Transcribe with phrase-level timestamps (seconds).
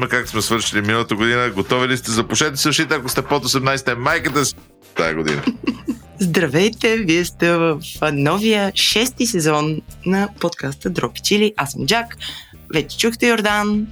[0.00, 1.50] как сме свършили миналата година.
[1.50, 2.10] Готови ли сте?
[2.10, 4.54] Запушете се ушите, ако сте под 18 майката си
[4.96, 5.42] тази година.
[6.20, 7.80] Здравейте, вие сте в
[8.12, 11.52] новия шести сезон на подкаста Дропи Чили.
[11.56, 12.16] Аз съм Джак.
[12.74, 13.86] Вече чухте Йордан.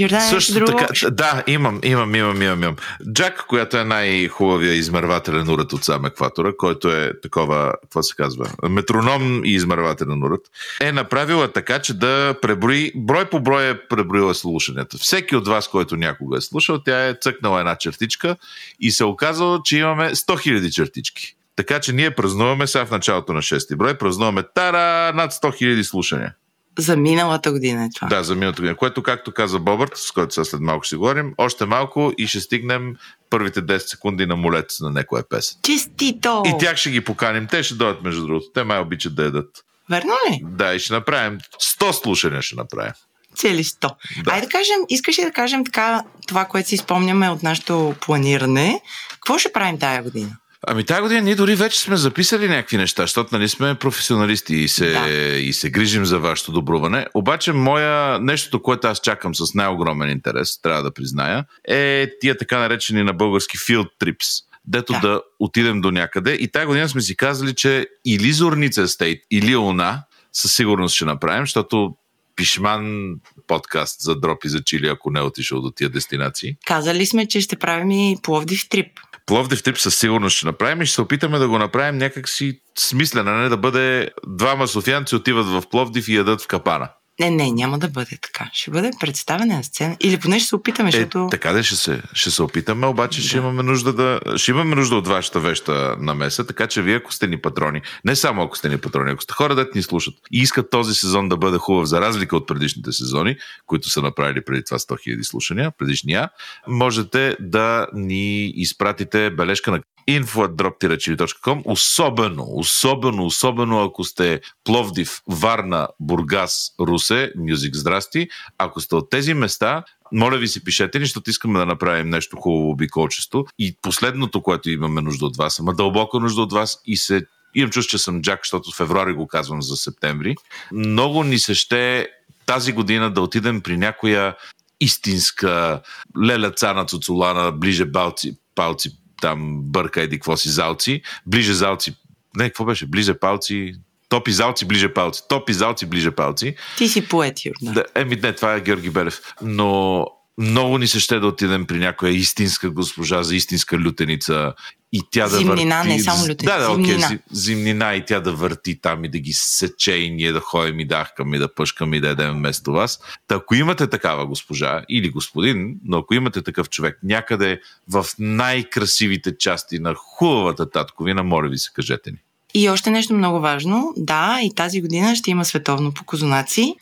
[0.00, 0.66] Йордан Също друго.
[0.66, 2.76] така, да, имам, имам, имам, имам, имам.
[3.12, 8.46] Джак, която е най-хубавия измервателен уред от сам екватора, който е такова, какво се казва,
[8.68, 10.40] метроном и измервателен уред,
[10.80, 14.98] е направила така, че да преброи, брой по брой е преброила слушанията.
[14.98, 18.36] Всеки от вас, който някога е слушал, тя е цъкнала една чертичка
[18.80, 21.36] и се оказало, че имаме 100 000 чертички.
[21.56, 25.82] Така че ние празнуваме сега в началото на 6 брой, празнуваме тара над 100 000
[25.82, 26.34] слушания.
[26.78, 28.08] За миналата година е това.
[28.08, 28.76] Да, за миналата година.
[28.76, 32.40] Което, както каза Бобърт, с който сега след малко ще говорим, още малко и ще
[32.40, 32.96] стигнем
[33.30, 35.58] първите 10 секунди на молец на някоя песен.
[35.62, 36.42] Честито!
[36.46, 37.46] И тях ще ги поканим.
[37.46, 38.46] Те ще дойдат, между другото.
[38.54, 39.64] Те май обичат да ядат.
[39.90, 40.40] Верно ли?
[40.44, 41.38] Да, и ще направим
[41.78, 42.92] 100 слушания ще направим.
[43.36, 43.90] Цели 100.
[44.24, 44.32] Да.
[44.32, 48.80] Айде да кажем, искаш ли да кажем така това, което си спомняме от нашето планиране?
[49.12, 50.36] Какво ще правим тая година?
[50.66, 54.68] Ами тази година ние дори вече сме записали някакви неща, защото нали сме професионалисти и
[54.68, 55.08] се, Да.
[55.38, 57.06] и се грижим за вашето добруване.
[57.14, 62.58] Обаче моя, нещото, което аз чакам с най-огромен интерес, трябва да призная, е тия така
[62.58, 64.44] наречени на български field trips.
[64.64, 65.00] Дето да.
[65.00, 65.20] Да.
[65.38, 66.32] отидем до някъде.
[66.32, 71.04] И тази година сме си казали, че или Зорница Стейт, или Луна със сигурност ще
[71.04, 71.94] направим, защото
[72.36, 73.14] пишман
[73.46, 76.56] подкаст за дропи за Чили, ако не е отишъл до тия дестинации.
[76.66, 79.00] Казали сме, че ще правим и Пловдив трип.
[79.30, 83.38] Пловдив тип със сигурност ще направим и ще се опитаме да го направим някакси смислено,
[83.38, 86.88] не да бъде двама софиянци отиват в Пловдив и ядат в капана.
[87.20, 88.50] Не, не, няма да бъде така.
[88.52, 89.96] Ще бъде представена на сцена.
[90.00, 91.28] Или поне ще се опитаме, Е, защото...
[91.30, 94.20] така да ще се, ще се опитаме, обаче ще имаме нужда да.
[94.36, 98.16] Ще имаме нужда от вашата веща намеса, така че вие, ако сте ни патрони, не
[98.16, 101.28] само ако сте ни патрони, ако сте хора, да ни слушат и искат този сезон
[101.28, 103.36] да бъде хубав, за разлика от предишните сезони,
[103.66, 106.28] които са направили преди това 100 000 слушания, предишния,
[106.68, 116.74] можете да ни изпратите бележка на info.drop.com, особено, особено, особено ако сте Пловдив, Варна, Бургас,
[116.80, 118.28] Русе, Мюзик, здрасти.
[118.58, 122.36] Ако сте от тези места, моля ви си пишете ни, защото искаме да направим нещо
[122.36, 123.46] хубаво обиколчество.
[123.58, 127.70] И последното, което имаме нужда от вас, ама дълбока нужда от вас и се Имам
[127.70, 130.34] чувство, че съм Джак, защото в февруари го казвам за септември.
[130.72, 132.08] Много ни се ще
[132.46, 134.36] тази година да отидем при някоя
[134.80, 135.80] истинска
[136.22, 141.94] леля цана цуцулана, ближе балци, палци, там бърка еди какво си залци, ближе залци,
[142.36, 143.74] не, какво беше, ближе палци,
[144.08, 146.54] топи залци, ближе палци, топи залци, ближе палци.
[146.78, 147.74] Ти си поет, Йордан.
[147.74, 149.20] Да, еми не, това е Георги Белев.
[149.42, 150.06] Но
[150.40, 154.54] много ни се ще да отидем при някоя истинска госпожа за истинска лютеница
[154.92, 155.88] и тя да Зимнина, върти...
[155.88, 157.08] не само лютеница, Да, да, окей, зимнина.
[157.08, 160.80] зи- зимнина и тя да върти там и да ги сече и ние да ходим
[160.80, 163.00] и да ахкаме, и да пъшкаме и да едем вместо вас.
[163.28, 169.38] Та ако имате такава госпожа или господин, но ако имате такъв човек някъде в най-красивите
[169.38, 172.16] части на хубавата татковина, моля ви се, кажете ни.
[172.54, 173.94] И още нещо много важно.
[173.96, 176.74] Да, и тази година ще има световно по козунаци.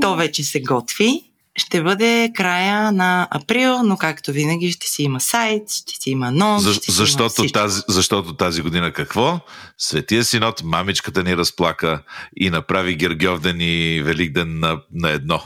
[0.00, 1.22] То вече се готви.
[1.58, 6.26] Ще бъде края на април, но както винаги ще си има сайт, ще си има
[6.26, 7.58] анонс, За, ще си има защото, всичко.
[7.58, 9.40] тази, защото тази година какво?
[9.78, 12.02] Светия синод, мамичката ни разплака
[12.36, 15.42] и направи Гергьовден и Великден на, на едно.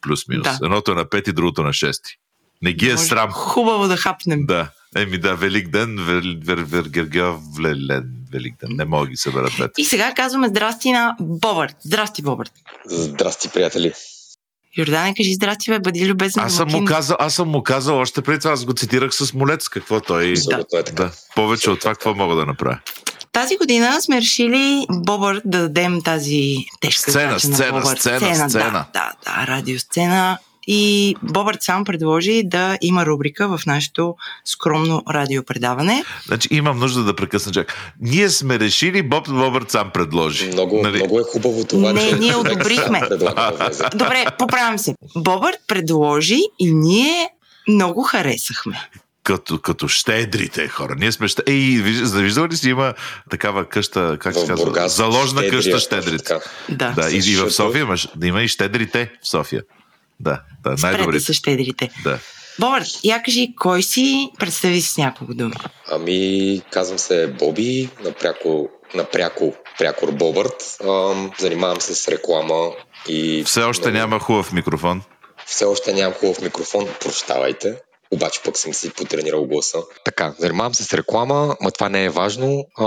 [0.00, 0.44] Плюс-минус.
[0.44, 0.58] Да.
[0.62, 2.18] Едното е на пети, другото на шести.
[2.62, 3.30] Не ги е Може срам.
[3.30, 4.46] Хубаво да хапнем.
[4.46, 4.68] Да.
[4.96, 8.68] Еми да, Великден, вер, вер, вер, Гергьов, Влелен, Великден.
[8.70, 9.80] Не мога да ги събера двете.
[9.80, 11.76] И сега казваме здрасти на Бобърт.
[11.80, 12.52] Здрасти, Бобърт.
[12.86, 13.92] Здрасти, приятели.
[14.76, 16.42] Йордане, кажи здрасти, бе, бъди любезен.
[16.42, 19.32] Аз съм, му казал, аз съм му казал още преди това, аз го цитирах с
[19.34, 20.30] молец, какво той...
[20.30, 20.82] Абсолютно е.
[20.82, 22.78] Да, повече от това, какво мога да направя?
[23.32, 27.96] Тази година сме решили Бобър да дадем тази тежка Сцена, задача на сцена, Бобър.
[27.96, 28.70] сцена, сцена.
[28.70, 30.38] Да, да, да, радиосцена.
[30.66, 36.04] И Бобърт сам предложи да има рубрика в нашето скромно радиопредаване.
[36.26, 37.74] Значи имам нужда да прекъсна чак.
[38.00, 40.46] Ние сме решили, Боб Бобърт сам предложи.
[40.46, 40.96] Много, Нали?
[40.96, 43.00] много е хубаво това, Не, ние одобрихме.
[43.94, 44.94] Добре, поправям се.
[45.16, 47.28] Бобърт предложи и ние
[47.68, 48.88] много харесахме.
[49.22, 50.94] Като, като щедрите хора.
[50.98, 51.42] Ние сме ще...
[51.46, 52.94] Ей, виж- виждал ли си има
[53.30, 54.64] такава къща, как се казва?
[54.66, 56.34] Бургас, Заложна щедрия, къща щедрите.
[56.68, 56.90] Да.
[56.90, 59.62] Да, и, и в София имаш, да има и щедрите в София.
[60.20, 61.24] Да, да, Спрете най-добрите.
[61.24, 61.90] са щедрите.
[62.04, 62.18] Да.
[62.60, 64.30] Бобърт, я кажи, кой си?
[64.38, 65.52] Представи се с няколко думи.
[65.90, 70.76] Ами, казвам се Боби, напряко, напряко прякор Бобърт.
[70.88, 72.70] Ам, занимавам се с реклама
[73.08, 73.44] и...
[73.46, 75.02] Все още много- няма хубав микрофон.
[75.46, 77.74] Все още нямам хубав микрофон, прощавайте.
[78.10, 79.78] Обаче пък съм си потренирал гласа.
[80.04, 82.66] Така, занимавам се с реклама, но това не е важно.
[82.78, 82.84] А,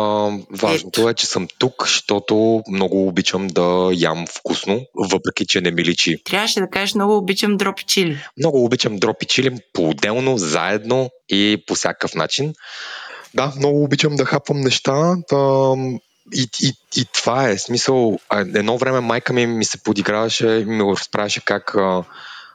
[0.51, 5.83] важното е, че съм тук, защото много обичам да ям вкусно, въпреки че не ми
[5.83, 6.23] личи.
[6.25, 8.17] Трябваше да кажеш много обичам дропи чили.
[8.37, 12.53] Много обичам дропи чили по-отделно, заедно и по всякакъв начин.
[13.33, 15.15] Да, много обичам да хапвам неща.
[15.31, 15.75] А,
[16.33, 18.19] и, и, и това е смисъл.
[18.33, 21.75] Едно време майка ми ми се подиграваше и ми разправяше как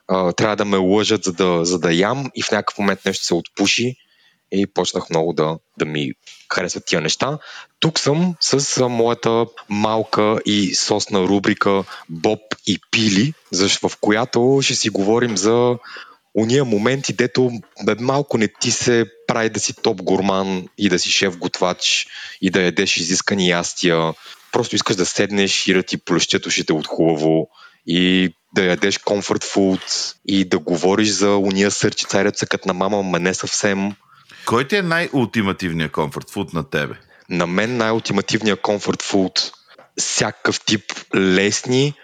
[0.08, 3.24] а, трябва да ме лъжат, за да, за да ям и в някакъв момент нещо
[3.24, 3.96] се отпуши
[4.52, 6.12] и почнах много да, да ми
[6.54, 7.38] харесват тия неща.
[7.80, 13.32] Тук съм с моята малка и сосна рубрика Боб и Пили,
[13.82, 15.76] в която ще си говорим за
[16.34, 17.50] уния моменти, дето
[17.84, 22.06] бе, малко не ти се прави да си топ гурман и да си шеф готвач
[22.40, 24.14] и да ядеш изискани ястия.
[24.52, 27.48] Просто искаш да седнеш и да ти плющят ушите от хубаво
[27.86, 33.02] и да ядеш comfort food и да говориш за уния сърчи царят като на мама,
[33.02, 33.92] ма не съвсем.
[34.46, 36.94] Кой ти е най-ултимативният comfort food на тебе?
[37.28, 39.52] На мен най-ултимативният comfort food
[39.98, 40.82] всякакъв тип
[41.14, 41.94] лесни,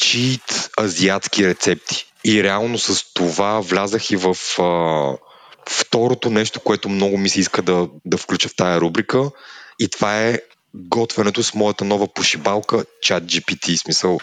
[0.00, 2.06] чит азиатски рецепти.
[2.24, 5.16] И реално с това влязах и в а,
[5.68, 9.30] второто нещо, което много ми се иска да, да включа в тая рубрика.
[9.78, 10.38] И това е
[10.74, 13.76] готвенето с моята нова пошибалка чат GPT.
[13.76, 14.18] Смисъл,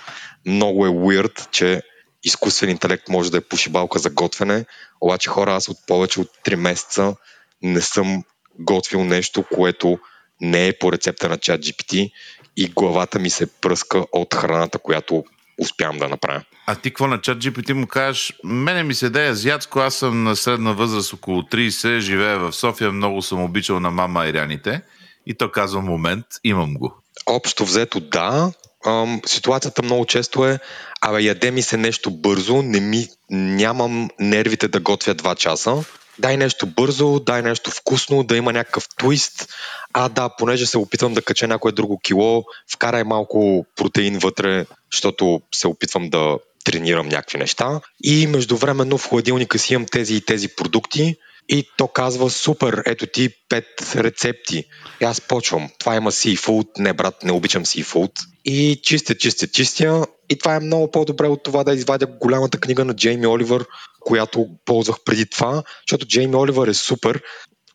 [0.45, 1.81] много е weird, че
[2.23, 4.65] изкуствен интелект може да е пошибалка за готвене,
[5.01, 7.15] обаче хора, аз от повече от 3 месеца
[7.61, 8.23] не съм
[8.59, 9.99] готвил нещо, което
[10.41, 12.11] не е по рецепта на чат GPT
[12.57, 15.23] и главата ми се пръска от храната, която
[15.61, 16.43] успявам да направя.
[16.67, 18.33] А ти какво на чат GPT му кажеш?
[18.43, 22.91] Мене ми се даде азиатско, аз съм на средна възраст около 30, живея в София,
[22.91, 24.81] много съм обичал на мама иряните.
[25.25, 26.95] И то казва момент, имам го.
[27.25, 28.51] Общо взето да.
[28.85, 30.59] Ам, ситуацията много често е,
[31.01, 35.83] абе яде ми се нещо бързо, не ми, нямам нервите да готвя 2 часа.
[36.19, 39.53] Дай нещо бързо, дай нещо вкусно, да има някакъв твист.
[39.93, 42.43] А да, понеже се опитвам да кача някое друго кило,
[42.73, 47.81] вкарай малко протеин вътре, защото се опитвам да тренирам някакви неща.
[48.03, 51.15] И междувременно в хладилника си имам тези и тези продукти
[51.49, 54.65] и то казва, супер, ето ти пет рецепти.
[55.01, 55.69] И аз почвам.
[55.79, 56.67] Това има seafood.
[56.77, 58.11] Не, брат, не обичам seafood.
[58.45, 60.05] И чистя, чистя, чистя.
[60.29, 63.65] И това е много по-добре от това да извадя голямата книга на Джейми Оливър,
[63.99, 67.21] която ползвах преди това, защото Джейми Оливър е супер.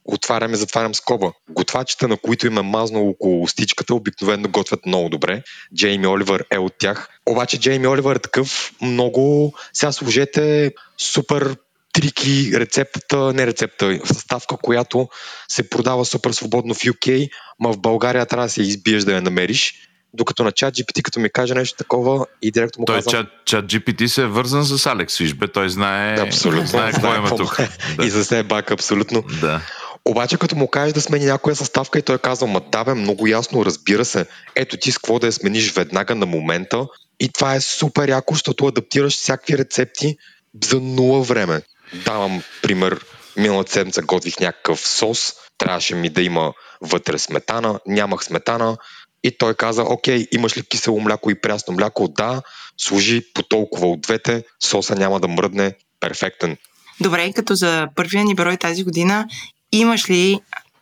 [0.08, 1.32] Отварям и затварям скоба.
[1.50, 5.42] Готвачите, на които им е мазнало около устичката, обикновено готвят много добре.
[5.74, 7.08] Джейми Оливър е от тях.
[7.26, 9.54] Обаче Джейми Оливър е такъв много...
[9.72, 11.56] Сега служете супер
[11.96, 15.08] трики, рецептата, не рецепта, съставка, която
[15.48, 17.28] се продава супер свободно в UK,
[17.60, 19.74] ма в България трябва да се избиеш да я намериш.
[20.14, 23.12] Докато на чат GPT, като ми каже нещо такова и директно му той казвам...
[23.12, 27.36] чат, чат GPT се е вързан с Алекс Фишбе, той знае, абсолютно, знае какво има
[27.36, 27.56] тук.
[27.96, 28.06] Да.
[28.06, 29.24] И за себе бак, абсолютно.
[29.40, 29.60] Да.
[30.04, 33.26] Обаче като му кажеш да смени някоя съставка и той казва, ма да бе, много
[33.26, 36.86] ясно, разбира се, ето ти с какво да я смениш веднага на момента
[37.20, 40.16] и това е супер яко, защото адаптираш всякакви рецепти
[40.64, 41.62] за нула време.
[41.94, 43.04] Давам пример,
[43.36, 48.76] миналата седмица готвих някакъв сос, трябваше ми да има вътре сметана, нямах сметана
[49.24, 52.08] и той каза, окей, имаш ли кисело мляко и прясно мляко?
[52.08, 52.42] Да,
[52.78, 56.56] служи по толкова от двете, соса няма да мръдне, перфектен.
[57.00, 59.26] Добре, като за първия ни брой тази година,
[59.72, 60.40] имаш ли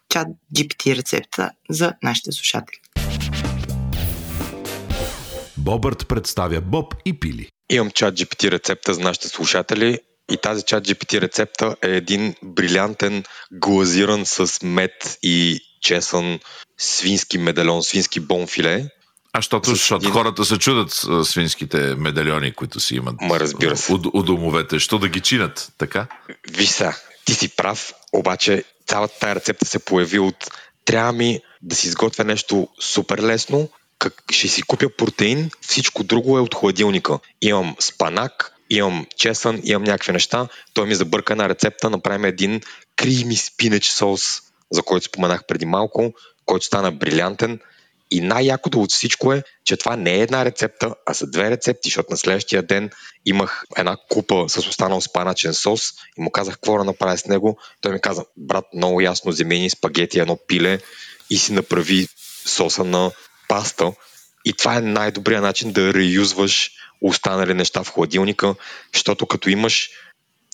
[0.09, 2.77] чат GPT рецепта за нашите слушатели?
[5.56, 7.49] Бобърт представя Боб и Пили.
[7.70, 9.99] Имам чат GPT рецепта за нашите слушатели
[10.32, 16.40] и тази чат GPT рецепта е един брилянтен глазиран с мед и чесън
[16.78, 18.88] свински медальон, свински бонфиле.
[19.32, 20.12] А защото, защото един...
[20.12, 23.93] хората се чудат с свинските медальони, които си имат Ма разбира се.
[23.93, 24.78] У, у домовете.
[24.78, 26.06] Що да ги чинат, така?
[26.50, 30.50] Виж са, ти си прав, обаче цялата тази рецепта се появи от
[30.84, 36.38] трябва ми да си изготвя нещо супер лесно, как ще си купя протеин, всичко друго
[36.38, 37.19] е от хладилника.
[37.40, 40.48] Имам спанак, имам чесън, имам някакви неща.
[40.74, 42.60] Той ми забърка една рецепта, направим един
[42.96, 46.12] крими спинеч сос, за който споменах преди малко,
[46.44, 47.60] който стана брилянтен.
[48.10, 51.88] И най-якото от всичко е, че това не е една рецепта, а са две рецепти,
[51.88, 52.90] защото на следващия ден
[53.26, 57.58] имах една купа с останал спаначен сос и му казах какво да направя с него.
[57.81, 60.78] Той ми каза, брат, много ясно замени спагети, едно пиле
[61.31, 62.08] и си направи
[62.46, 63.10] соса на
[63.48, 63.93] паста.
[64.44, 66.70] И това е най-добрият начин да реюзваш
[67.01, 68.55] останали неща в хладилника,
[68.93, 69.91] защото като имаш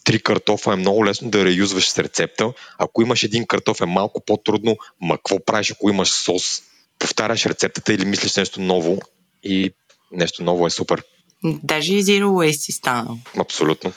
[0.04, 2.52] три картофа е много лесно да реюзваш с рецепта.
[2.78, 6.62] Ако имаш един картоф е малко по-трудно, ма какво правиш, ако имаш сос?
[6.99, 8.99] Повтаряш рецептата или мислиш нещо ново
[9.42, 9.70] и
[10.12, 11.02] нещо ново е супер.
[11.44, 13.18] Даже и Zero Waste си станал.
[13.38, 13.92] Абсолютно.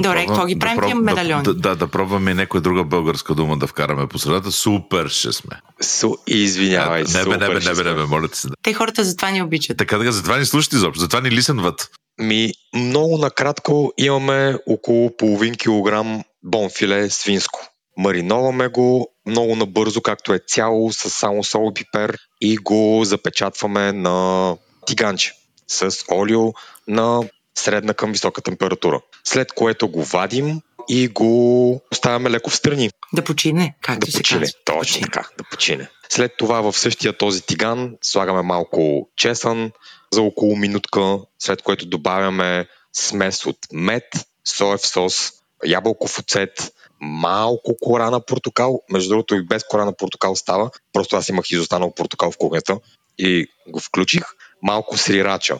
[0.00, 1.42] Добре, какво ги правим тия медальони?
[1.42, 4.52] Да, да, да пробваме и някоя друга българска дума да вкараме по средата.
[4.52, 5.60] Супер ще сме.
[5.80, 8.48] Су, извинявай, не, бе, не, бе, не, бе, не, бе, моля се.
[8.48, 8.54] Да.
[8.62, 9.78] Те хората затова ни обичат.
[9.78, 11.90] Така, така, затова ни слушат изобщо, затова ни лисенват.
[12.18, 17.60] Ми, много накратко имаме около половин килограм бонфиле свинско.
[17.96, 23.92] Мариноваме го много набързо, както е цяло, с само сол и пипер и го запечатваме
[23.92, 24.56] на
[24.86, 25.32] тиганче
[25.68, 26.52] с олио
[26.88, 27.20] на
[27.54, 29.00] средна към висока температура.
[29.24, 32.90] След което го вадим и го оставяме леко в страни.
[33.12, 34.40] Да почине, както да се почине.
[34.40, 34.54] казва.
[34.64, 35.06] Точно Почине.
[35.06, 35.88] така, да почине.
[36.08, 39.72] След това в същия този тиган слагаме малко чесън
[40.12, 44.04] за около минутка, след което добавяме смес от мед,
[44.44, 45.32] соев сос,
[45.66, 48.82] ябълков оцет, малко кора на портокал.
[48.92, 50.70] Между другото и без кора на портокал става.
[50.92, 52.78] Просто аз имах изостанал портокал в кухнята
[53.18, 54.22] и го включих.
[54.62, 55.58] Малко срирача.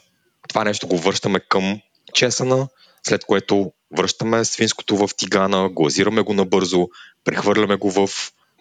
[0.52, 1.80] Това нещо го връщаме към
[2.14, 2.68] чесъна,
[3.02, 6.88] след което връщаме свинското в тигана, глазираме го набързо,
[7.24, 8.08] прехвърляме го в...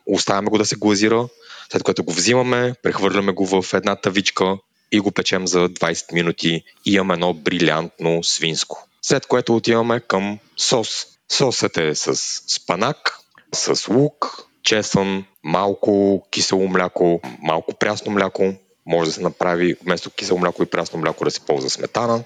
[0.06, 1.28] оставяме го да се глазира,
[1.72, 4.58] след което го взимаме, прехвърляме го в една тавичка
[4.92, 8.88] и го печем за 20 минути и имаме едно брилянтно свинско.
[9.02, 11.06] След което отиваме към сос.
[11.32, 12.16] Сосът е с
[12.48, 13.20] спанак,
[13.54, 18.54] с лук, чесън, малко кисело мляко, малко прясно мляко.
[18.86, 22.24] Може да се направи вместо кисело мляко и прясно мляко да се ползва сметана.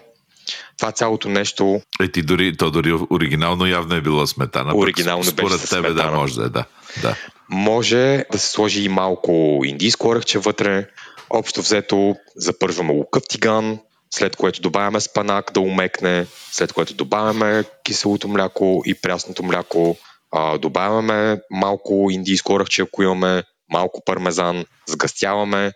[0.78, 4.72] Това цялото нещо Е, ти дори, то дори оригинално явно е било сметана.
[4.72, 6.18] пък Оригинално Според беше тебе, да, сметана.
[6.18, 6.66] може да е, да.
[7.02, 7.16] да.
[7.50, 10.88] може да се сложи и малко индийско оръхче вътре.
[11.30, 13.80] Общо взето запържваме лука в тиган,
[14.14, 19.98] след което добавяме спанак да умекне, след което добавяме киселото мляко и прясното мляко,
[20.32, 25.72] а, добавяме малко индийско оръхче, ако имаме, малко пармезан, сгъстяваме,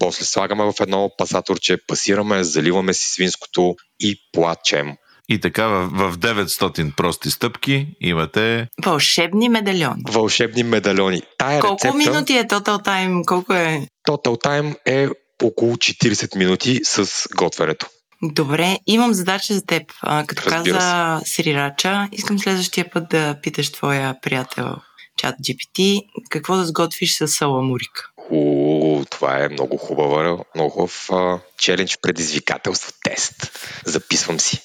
[0.00, 4.92] после слагаме в едно пасаторче, пасираме, заливаме си свинското и плачем.
[5.28, 10.02] И така в, в 900 прости стъпки имате Вълшебни медальони.
[10.08, 11.22] Вълшебни медальони.
[11.38, 13.24] Тая Колко рецепта, минути е total time?
[13.26, 13.86] Колко е?
[14.08, 15.08] Total time е
[15.42, 17.86] около 40 минути с готвенето.
[18.22, 19.82] Добре, имам задача за теб.
[20.02, 24.76] А, като Разбира каза Срирача, искам следващия път да питаш твоя приятел
[25.20, 28.10] чат GPT какво да сготвиш с саламурика.
[28.32, 31.08] О, това е много хубава, много хубав
[31.58, 33.58] челендж, предизвикателство, тест.
[33.84, 34.62] Записвам си.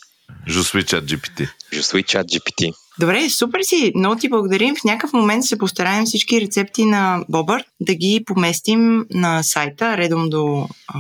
[0.48, 1.50] Жусви чат GPT.
[1.74, 2.74] Жусуи чат GPT.
[3.00, 3.92] Добре, супер си.
[3.96, 4.76] Много ти благодарим.
[4.76, 10.30] В някакъв момент се постараем всички рецепти на Бобър да ги поместим на сайта, редом
[10.30, 11.00] до а,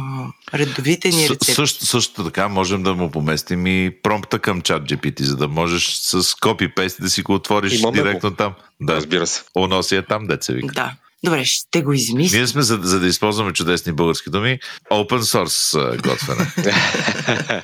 [0.53, 1.51] редовите ни С, рецепти.
[1.53, 5.89] също, също така можем да му поместим и промпта към чат GPT, за да можеш
[5.89, 8.53] с копи-пейст да си го отвориш Имаме директно там.
[8.81, 9.43] Да, Разбира се.
[9.55, 10.73] оно си е там, деца вика.
[10.73, 10.93] Да.
[11.25, 12.37] Добре, ще го измисля.
[12.37, 14.59] Ние сме, за, за да използваме чудесни български думи,
[14.91, 16.51] open source готвене.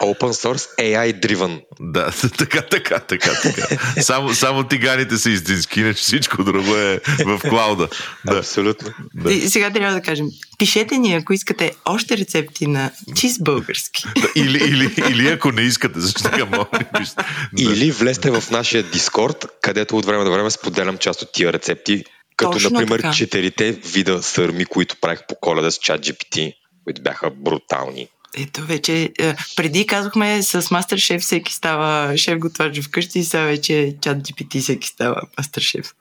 [0.00, 1.60] Open source AI driven.
[1.80, 3.66] да, така, така, така, така.
[4.02, 7.88] Само, само тиганите са истински, иначе всичко друго е в клауда.
[8.26, 8.38] Да.
[8.38, 8.88] Абсолютно.
[9.14, 9.32] Да.
[9.32, 10.26] И сега трябва да кажем,
[10.58, 14.04] пишете ни, ако искате още рецепти на чист български.
[14.20, 17.62] Да, Или, или, или ако не искате, защо така мога да.
[17.62, 22.04] Или влезте в нашия Discord, където от време на време споделям част от тия рецепти,
[22.40, 23.12] като Точно например така.
[23.12, 26.54] четирите вида сърми, които правих по коледа с чат GPT,
[26.84, 28.08] които бяха брутални.
[28.38, 33.96] Ето вече, е, преди казахме с мастер шеф всеки става шеф готвач вкъщи сега вече
[34.00, 35.94] чат GPT всеки става мастер шеф.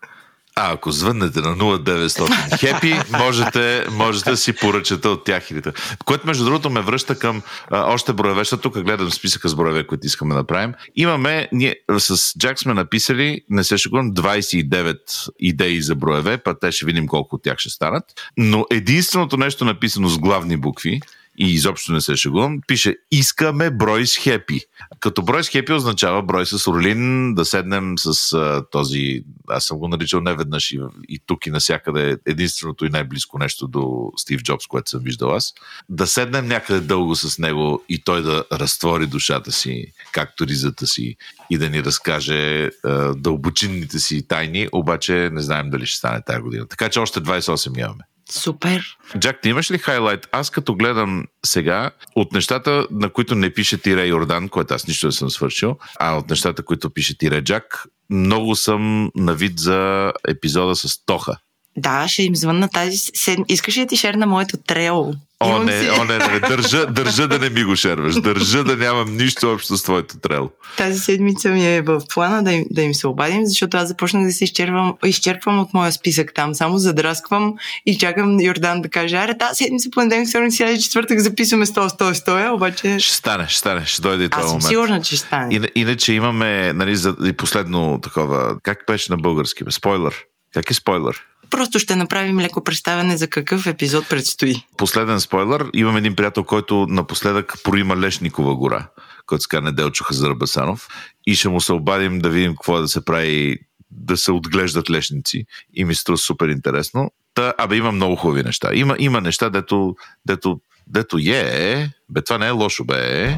[0.55, 5.51] А ако звъннете на 0900 хепи, можете, можете да си поръчате от тях.
[5.51, 5.61] или.
[6.05, 7.41] Което, между другото, ме връща към
[7.71, 10.73] а, още броеве, защото тук гледам списъка с броеве, които искаме да направим.
[10.95, 14.97] Имаме, ние с Джак сме написали, не се шегувам, 29
[15.39, 18.03] идеи за броеве, па те ще видим колко от тях ще станат.
[18.37, 21.01] Но единственото нещо написано с главни букви,
[21.39, 24.61] и изобщо не се шегувам, пише искаме брой с хепи.
[24.99, 29.77] Като брой с хепи означава брой с Орлин, да седнем с а, този, аз съм
[29.77, 30.79] го наричал не веднъж и,
[31.09, 35.53] и тук и насякъде единственото и най-близко нещо до Стив Джобс, което съм виждал аз,
[35.89, 41.15] да седнем някъде дълго с него и той да разтвори душата си, както ризата си
[41.49, 46.41] и да ни разкаже а, дълбочинните си тайни, обаче не знаем дали ще стане тази
[46.41, 46.67] година.
[46.67, 48.03] Така че още 28 имаме.
[48.31, 48.97] Супер.
[49.19, 50.27] Джак, ти имаш ли хайлайт?
[50.31, 55.05] Аз като гледам сега, от нещата, на които не пише тире Йордан, което аз нищо
[55.07, 60.11] не съм свършил, а от нещата, които пише тире Джак, много съм на вид за
[60.27, 61.37] епизода с Тоха.
[61.77, 63.41] Да, ще им звънна тази седм...
[63.47, 67.39] Искаш ли да ти шерна моето трейл О, не, о, не, не, държа, държа да
[67.39, 68.15] не ми го шерваш.
[68.15, 70.49] Държа да нямам нищо общо с твоето трел.
[70.77, 74.23] Тази седмица ми е в плана да им, да им се обадим, защото аз започнах
[74.23, 76.55] да се изчерпвам, изчерпвам от моя списък там.
[76.55, 77.53] Само задрасквам
[77.85, 81.87] и чакам Йордан да каже, аре, тази седмица, понеделник, вторник, сряда и четвъртък записваме 100,
[81.89, 84.67] 100, 100, обаче Ще стане, ще стане, ще дойде и този аз съм момент.
[84.67, 85.55] сигурна, че ще стане.
[85.55, 89.63] Ина- Иначе имаме, нали, за, и последно такова, как беше на български?
[89.69, 90.15] Спойлер.
[90.53, 91.21] Как е спойлер?
[91.49, 94.55] Просто ще направим леко представяне за какъв епизод предстои.
[94.77, 95.65] Последен спойлер.
[95.73, 98.87] Имам един приятел, който напоследък проима Лешникова гора,
[99.25, 100.87] който се казва Неделчо Хазарбасанов.
[101.27, 103.57] И ще му се обадим да видим какво е да се прави
[103.91, 107.11] да се отглеждат лешници и ми се струва супер интересно.
[107.33, 108.69] Та, абе, има много хубави неща.
[108.73, 113.37] Има, има неща, дето, дето, дето е, бе, това не е лошо, бе.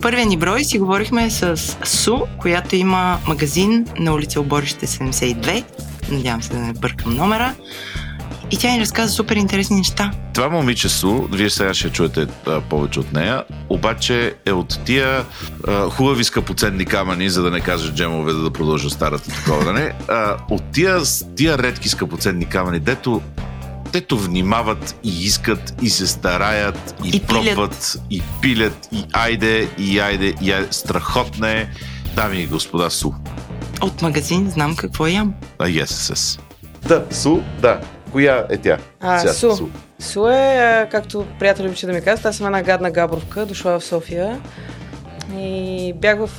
[0.00, 5.64] Първия ни брой си говорихме с Су, която има магазин на улица Оборище 72.
[6.10, 7.54] Надявам се да не бъркам номера.
[8.50, 10.10] И тя ни разказа супер интересни неща.
[10.34, 15.24] Това момиче Су, вие сега ще чуете а, повече от нея, обаче е от тия
[15.68, 19.72] а, хубави скъпоценни камъни, за да не кажа джемове, да, да продължа старата такова, да
[19.72, 19.92] не?
[20.08, 21.00] А, от тия,
[21.36, 23.22] тия редки скъпоценни камъни, дето
[23.92, 27.26] дето внимават и искат и се стараят и, И пилят.
[27.28, 30.68] пробват и пилят и айде и айде и айде.
[30.70, 31.68] Страхотна е,
[32.16, 33.12] дами и господа Су.
[33.82, 35.34] От магазин знам какво ям.
[35.58, 36.40] А, yes,
[36.86, 37.80] Да, Су, да.
[38.12, 38.78] Коя е тя?
[39.00, 39.68] А, Сега, Су.
[39.98, 43.80] Су е, а, както приятели обича да ми казват, аз съм една гадна габровка, дошла
[43.80, 44.40] в София
[45.38, 46.30] и бях в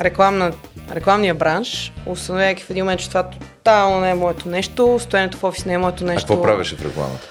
[0.00, 0.52] рекламна,
[0.92, 5.44] рекламния бранш, установявайки в един момент, че това тотално не е моето нещо, стоянето в
[5.44, 6.26] офис не е моето А нещо.
[6.28, 7.28] какво правеше в рекламата?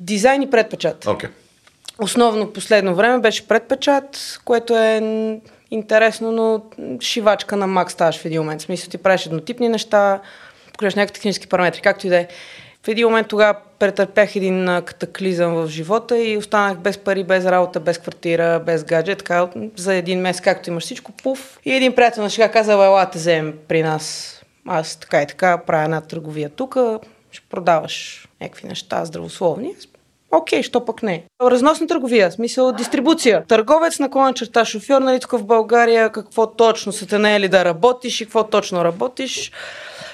[0.00, 1.06] Дизайн и предпечат.
[1.06, 1.28] Окей.
[1.98, 5.00] Основно последно време беше предпечат, което е
[5.72, 6.62] интересно, но
[7.00, 8.60] шивачка на мак ставаш в един момент.
[8.60, 10.20] В смисъл ти правиш еднотипни неща,
[10.72, 12.28] покриваш някакви технически параметри, както и да е.
[12.84, 17.80] В един момент тогава претърпях един катаклизъм в живота и останах без пари, без работа,
[17.80, 21.58] без квартира, без гаджет, така за един месец, както имаш всичко, пуф.
[21.64, 24.36] И един приятел на шега каза, ела те вземем при нас.
[24.66, 26.76] Аз така и така правя една търговия тук,
[27.30, 29.74] ще продаваш някакви неща здравословни.
[30.32, 31.24] Окей, що пък не.
[31.42, 33.44] Разносна търговия, смисъл дистрибуция.
[33.48, 38.20] Търговец наклона черта шофьор, нали тук в България, какво точно са те наели да работиш
[38.20, 39.52] и какво точно работиш.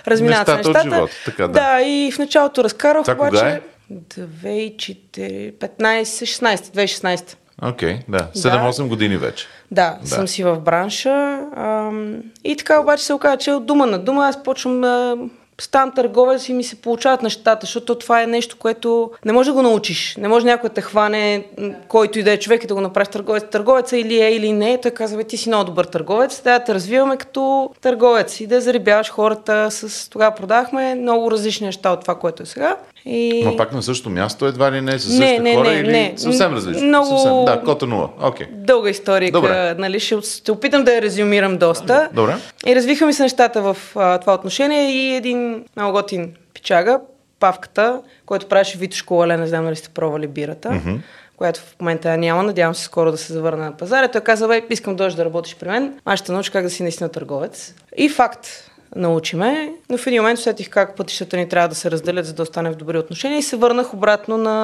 [0.06, 0.96] Разминават се Нещата от нещата.
[0.96, 1.52] живота, така, да.
[1.52, 3.46] да, и в началото разкарах, кога обаче...
[3.46, 3.60] е?
[3.94, 7.36] 2004, 15, 16, 2016.
[7.62, 8.28] Окей, да.
[8.36, 9.46] 7-8 години вече.
[9.70, 9.98] Да, Да.
[10.02, 11.40] да, съм си в бранша.
[11.56, 15.16] Ам, и така обаче се оказа, че от дума на дума аз почвам да
[15.60, 19.54] ставам търговец и ми се получават нещата, защото това е нещо, което не може да
[19.54, 20.16] го научиш.
[20.16, 21.44] Не може някой да те хване,
[21.88, 23.44] който и да е човек и да го направиш търговец.
[23.50, 24.80] Търговеца или е, или не.
[24.80, 29.10] Той казва, ти си много добър търговец, да те развиваме като търговец и да зарибяваш
[29.10, 30.10] хората с...
[30.10, 32.76] Тогава продавахме много различни неща от това, което е сега.
[33.04, 33.42] И...
[33.44, 36.14] Но пак на същото място едва ли не с същите не, хора не, или не.
[36.16, 36.86] съвсем различно?
[36.86, 37.44] Много- Съвсем.
[37.44, 38.08] Да, кота нула.
[38.22, 38.46] Окей.
[38.52, 39.74] Дълга история, Добре.
[39.78, 40.00] нали?
[40.00, 42.08] Ще, ще опитам да я резюмирам доста.
[42.12, 42.36] Добре.
[42.66, 47.00] И развиха ми се нещата в а, това отношение и един много готин пичага,
[47.40, 50.98] Павката, който правеше Вито школа, не знам дали сте пробвали бирата, mm-hmm.
[51.36, 54.08] която в момента няма, надявам се скоро да се завърне на пазара.
[54.08, 56.70] Той каза, бе, искам да дойдеш да работиш при мен, аз ще науча как да
[56.70, 57.74] си наистина търговец.
[57.96, 62.26] И факт, научиме, но в един момент усетих как пътищата ни трябва да се разделят,
[62.26, 64.58] за да остане в добри отношения и се върнах обратно на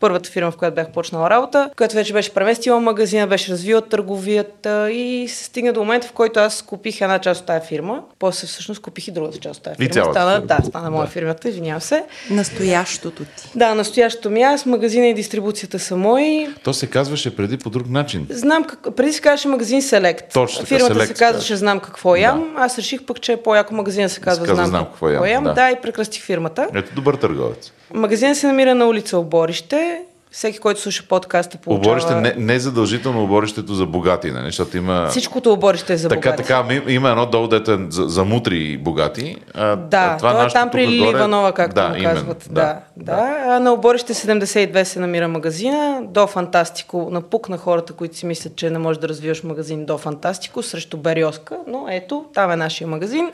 [0.00, 4.90] първата фирма, в която бях почнала работа, която вече беше преместила магазина, беше развила търговията
[4.90, 8.02] и се стигна до момента, в който аз купих една част от тази фирма.
[8.18, 9.92] После всъщност купих и другата част от тази И фирма.
[9.92, 10.46] цялата стана, фирма.
[10.46, 11.10] да, стана моя Да.
[11.10, 12.04] фирмата, извинявам се.
[12.30, 13.48] Настоящото ти.
[13.54, 16.48] Да, настоящото ми аз, магазина и дистрибуцията са мои.
[16.64, 18.26] То се казваше преди по друг начин.
[18.30, 18.94] Знам как...
[18.96, 20.32] Преди се казваше магазин Селект.
[20.32, 22.54] Точно Фирмата Select се казваше Знам какво ям.
[22.56, 23.36] Аз реших пък, че е
[23.66, 25.54] по-яко магазина се казва, казва, Знам, «Знам какво ям», да.
[25.54, 25.70] Да.
[25.70, 26.68] и прекръстих фирмата.
[26.74, 27.72] Ето добър търговец.
[27.94, 30.02] Магазинът се намира на улица Оборище.
[30.30, 31.86] Всеки, който слуша подкаста, получава...
[31.86, 34.46] Оборище, не, не задължително оборището за богати, нали?
[34.46, 35.06] защото има...
[35.06, 36.42] Всичкото оборище е за Така, богати.
[36.42, 39.36] така, ами, има едно долу, дето е за, за мутри и богати.
[39.54, 42.48] А, Да, а това, това е там при горе- Ливанова, както да, му именно, казват.
[42.50, 43.12] Да, да.
[43.46, 46.00] А на оборище 72 се намира магазина.
[46.04, 47.08] До Фантастико.
[47.10, 50.96] Напук на хората, които си мислят, че не можеш да развиваш магазин до Фантастико срещу
[50.96, 51.56] Бериоска.
[51.66, 53.30] Но ето, там е нашия магазин.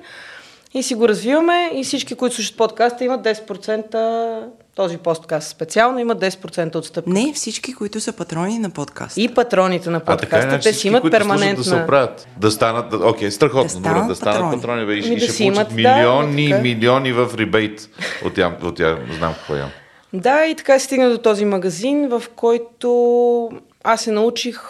[0.74, 6.18] И си го развиваме и всички, които слушат подкаста, имат 10%, този подкаст специално, имат
[6.18, 7.10] 10% отстъпка.
[7.10, 9.16] Не всички, които са патрони на подкаст.
[9.16, 11.56] И патроните на А така подкаста, иначе те си имат перманентна...
[11.56, 12.28] да се оправят.
[12.36, 14.56] Да станат, да- окей, страхотно, Да добре, да станат патрони.
[14.56, 16.62] патрони, бе, и, Ами и да ще получат имат, да, милиони, така.
[16.62, 17.88] милиони в ребейт
[18.24, 19.70] от ям, от ям, знам какво ям.
[20.12, 23.50] Да, и така се стигна до този магазин, в който
[23.84, 24.60] аз се научих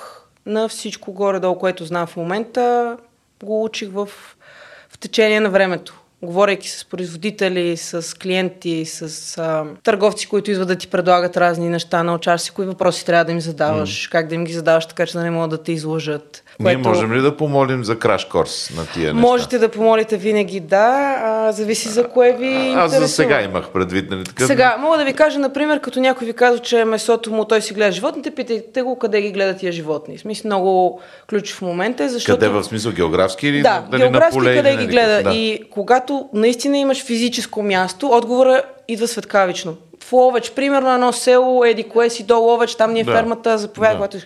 [0.47, 2.97] на всичко горе-долу, което знам в момента.
[3.45, 4.09] Го учих в
[5.03, 5.99] течение на времето.
[6.23, 12.03] говорейки с производители, с клиенти, с а, търговци, които идват да ти предлагат разни неща,
[12.03, 15.13] научаваш си кои въпроси трябва да им задаваш, как да им ги задаваш, така че
[15.13, 16.42] да не могат да те излъжат.
[16.61, 19.29] Ние можем ли да помолим за краш корс на тия неща?
[19.29, 21.17] Можете да помолите винаги, да.
[21.23, 23.07] А, зависи за кое ви Аз интересува.
[23.07, 24.47] за сега имах предвид, нали така?
[24.47, 27.75] Сега, мога да ви кажа, например, като някой ви казва, че месото му той си
[27.75, 30.17] гледа животните, питайте го къде ги гледат тия животни.
[30.19, 32.39] В смисъл много ключов момент е, защото...
[32.41, 35.23] Къде в смисъл географски или Да, дали на географски поле, къде ги на гледа.
[35.23, 35.31] Да.
[35.35, 39.75] И когато наистина имаш физическо място, отговора идва светкавично.
[40.05, 43.13] В Ловеч, примерно едно село, еди кое си до Ловеч, там ни е Да.
[43.13, 43.95] фермата, заповядай.
[43.95, 43.99] Да.
[43.99, 44.19] Когато...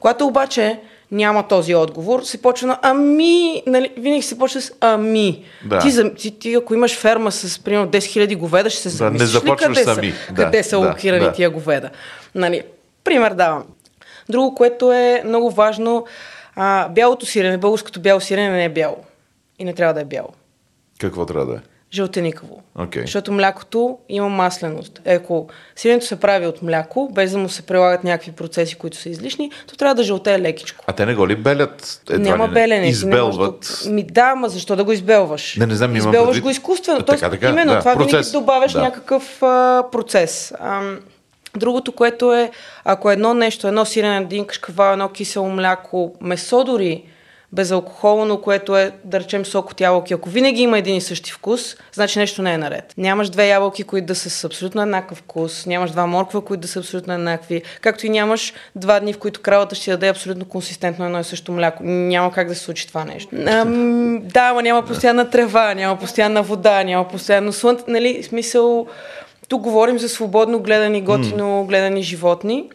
[0.00, 5.44] когато обаче няма този отговор, се почва на ами, нали, винаги се почва с ами.
[5.64, 5.78] Да.
[5.78, 9.10] Ти, за- ти, ти, ако имаш ферма с примерно 10 000 говеда, ще се Да,
[9.10, 10.12] не замислиш ли къде сами.
[10.12, 11.32] са, Да, къде са да, локирани да.
[11.32, 11.90] тия говеда.
[12.34, 12.62] Нали,
[13.04, 13.64] пример давам.
[14.28, 16.06] Друго, което е много важно,
[16.56, 18.96] а, бялото сирене, българското бяло сирене не е бяло.
[19.58, 20.28] И не трябва да е бяло.
[20.98, 21.60] Какво трябва да е?
[21.94, 22.62] Жълтеникаво.
[22.76, 23.02] Окей.
[23.02, 25.00] Защото млякото има масленост.
[25.04, 28.96] Е, Ако сиренето се прави от мляко, без да му се прилагат някакви процеси, които
[28.96, 30.84] са излишни, то трябва да жълтее лекичко.
[30.88, 32.00] А те не го ли белят?
[32.10, 32.54] Едва Няма ли не?
[32.54, 32.80] белене.
[32.80, 33.80] не Избелват.
[33.84, 35.56] да- Ми, да, ама защо да го избелваш?
[35.56, 36.98] Не, не знам, Избелваш предвид- го изкуствено.
[36.98, 38.10] Така, Тоест, така, именно да, това процес.
[38.10, 38.80] винаги добавяш Да.
[38.80, 40.52] някакъв а, процес.
[40.60, 41.00] Ам,
[41.54, 42.50] другото, което е,
[42.84, 47.04] ако едно нещо, едно сирене, един кашкавал, едно кисело мляко, месо дори,
[47.54, 50.14] безалкохолно, което е, да речем, сок от ябълки.
[50.14, 52.94] Ако винаги има един и същи вкус, значи нещо не е наред.
[52.98, 56.68] Нямаш две ябълки, които да са с абсолютно еднакъв вкус, нямаш два морква, които да
[56.68, 61.04] са абсолютно еднакви, както и нямаш два дни, в които кравата ще даде абсолютно консистентно
[61.04, 61.82] едно и също мляко.
[61.84, 63.36] Няма как да се случи това нещо.
[63.46, 68.86] Ам, да, ама няма постоянна трева, няма постоянна вода, няма постоянно слънце, нали, смисъл,
[69.48, 72.68] тук говорим за свободно гледани, готино гледани животни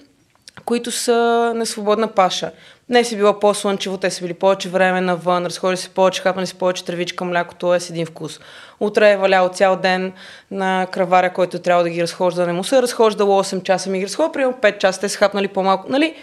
[0.69, 2.51] които са на свободна паша.
[2.89, 6.53] Днес е било по-слънчево, те са били повече време навън, разходи се повече, хапнали се
[6.53, 8.39] повече тревичка, млякото е с един вкус.
[8.79, 10.13] Утре е валял цял ден
[10.51, 12.47] на краваря, който трябва да ги разхожда.
[12.47, 15.17] Не му се е разхождало 8 часа, ми ги разхожда, примерно 5 часа, те са
[15.17, 15.91] хапнали по-малко.
[15.91, 16.15] Нали?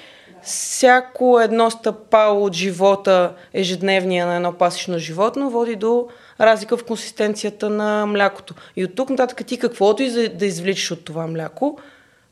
[0.42, 6.08] Всяко едно стъпало от живота, ежедневния на едно пасично животно, води до
[6.40, 8.54] разлика в консистенцията на млякото.
[8.76, 11.78] И от тук нататък ти каквото и да извличаш от това мляко,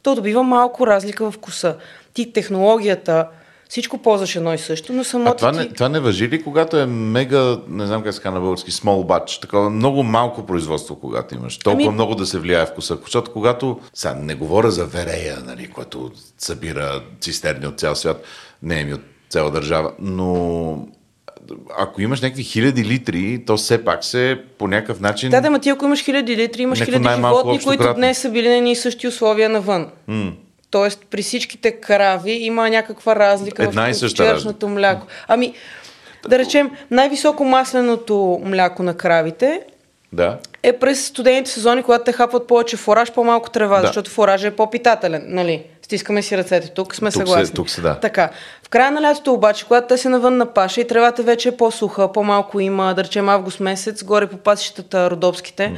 [0.02, 1.76] то добива малко разлика в вкуса.
[2.14, 3.28] Ти технологията,
[3.68, 5.58] всичко ползваш едно и също, но самото А това ти...
[5.58, 8.70] не, това не въжи ли, когато е мега, не знам как се казва на български,
[8.70, 11.58] small batch, такова много малко производство, когато имаш.
[11.58, 12.98] Толкова Ами- много да се влияе вкуса.
[13.02, 18.24] Защото когато, сега не говоря за верея, нали, което събира цистерни от цял свят,
[18.62, 20.88] не е ми от цяла държава, но
[21.78, 25.30] ако имаш някакви хиляди литри, то все пак се по някакъв начин...
[25.30, 28.48] Да, да, ма ти ако имаш хиляди литри, имаш хиляди животни, които днес са били
[28.48, 29.90] на едни и същи условия навън.
[30.06, 30.32] М.
[30.74, 35.06] Тоест, при всичките крави има някаква разлика Една в вчерашното мляко.
[35.28, 35.54] Ами,
[36.28, 39.60] да речем, най-високо масленото мляко на кравите
[40.12, 40.38] Да.
[40.62, 43.86] е през студените сезони, когато те хапват повече фораж, по-малко трева, Да.
[43.86, 45.62] защото фоража е по-питателен, нали?
[45.82, 47.54] Стискаме си ръцете, тук сме Тук се- съгласни.
[47.54, 48.00] тук се, да.
[48.00, 48.30] Така.
[48.62, 51.56] В края на лятото обаче, когато те са навън на паша и тревата вече е
[51.56, 55.72] по-суха, по-малко има, да речем август месец, горе по пасищата родопските,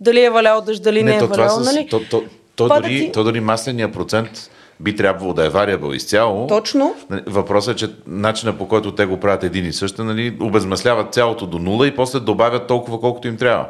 [0.00, 1.86] дали е валял дъжд, дали не, е то, валял, нали?
[1.90, 2.22] то, то,
[2.56, 6.46] то, дори, ти- то дори масления процент би трябвало да е вариабъл изцяло.
[6.46, 6.94] Точно.
[7.10, 11.14] Нали, Въпросът е, че начина по който те го правят един и съща, нали, обезмасляват
[11.14, 13.66] цялото до нула и после добавят толкова колкото им трябва.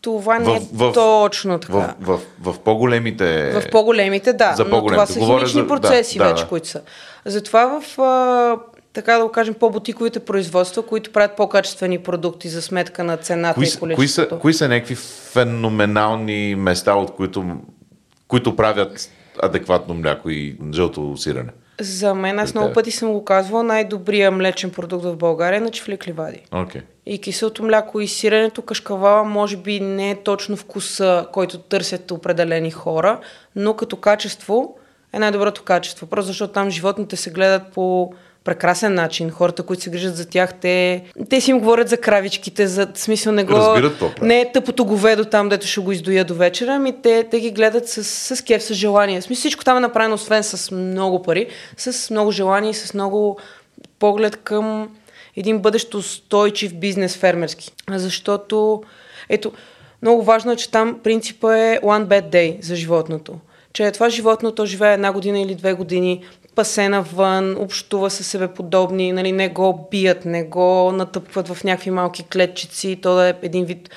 [0.00, 1.72] Това не е В- в- точно така.
[1.72, 3.50] В, в, в, в по-големите...
[3.52, 4.44] В по-големите, да.
[4.46, 5.12] За но това по-големите.
[5.12, 6.48] са Говоря химични за- процеси да, да, вече, да.
[6.48, 6.80] които са.
[7.24, 8.56] Затова в, а,
[8.92, 13.64] така да го кажем, по-бутиковите производства, които правят по-качествени продукти за сметка на цената Кои,
[13.64, 14.34] и са- кои, количеството.
[14.34, 14.94] са, кои са някакви
[15.32, 17.44] феноменални места, от които,
[18.28, 19.10] които правят
[19.42, 21.50] адекватно мляко и жълто сирене?
[21.80, 25.60] За мен, аз При много пъти съм го казвала, най-добрият млечен продукт в България е
[25.60, 26.42] на чифлик ливади.
[26.52, 26.82] Окей.
[27.06, 32.70] И киселото мляко и сиренето, кашкавала, може би не е точно вкуса, който търсят определени
[32.70, 33.20] хора,
[33.56, 34.78] но като качество
[35.12, 36.06] е най-доброто качество.
[36.06, 38.12] Просто защото там животните се гледат по
[38.48, 39.30] прекрасен начин.
[39.30, 43.32] Хората, които се грижат за тях, те, те си им говорят за кравичките, за смисъл
[43.32, 43.52] не го...
[43.52, 44.22] Разбират правят.
[44.22, 47.50] не е тъпото говедо там, дето ще го издоя до вечера, ами те, те ги
[47.50, 49.20] гледат с, с кеф, с желание.
[49.20, 52.94] В смисъл всичко там е направено, освен с много пари, с много желание и с
[52.94, 53.38] много
[53.98, 54.88] поглед към
[55.36, 57.70] един бъдещ устойчив бизнес фермерски.
[57.90, 58.82] Защото,
[59.28, 59.52] ето,
[60.02, 63.34] много важно е, че там принципа е one bad day за животното.
[63.72, 66.24] Че това животно, то живее една година или две години,
[66.58, 71.90] пасе навън, общува със себе подобни, нали, не го бият, не го натъпват в някакви
[71.90, 73.90] малки клетчици, то да е един вид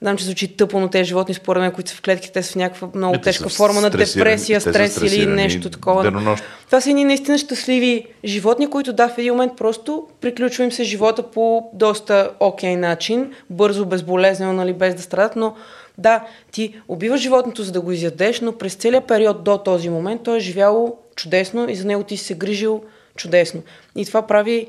[0.00, 2.52] Знам, че звучи тъпо, но тези животни, според мен, които са в клетките, те са
[2.52, 6.02] в някаква много Те тежка форма на депресия, те стрес или нещо такова.
[6.02, 6.46] денонощно.
[6.66, 10.84] Това са едни наистина щастливи животни, които да, в един момент просто приключва им се
[10.84, 15.54] живота по доста окей начин, бързо, безболезнено, нали, без да страдат, но
[15.98, 20.22] да, ти убиваш животното, за да го изядеш, но през целият период до този момент
[20.22, 22.82] той е живяло чудесно и за него ти си се грижил
[23.16, 23.62] чудесно.
[23.96, 24.66] И това прави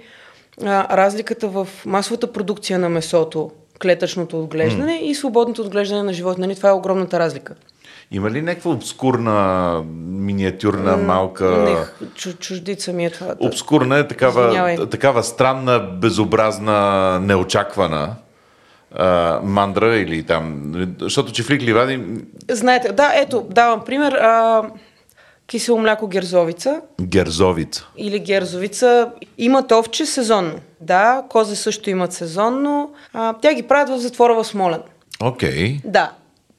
[0.63, 5.01] а, разликата в масовата продукция на месото, клетъчното отглеждане mm.
[5.01, 6.41] и свободното отглеждане на животни.
[6.41, 6.55] Нали?
[6.55, 7.55] Това е огромната разлика.
[8.12, 11.45] Има ли някаква обскурна, миниатюрна, малка...
[11.45, 13.35] Не, чу, чуждица ми е това.
[13.39, 14.77] Обскурна е такава, Извинявай.
[14.89, 18.15] такава странна, безобразна, неочаквана
[18.95, 20.73] а, мандра или там...
[21.01, 22.01] Защото чифлик ливади...
[22.51, 24.12] Знаете, да, ето, давам пример.
[24.12, 24.63] А,
[25.49, 27.85] кисело мляко герзовица Герзовица.
[27.97, 30.55] или герзовица имат овче сезонно.
[30.81, 32.91] Да, козе също имат сезонно.
[33.13, 34.81] А, тя ги правят в затвора в Смолен.
[35.21, 35.79] Окей.
[35.85, 36.12] Да,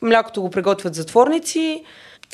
[0.03, 1.85] млякото го приготвят затворници.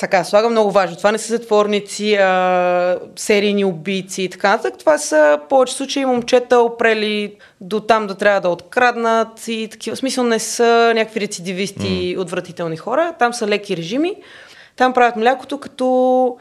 [0.01, 0.97] Така, слагам много важно.
[0.97, 4.79] Това не са затворници, а, серийни убийци и така нататък.
[4.79, 9.97] Това са повече случаи момчета, опрели до там да трябва да откраднат и такива.
[9.97, 12.19] В смисъл не са някакви рецидивисти, mm.
[12.19, 13.15] отвратителни хора.
[13.19, 14.17] Там са леки режими.
[14.77, 16.37] Там правят млякото, като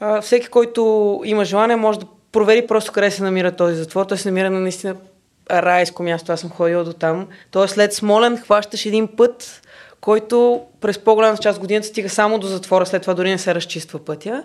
[0.00, 4.04] а, всеки, който има желание, може да провери просто къде се намира този затвор.
[4.04, 4.96] Той се намира на наистина
[5.50, 6.32] райско място.
[6.32, 7.26] Аз съм ходила до там.
[7.50, 9.62] Тоест след Смолен хващаш един път,
[10.00, 14.04] който през по-голямата част годината стига само до затвора, след това дори не се разчиства
[14.04, 14.44] пътя.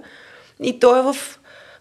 [0.63, 1.15] И той е в,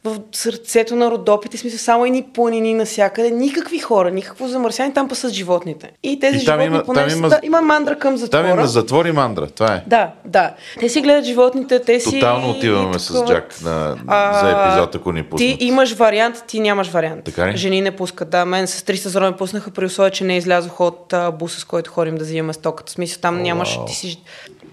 [0.04, 5.32] в сърцето на Родопите, смисъл само едни планини навсякъде, никакви хора, никакво замърсяване, там пасат
[5.32, 5.90] животните.
[6.02, 8.42] И тези И животни, има- поне там са- има- да, има мандра към затвора.
[8.42, 9.46] Там има затвор и мандра.
[9.46, 9.82] Това е.
[9.86, 10.54] Да, да.
[10.80, 12.10] Те си гледат животните, те си...
[12.12, 13.96] Тотално отиваме с Джак на,
[14.42, 15.38] за епизод, ако ни пуснат.
[15.38, 17.24] Ти имаш вариант, ти нямаш вариант.
[17.24, 17.56] Така ли?
[17.56, 18.30] Жени не пускат.
[18.30, 21.60] Да, мен с 300 зора ме пуснаха при условие, че не излязох от а, буса,
[21.60, 22.90] с който ходим да взимаме стоката.
[22.90, 23.78] В смисъл, там нямаш...
[23.86, 24.22] Ти си...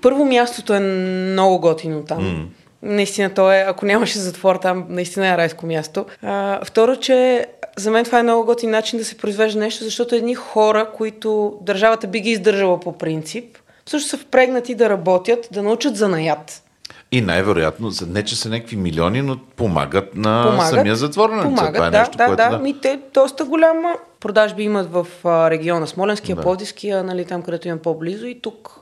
[0.01, 2.19] Първо мястото е много готино там.
[2.19, 2.45] Mm.
[2.83, 6.05] Наистина, то е, ако нямаше затвор там, наистина е райско място.
[6.23, 7.45] А, второ, че
[7.77, 11.57] за мен това е много готин начин да се произвежда нещо, защото едни хора, които
[11.61, 16.63] държавата би ги издържала по принцип, също са впрегнати да работят, да научат занаят.
[17.11, 20.69] И най-вероятно, не че са някакви милиони, но помагат на помагат.
[20.69, 21.29] самия затвор.
[21.29, 21.43] нали?
[21.43, 22.59] Помагат, Това е да, нещо, да, което да.
[22.59, 26.41] Ми, те доста голяма продажби имат в региона Смоленския, да.
[26.41, 28.80] Пловдивския, нали, там където имам по-близо и тук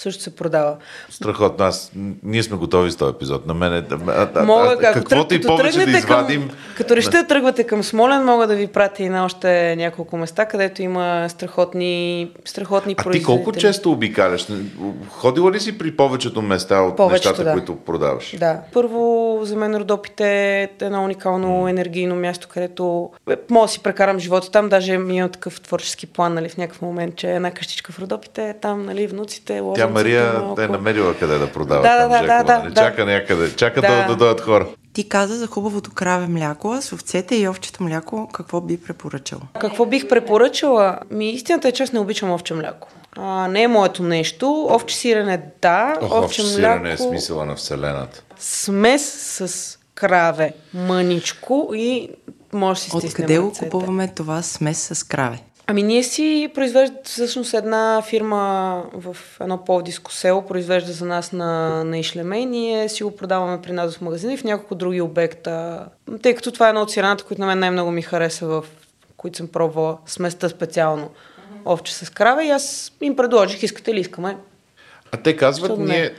[0.00, 0.76] също се продава.
[1.10, 1.64] Страхотно.
[1.64, 3.46] Аз, ние сме готови с този епизод.
[3.46, 3.84] На мен е...
[4.44, 6.48] Мога, а, ако каквото тръг- и повече да извадим...
[6.48, 10.16] Към, като решите да тръгвате към Смолен, мога да ви пратя и на още няколко
[10.16, 14.46] места, където има страхотни, страхотни А ти колко често обикаляш?
[15.08, 17.52] Ходила ли си при повечето места от Повечето, нещата, да.
[17.52, 18.36] които продаваш?
[18.38, 18.60] Да.
[18.72, 24.18] Първо, за мен Родопите е едно уникално енергийно място, където е, мога да си прекарам
[24.18, 24.68] живота там.
[24.68, 28.54] Даже ми имам такъв творчески план, нали, в някакъв момент, че една къщичка в Родопите,
[28.60, 32.58] там, нали, внуците, лозенците Мария е намерила къде да продава Да, там, да, да, да,
[32.58, 32.74] нали?
[32.74, 32.80] да.
[32.80, 33.52] Чака някъде.
[33.56, 33.88] Чака Да.
[33.88, 34.66] да, да дойдат хора.
[34.92, 39.42] Ти каза за хубавото краве мляко, а с овцете и овчето мляко какво би препоръчала?
[39.60, 40.98] Какво бих препоръчала?
[41.10, 42.88] Ми, истината е, че аз не обичам овче мляко.
[43.16, 44.68] А, не е моето нещо.
[44.70, 45.96] Овче сирене, да.
[46.02, 46.54] Ох, овче овче мляко.
[46.54, 48.22] сирене е смисъла на Вселената.
[48.38, 52.08] Смес с краве, мъничко и
[52.52, 55.38] може да си Откъде го купуваме това смес с краве?
[55.70, 61.84] Ами ние си произвеждат всъщност една фирма в едно по-диско село, произвежда за нас на,
[61.84, 65.00] на Ишлеме и ние си го продаваме при нас в магазина и в няколко други
[65.00, 65.86] обекта.
[66.22, 68.64] Тъй като това е едно от сирената, които на мен най-много ми хареса, в
[69.16, 71.10] които съм пробвала сместа специално
[71.66, 74.36] овче с краве и аз им предложих, искате ли искаме.
[75.12, 75.84] А те казват, не?
[75.84, 76.12] ние,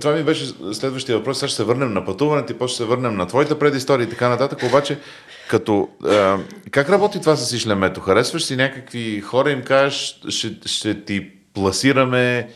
[0.00, 2.88] това ми беше следващия въпрос, сега ще се върнем на пътуването и после ще се
[2.88, 4.98] върнем на твоите предистории и така нататък, обаче
[5.48, 6.38] като, а,
[6.70, 8.00] как работи това с ишлемето?
[8.00, 12.48] Харесваш си някакви хора, им кажеш, ще, ще ти пласираме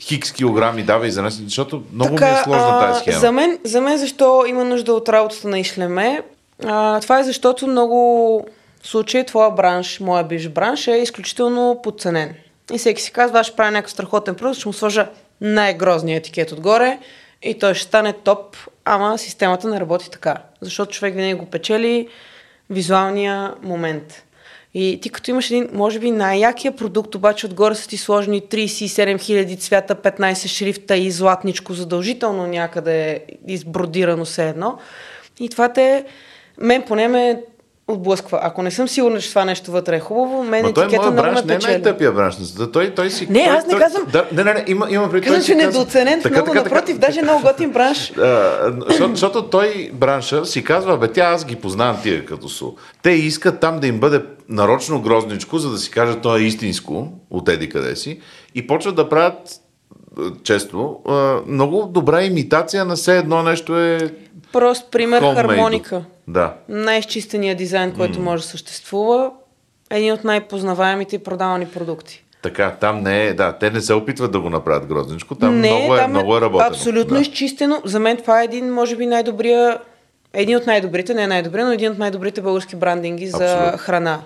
[0.00, 3.18] хикс килограми, давай за нас, защото много ми е сложна тази схема.
[3.18, 6.22] За мен, за мен защо има нужда от работата на Ишлеме?
[6.64, 8.46] А, това е защото много
[8.82, 12.34] случаи твоя бранш, моя биш бранш е изключително подценен.
[12.72, 15.08] И всеки си казва, аз ще правя някакъв страхотен продукт, ще му сложа
[15.40, 16.98] най-грозния етикет отгоре
[17.42, 20.36] и той ще стане топ, ама системата не работи така.
[20.60, 22.08] Защото човек винаги го печели
[22.70, 24.24] визуалния момент.
[24.74, 29.16] И ти като имаш един, може би най-якия продукт, обаче отгоре са ти сложени 37
[29.16, 34.78] 000 цвята, 15 шрифта и златничко задължително някъде избродирано все едно.
[35.40, 36.04] И това те,
[36.60, 37.42] мен поне ме
[37.88, 38.40] отблъсква.
[38.42, 41.02] Ако не съм сигурна, че това нещо вътре е хубаво, мен Ма той е етикета
[41.02, 42.34] моят много бранш, не е най-тъпия бранш.
[42.72, 43.26] Той, той си...
[43.30, 45.46] Не, той, аз не той, казвам- Да, не, не, не, има, има при Казвам, той
[45.46, 46.74] че недооценен, Така, много така, така.
[46.74, 48.12] напротив, даже много готин бранш.
[48.88, 52.72] Защото, защото той бранша си казва, бе, тя аз ги познавам тия като су.
[53.02, 57.08] Те искат там да им бъде нарочно грозничко, за да си кажат, то е истинско,
[57.30, 58.20] от еди къде си,
[58.54, 59.36] и почват да правят
[60.18, 63.98] а, често, а, много добра имитация на все едно нещо е
[64.52, 65.34] Прост пример, homemade.
[65.34, 66.02] хармоника.
[66.28, 66.54] Да.
[66.68, 69.30] Най-изчистеният дизайн, който може да съществува.
[69.90, 72.24] Един от най-познаваемите и продавани продукти.
[72.42, 75.70] Така, там не е, да, те не се опитват да го направят грозничко, там не,
[75.72, 76.70] много, е, там много е работено.
[76.70, 77.20] Абсолютно да.
[77.20, 77.82] изчистено.
[77.84, 79.78] За мен това е един, може би, най-добрия,
[80.32, 83.78] един от най-добрите, не най-добрия, но един от най-добрите български брандинги за Абсолютно.
[83.78, 84.20] храна.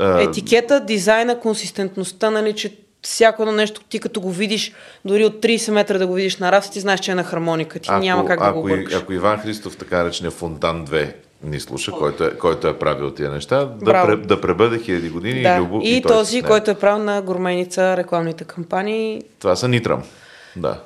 [0.00, 4.72] А, Етикета, дизайна, консистентността, нали, че всяко едно нещо, ти като го видиш,
[5.04, 7.78] дори от 30 метра да го видиш на раф, ти знаеш, че е на хармоника.
[7.78, 8.94] Ти няма как да ако, го и- объркаш.
[8.94, 13.30] ако Иван Христов, така речения Фонтан 2, ни слуша, който е, който е правил тия
[13.30, 15.56] неща, да, пре, да пребъде хиляди години Да.
[15.56, 15.82] и любов.
[15.84, 16.44] И, той този, с нея.
[16.44, 20.02] който е правил на горменица рекламните кампании, Това са Нитрам.
[20.56, 20.80] Да.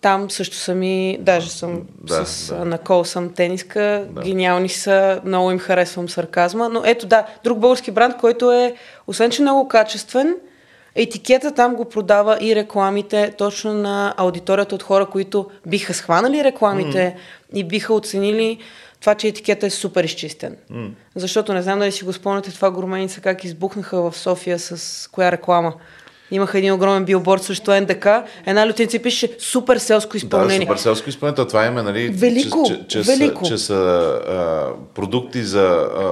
[0.00, 2.64] Там също съм и, даже съм Да, с, да.
[2.64, 7.90] на кол съм тениска, гениални са, много им харесвам сарказма, но ето да, друг български
[7.90, 8.74] бранд, който е,
[9.06, 10.34] освен че много качествен,
[10.94, 17.16] етикета там го продава и рекламите точно на аудиторията от хора, които биха схванали рекламите
[17.54, 18.58] и биха оценили
[19.04, 20.56] това, че етикета е супер изчистен.
[21.16, 25.32] Защото не знам дали си го спомняте това громеница, как избухнаха в София с коя
[25.32, 25.74] реклама.
[26.30, 28.06] Имаха един огромен билборд срещу НДК.
[28.46, 30.66] Една лютеница пише супер селско Да, изпълнение.
[30.66, 31.46] супер селско изпълнение.
[31.46, 33.44] Това име, нали, Велико, че, че, велико.
[33.44, 33.74] Са, че са
[34.28, 36.02] а, продукти за, а,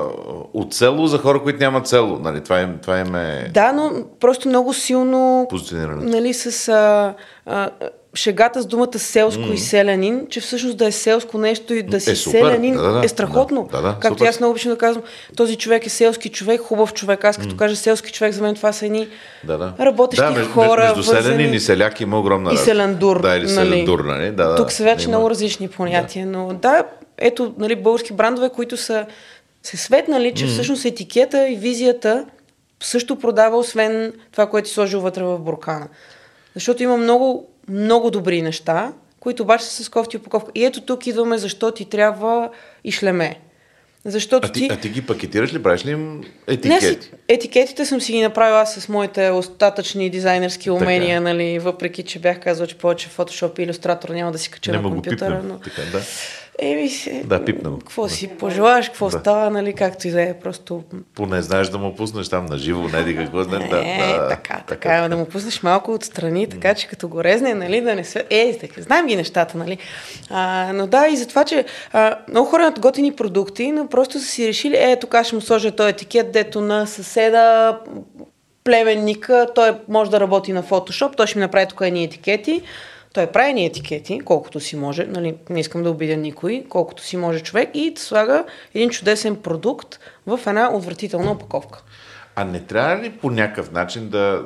[0.55, 2.19] от село за хора, които нямат село.
[2.19, 6.05] Нали, това, им, това им е Да, но просто много силно позиционирането.
[6.09, 7.15] нали, с а,
[7.47, 7.71] а,
[8.15, 12.11] шегата с думата селско и селянин, че всъщност да е селско нещо и да си
[12.11, 12.39] Е, супер.
[12.41, 13.05] селянин Да, да, да.
[13.05, 13.69] е страхотно.
[13.73, 14.29] Да, да, да, Както супер.
[14.29, 15.05] аз много обичам да казвам,
[15.37, 17.25] този човек е селски човек, хубав човек.
[17.25, 19.09] Аз като кажа селски човек, за мен това са едни
[19.45, 19.73] Да, да.
[19.81, 20.83] работещи да, между, хора.
[20.85, 22.65] Между селянин вързани- и селяк има огромна и разлика.
[22.65, 23.21] селендур.
[23.21, 23.49] Да, или нали.
[23.49, 24.27] селендур, нали?
[24.27, 25.11] Да, да, Тук са вече има.
[25.11, 26.85] много различни понятия, но да,
[27.19, 29.07] ето, нали, български брандове, които са
[29.63, 32.27] се светнали, че всъщност етикета и визията
[32.81, 35.87] също продава, освен това, което си сложил вътре в буркана.
[36.55, 40.51] Защото има много, много добри неща, които обаче са с кофти упаковка.
[40.55, 42.51] И ето тук идваме защо ти трябва
[42.85, 43.37] и шлеме.
[44.05, 45.63] Защото А ти, а ти ги пакетираш ли?
[45.63, 46.87] Правиш ли им не, етикети?
[46.87, 51.33] си, етикетите съм си ги направила аз с моите остатъчни дизайнерски умения, Така.
[51.33, 54.77] нали, въпреки че бях казал, че повече Photoshop и Illustrator няма да си кача Не
[54.77, 55.19] на компютъра.
[55.37, 55.49] пипнем.
[55.49, 55.59] Но...
[55.59, 56.03] Така, да.
[56.59, 57.23] Еми се.
[57.25, 57.79] Да, пипна го.
[57.79, 58.09] Какво Да.
[58.09, 59.19] си пожелаш, какво Да.
[59.19, 60.35] става, нали, както и да е.
[60.35, 60.83] Просто
[61.15, 63.45] Поне знаеш да му пуснеш там на живо, не ди какво.
[63.45, 63.77] Да, е, да,
[64.19, 67.81] да, така, така, е, да му пуснеш малко отстрани, така че като го резне, нали,
[67.81, 68.25] да не се...
[68.31, 69.79] Е, така, знаем ги нещата, нали.
[70.31, 74.19] А, но да, и за това, че а, много хора имат готини продукти, но просто
[74.21, 77.79] са си решили, е, тук ще му сложа този етикет, дето на съседа,
[78.65, 82.63] племенника, той може да работи на Photoshop, той ще ми направи тук едни етикети.
[83.13, 87.17] Той прави ни етикети, колкото си може, нали, не искам да обидя никой, колкото си
[87.17, 88.45] може човек и слага
[88.75, 91.83] един чудесен продукт в една отвратителна опаковка.
[92.37, 94.43] А не трябва ли по някакъв начин да...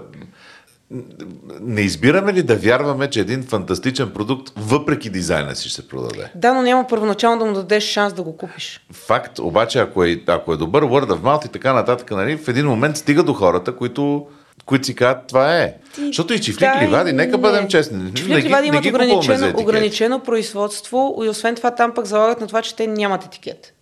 [1.61, 6.31] Не избираме ли да вярваме, че един фантастичен продукт, въпреки дизайна си, ще се продаде?
[6.35, 8.87] Да, но няма първоначално да му дадеш шанс да го купиш.
[8.93, 12.49] Факт, обаче, ако е, ако е добър word of mouth и така нататък, нали, в
[12.49, 14.27] един момент стига до хората, които,
[14.67, 15.75] които си казват, това е.
[15.99, 17.39] Защото и чифлик Да, ливади, нека не.
[17.39, 18.15] бъдем честни.
[18.15, 22.63] Чифлик не ливади имат ограничено, ограничено производство и освен това там пък залагат на това,
[22.63, 23.75] че те нямат етикет.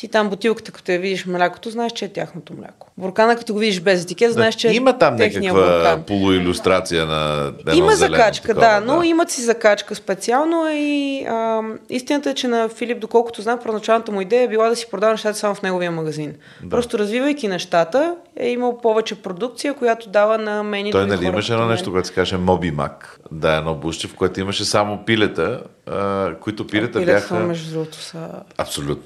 [0.00, 2.90] Ти там бутилката, като я видиш млякото, знаеш, че е тяхното мляко.
[2.98, 6.02] Буркана, като го видиш без етикет, знаеш, че е Има там техния някаква буркан.
[6.02, 12.30] полуилюстрация на едно Има закачка, такова, да, но имат си закачка специално и а, истината
[12.30, 15.38] е, че на Филип, доколкото знам, първоначалната му идея е била да си продава нещата
[15.38, 16.34] само в неговия магазин.
[16.62, 16.68] Да.
[16.68, 21.52] Просто развивайки нещата, е имал повече продукция, която дава на мен и Той нали имаше
[21.52, 23.20] едно нещо, което се каже Моби Мак.
[23.32, 27.34] Да, едно буще, в което имаше само пилета, а, които пилета Пилета, бяха...
[27.34, 28.28] между другото, са...
[28.58, 29.04] Абсолютно.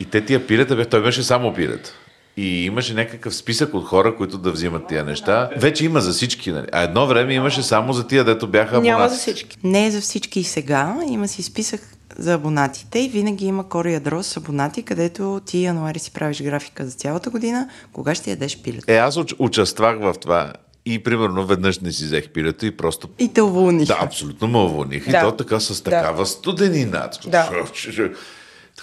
[0.00, 1.92] И те тия пилета, той беше само пилета.
[2.36, 5.50] И имаше някакъв списък от хора, които да взимат тия неща.
[5.56, 6.66] Вече има за всички, нали?
[6.72, 9.14] А едно време имаше само за тия, дето бяха Няма абонати.
[9.14, 9.56] за всички.
[9.64, 10.96] Не е за всички и сега.
[11.08, 11.80] Има си списък
[12.18, 16.86] за абонатите и винаги има коро ядро с абонати, където ти януари си правиш графика
[16.86, 18.92] за цялата година, кога ще ядеш пилета.
[18.92, 20.52] Е, аз уч- участвах в това.
[20.86, 23.86] И примерно веднъж не си взех пилето и просто И те уволних.
[23.86, 25.10] Да, абсолютно ме уволних.
[25.10, 25.18] Да.
[25.18, 25.90] И то така с Да.
[25.90, 27.08] такава студенина.
[27.26, 27.50] Да.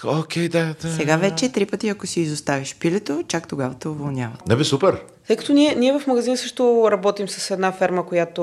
[0.04, 0.92] Окей, да, да.
[0.92, 4.46] Сега вече три пъти, ако си изоставиш пилето, чак тогава те уволняват.
[4.46, 5.00] Не бе, супер.
[5.26, 8.42] Тъй като ние, ние в магазин също работим с една ферма, която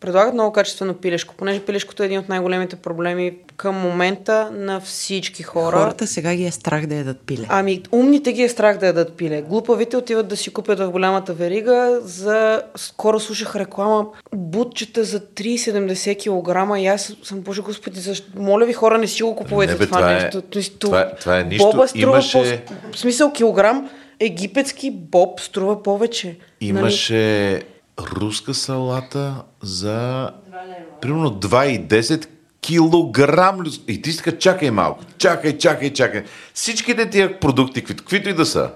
[0.00, 5.42] предлагат много качествено пилешко, понеже пилешкото е един от най-големите проблеми към момента на всички
[5.42, 5.76] хора.
[5.76, 7.46] Хората сега ги е страх да ядат пиле.
[7.48, 9.42] Ами, умните ги е страх да ядат пиле.
[9.42, 12.00] Глупавите отиват да си купят в голямата верига.
[12.02, 12.62] За...
[12.76, 18.26] Скоро слушах реклама бутчета за 3,70 кг и аз съм, боже господи, защо...
[18.36, 20.14] моля ви хора, не си го купувайте Не, бе, това, това е-
[20.54, 20.78] нещо.
[20.78, 21.70] Това е- това е нищо.
[21.70, 22.92] Боба струва Имаше- по...
[22.92, 26.26] В смисъл килограм египетски боб струва повече.
[26.26, 26.68] Нали?
[26.68, 27.62] Имаше
[28.00, 30.30] руска салата за
[31.00, 32.26] примерно 2,10
[32.60, 33.64] килограм.
[33.88, 36.24] И ти си така, чакай малко, чакай, чакай, чакай.
[36.54, 38.70] Всичките тия продукти, каквито, и да са,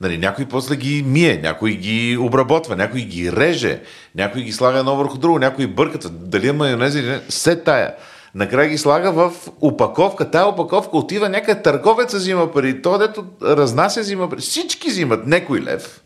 [0.00, 3.80] Нали, някой после ги мие, някой ги обработва, някой ги реже,
[4.14, 6.28] някой ги слага едно върху друго, някой бъркат.
[6.30, 7.94] Дали е майонез или не, се тая.
[8.34, 10.30] Накрая ги слага в упаковка.
[10.30, 12.82] Тая упаковка отива някъде търговеца взима пари.
[12.82, 14.40] То, дето разнася, взима пари.
[14.40, 16.00] Всички взимат некой лев.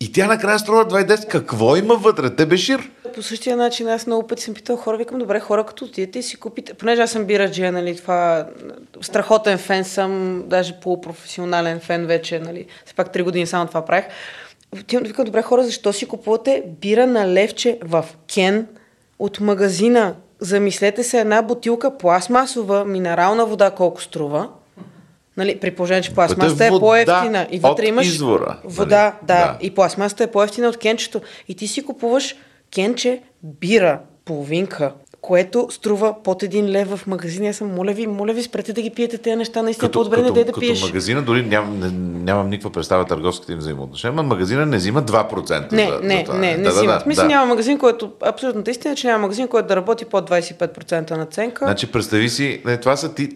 [0.00, 1.28] И тя накрая струва 2,10.
[1.28, 2.30] Какво има вътре?
[2.30, 2.90] Те бешир.
[3.14, 6.22] По същия начин аз много пъти съм питал хора, викам, добре, хора, като отидете и
[6.22, 8.46] си купите, понеже аз съм бираджия, нали, това
[9.00, 14.04] страхотен фен съм, даже полупрофесионален фен вече, нали, все пак три години само това правих.
[14.80, 18.04] Отивам да викам, добре, хора, защо си купувате бира на левче в
[18.34, 18.66] Кен
[19.18, 20.14] от магазина?
[20.40, 24.48] Замислете се една бутилка пластмасова минерална вода колко струва.
[25.36, 27.46] Нали, при положение, че пластмасата е вода по-ефтина.
[27.50, 29.26] И вътре от имаш извора, вода, нали?
[29.26, 29.58] да, Да.
[29.60, 31.20] И пластмасата е по-ефтина от кенчето.
[31.48, 32.36] И ти си купуваш
[32.74, 34.92] кенче бира, половинка,
[35.28, 37.48] което струва под един лев в магазина.
[37.48, 39.62] Аз съм, моля ви, моля ви, спрете да ги пиете тези неща.
[39.62, 40.82] Наистина по-добре не дай да като пиеш.
[40.82, 41.90] магазина, дори ням, не,
[42.24, 46.24] нямам никаква представа търговските им взаимоотношения, но магазина не взима 2% Не, за, не, за
[46.24, 46.38] това.
[46.38, 47.28] не, не да, си да, да, смисъл да.
[47.28, 48.10] няма магазин, който...
[48.20, 51.64] Абсолютната истина е, че няма магазин, който да работи под 25% наценка.
[51.64, 53.28] Значи, представи си, не, това са ти,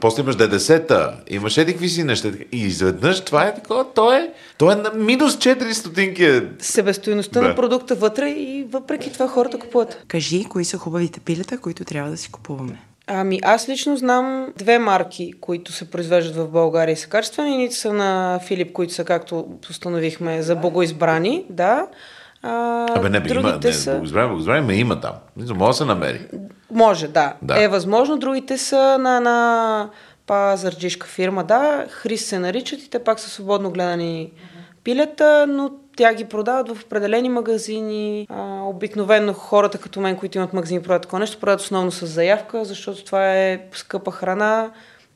[0.00, 2.28] после имаш ДДС-та, имаш еди какви си неща.
[2.52, 6.24] И изведнъж това е такова, то е, то е на минус 4 стотинки.
[6.24, 6.42] е.
[6.58, 7.48] Себестоиността Да.
[7.48, 10.04] на продукта вътре и въпреки това хората купуват.
[10.08, 12.78] Кажи, кои са хубавите пилета, които трябва да си купуваме.
[13.06, 17.52] Ами аз лично знам две марки, които се произвеждат в България и са качествени.
[17.54, 21.86] Едните са на Филип, които са, както установихме, за богоизбрани, да.
[22.46, 23.92] А, Абе, не, бе, има, не, са...
[23.92, 25.12] богоизбрание, богоизбрание, има там.
[25.36, 26.20] Може да се намери.
[26.70, 27.34] Може, да.
[27.42, 27.62] Да.
[27.62, 28.16] Е възможно.
[28.16, 29.88] Другите са на, на
[30.26, 31.86] пазарджишка фирма, да.
[31.90, 34.32] Хрис се наричат и те пак са свободно гледани
[34.84, 38.26] пилета, но тя ги продават в определени магазини.
[38.30, 42.64] А, обикновено хората като мен, които имат магазини, продават такова нещо, продават основно с заявка,
[42.64, 44.70] защото това е скъпа храна,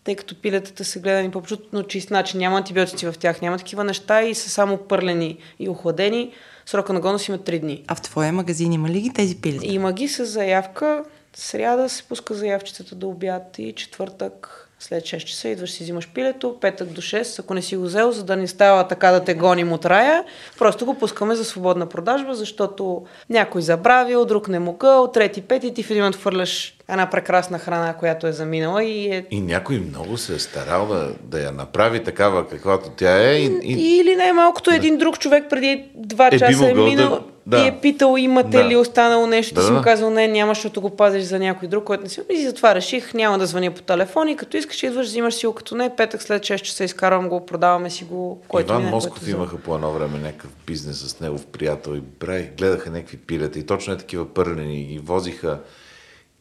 [0.05, 2.41] тъй като пилетата са гледани по абсолютно чист начин.
[2.41, 6.33] Няма антибиотици в тях, няма такива неща и са само пърлени и охладени.
[6.69, 7.85] Срока на годност има 3 дни.
[7.87, 9.67] А в твоя магазин има ли ги тези пилета?
[9.67, 11.05] Има ги с заявка.
[11.37, 16.57] Сряда се пуска заявчетата до обяд и четвъртък след 6 часа идваш си взимаш пилето,
[16.61, 19.35] петък до 6, ако не си го взел, за да не става така да те
[19.35, 20.25] гоним от рая,
[20.59, 25.83] просто го пускаме за свободна продажба, защото някой забравил, друг не могъл, трети, пети, ти
[25.83, 30.17] в един момент хвърляш една прекрасна храна, която е заминала и е И някой много
[30.17, 33.35] се е старал да, да я направи такава, каквато тя е.
[33.35, 33.99] И, и...
[34.01, 37.65] Или най-малкото един друг човек преди два Е, би часа е могъл да- минал да.
[37.65, 38.69] и е питал имате Да.
[38.69, 41.69] ли останало нещо, Да, да, си му казал не, няма, защото го пазиш за някой
[41.69, 42.21] друг, който не си.
[42.31, 45.53] И затова реших, няма да звъня по телефон и като искаш идваш, взимаш си го,
[45.53, 49.19] като не, петък след 6 часа изкарвам го, продаваме си го, който Иван мине, Москов
[49.19, 53.59] който имаха по едно време някакъв бизнес с негов приятел и бре, гледаха някакви пилета
[53.59, 55.59] и точно е такива пърлени и возиха.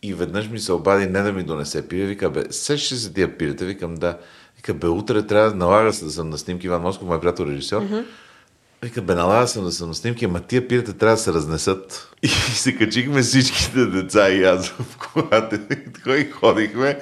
[0.03, 3.37] И веднъж ми се обади не да ми донесе пиле, вика, бе, сещаш се тия
[3.37, 3.65] пилета?
[3.65, 4.17] Викам, да.
[4.55, 6.67] Вика, бе, утре трябва да налага се да съм на снимки.
[6.67, 7.81] Иван Москов, мой приятел режисьор.
[8.83, 12.13] Вика, бе, налага съм да съм на снимки, ама тия пилета трябва да се разнесат.
[12.23, 15.59] И се качихме всичките деца и аз в колата.
[16.07, 16.99] И ходихме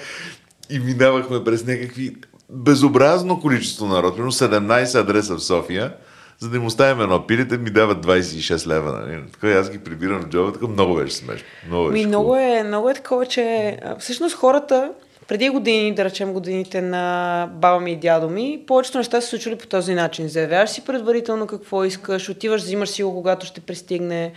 [0.70, 2.16] и минавахме през някакви
[2.50, 4.14] безобразно количество народ.
[4.14, 5.94] Примерно 17 адреса в София.
[6.40, 8.92] За да им оставим едно пилете, ми дават 26 лева.
[8.92, 9.22] Нали?
[9.32, 11.48] Така аз ги прибирам в джоба, така много беше смешно.
[11.68, 14.92] Много, беше Ми, много, е, много е такова, че всъщност хората
[15.28, 19.56] преди години, да речем годините на баба ми и дядо ми, повечето неща се случвали
[19.56, 20.28] по този начин.
[20.28, 24.32] Заявяваш си предварително какво искаш, отиваш, взимаш си го, когато ще пристигне.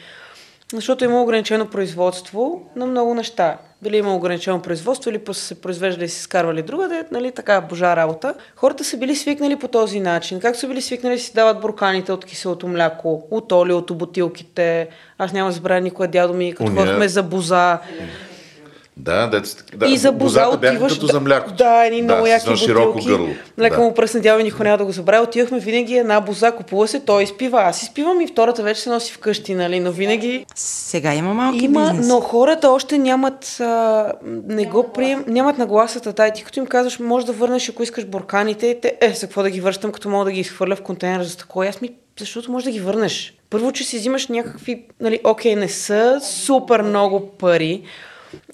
[0.74, 3.59] Защото има ограничено производство на много неща.
[3.82, 7.97] Дали има ограничено производство или просто се произвеждали и се скарвали другаде, нали, така божа
[7.97, 8.34] работа.
[8.57, 10.41] Хората са били свикнали по този начин.
[10.41, 14.89] Както са били свикнали да си дават бурканите от киселото мляко, от олиото, бутилките.
[15.18, 17.78] Аз няма забравя никога дядо ми, като ходихме за боза.
[18.99, 20.94] Да, дето, да, и за боза отиваш...
[20.94, 21.51] като за мляко.
[21.53, 23.28] Да, едни много с яки широко гърло.
[23.59, 23.82] Лека да.
[23.82, 23.94] му
[24.36, 25.24] ми, никой няма да го забравя.
[25.24, 27.62] Отивахме винаги една боза, купува се, той изпива.
[27.62, 29.80] Аз изпивам и втората вече се носи вкъщи, нали?
[29.80, 32.09] Но винаги Сега има малки има, бизнес.
[32.09, 34.12] но хората още нямат, а,
[34.49, 36.32] не го прием, нямат нагласата тай.
[36.32, 39.51] Ти като им казваш, може да върнеш, ако искаш бурканите, те, е, за какво да
[39.51, 41.64] ги връщам, като мога да ги изхвърля в контейнер за тако.
[41.64, 43.34] И Аз ми защото може да ги върнеш.
[43.51, 47.82] Първо, че си взимаш някакви, нали, окей, не са супер много пари.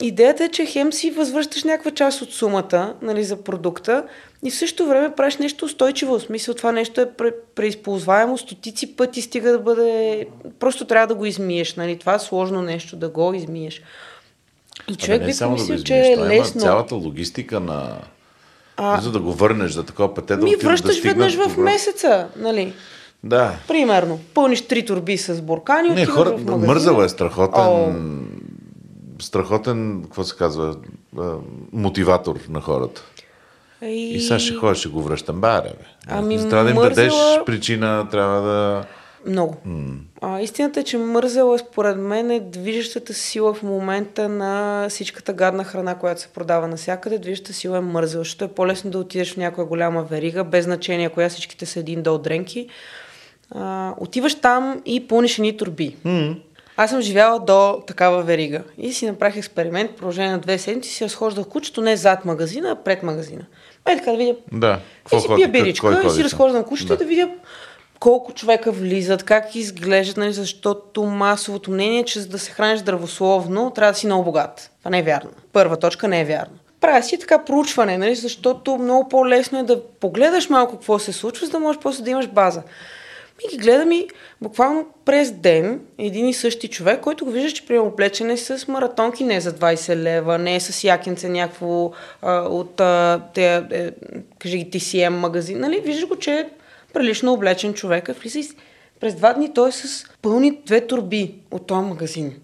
[0.03, 4.05] Идеята е, че хем си възвръщаш някаква част от сумата нали, за продукта
[4.45, 6.19] и в същото време правиш нещо устойчиво.
[6.19, 10.27] В смисъл това нещо е пре- преизползваемо стотици пъти, стига да бъде...
[10.61, 11.75] Просто трябва да го измиеш.
[11.75, 11.99] Нали?
[11.99, 13.83] Това е сложно нещо, да го измиеш.
[14.89, 16.61] И човек не би само да помислил, го че е лесно.
[16.61, 17.99] цялата логистика на...
[18.77, 21.57] А- За да го върнеш за такова пъте, да Ми връщаш да стигнат веднъж в
[21.57, 22.73] месеца, нали?
[23.25, 23.53] Да.
[23.69, 24.21] Примерно.
[24.35, 26.67] Пълниш три турби с буркани, Не, хора, в магазин.
[26.67, 27.93] мързал е страхотен, О.
[29.25, 30.77] страхотен, какво се казва,
[31.19, 31.35] а,
[31.73, 33.03] мотиватор на хората.
[33.83, 35.41] И, И сега ще ходиш, ще го връщам.
[35.41, 35.85] Баре, бе.
[36.09, 37.13] Ами, трябва да им дадеш
[37.47, 38.85] причина, трябва да...
[39.27, 39.57] Много.
[40.21, 45.65] А, истината е, че мързела според мен е движещата сила в момента на всичката гадна
[45.65, 47.19] храна, която се продава навсякъде.
[47.19, 51.09] Движещата сила е мързела, защото е по-лесно да отидеш в някоя голяма верига, без значение
[51.09, 52.69] коя всичките са един дол дренки.
[53.51, 55.97] А, отиваш там и пълниш едни турби.
[56.77, 60.91] Аз съм живяла до такава верига и си направих експеримент, в продължение на две седмици
[60.91, 63.43] си разхождах кучето не зад магазина, а пред магазина.
[63.89, 64.81] Е така да видя Да.
[65.15, 65.43] и си ходи?
[65.43, 66.95] пия Кой биричка и си разхождам кучето Да.
[66.95, 67.29] и да видя
[68.01, 72.81] колко човека влизат, как изглеждат, нали, защото масовото мнение е, че за да се храниш
[72.81, 74.71] здравословно, трябва да си много богат.
[74.79, 75.31] Това не е вярно.
[75.53, 76.55] Първа точка не е вярно.
[76.81, 81.47] Правя си така проучване, нали, защото много по-лесно е да погледаш малко какво се случва,
[81.47, 82.63] за да можеш после да имаш база.
[83.43, 84.09] И ги гледам и
[84.41, 88.69] буквално през ден един и същи човек, който го виждаш, че приема облечен е с
[88.69, 91.91] маратонки, не за 20 лева, не е с якенце някакво
[92.23, 93.91] а, от а, те, е,
[94.39, 95.81] кажи ги TCM магазин, нали?
[95.81, 96.49] Виждаш го, че е
[96.93, 98.11] прилично облечен човек.
[98.21, 98.49] Влиза и
[99.01, 102.35] през два дни той е с пълни две турби от този магазин.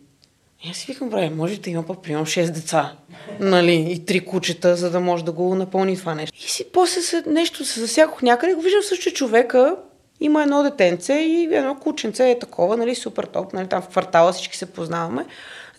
[0.65, 2.93] И аз си викам, бре, може да има пък примерно 6 деца,
[3.41, 6.39] нали, и три кучета, за да може да го напълни това нещо.
[6.45, 9.77] И си после нещо се засякох някъде, го виждам също, че човека
[10.21, 14.33] има едно детенце и едно кученце е такова, нали, супер топ, нали, там в квартала
[14.33, 15.27] всички се познаваме.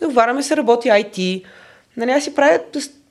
[0.01, 1.43] Договаряме се, работи IT,
[1.97, 2.59] нали, аз си правя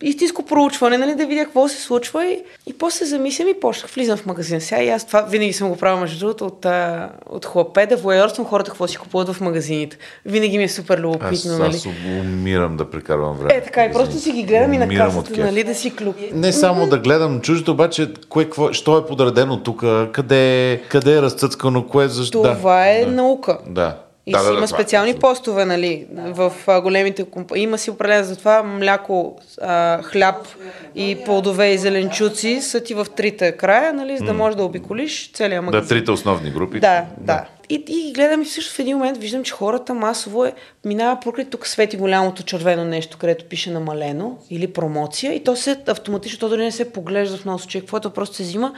[0.03, 3.91] истинско проучване, нали, да видя какво се случва и, и после се замислям и почнах,
[3.91, 4.61] влизам в магазин.
[4.61, 7.97] Сега и аз това винаги съм го правила, между другото, от, а, от хлапе, да
[7.97, 9.99] воярствам хората какво си купуват в магазините.
[10.27, 11.77] Винаги ми е супер Аз, любопитно, нали.
[11.77, 11.87] аз
[12.21, 13.55] умирам да прекарвам време.
[13.55, 15.97] Е, така, и в просто си ги гледам и на Умирам касата, нали, да си
[15.97, 16.17] клюк.
[16.33, 21.17] Не само да гледам чуждото, обаче кое, какво, що е подредено тук, къде, е- къде
[21.17, 22.43] е разцъцкано, кое защо.
[22.43, 23.11] Това да, е да.
[23.11, 23.59] наука.
[23.67, 23.97] Да.
[24.31, 27.65] И да, си да, има да, специални това е постове, нали, в а, големите компании.
[27.65, 30.49] Има си определено за това мляко, а, хляб
[30.95, 35.33] и плодове и зеленчуци са ти в трите края, нали, за да можеш да обиколиш
[35.33, 35.83] целия магазин.
[35.83, 36.81] Да, трите основни групи.
[36.81, 37.45] Да, да.
[37.69, 40.53] И, и гледам и също в един момент виждам, че хората масово е,
[40.85, 45.77] минава покрай тук свети голямото червено нещо, където пише намалено или промоция и то се
[45.87, 48.75] автоматично, то дори не се поглежда в носа, че каквото просто се взима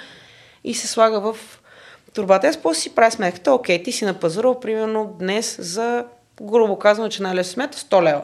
[0.64, 1.36] и се слага в
[2.14, 2.46] турбата.
[2.46, 6.04] Аз после си правя сметката, окей, ти си напазарал примерно днес за,
[6.42, 8.22] грубо казвам, че най-лесно смята 100 лева.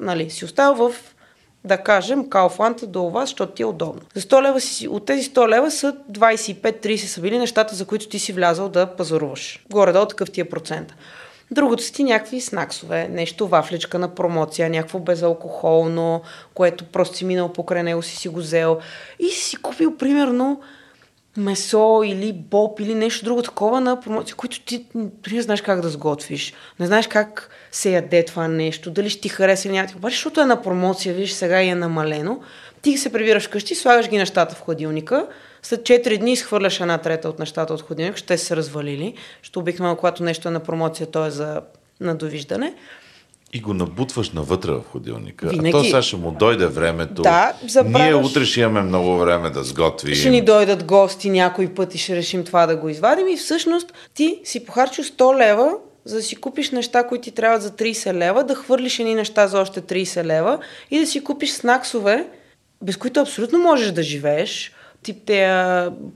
[0.00, 0.94] Нали, си оставил в
[1.64, 4.02] да кажем, Kaufland до вас, защото ти е удобно.
[4.14, 8.08] За 100 лева си, от тези 100 лева са 25-30 са били нещата, за които
[8.08, 9.64] ти си влязал да пазаруваш.
[9.70, 10.94] Горе-долу такъв ти е процент.
[11.50, 16.22] Другото са ти някакви снаксове, нещо вафличка на промоция, някакво безалкохолно,
[16.54, 18.78] което просто си минал покрай него, си си го взел
[19.18, 20.60] и си купил примерно
[21.38, 25.80] месо или боб или нещо друго такова на промоция, които ти дори не знаеш как
[25.80, 26.54] да сготвиш.
[26.80, 29.88] Не знаеш как се яде това нещо, дали ще ти хареса или няма.
[29.96, 32.40] Обаче, защото е на промоция, виж сега и е намалено,
[32.82, 35.26] ти се прибираш вкъщи, слагаш ги нещата в хладилника,
[35.62, 39.96] след 4 дни изхвърляш една трета от нещата от хладилника, ще се развалили, защото обикновено,
[39.96, 41.60] когато нещо е на промоция, то е за
[42.00, 42.74] на довиждане.
[43.52, 45.48] И го набутваш навътре в ходилника.
[45.48, 45.68] Винаги.
[45.68, 47.22] А то сега ще му дойде времето.
[47.22, 50.14] Да, забравяш- Ние утре ще имаме много време да сготвим.
[50.14, 53.28] Ще ни дойдат гости някой път и ще решим това да го извадим.
[53.28, 55.72] И всъщност ти си похарчил 100 лева,
[56.04, 59.46] за да си купиш неща, които ти трябват за 30 лева, да хвърлиш едни неща
[59.46, 60.58] за още 30 лева
[60.90, 62.26] и да си купиш снаксове,
[62.82, 64.72] без които абсолютно можеш да живееш,
[65.02, 65.38] тип те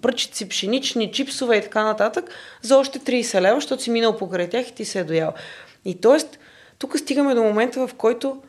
[0.02, 2.30] пръчици, пшенични, чипсове и така нататък,
[2.62, 5.32] за още 30 лева, защото си минал покрай тях и ти се е доял.
[5.84, 6.41] И т.е.
[6.82, 8.42] тук стигаме до момента, в който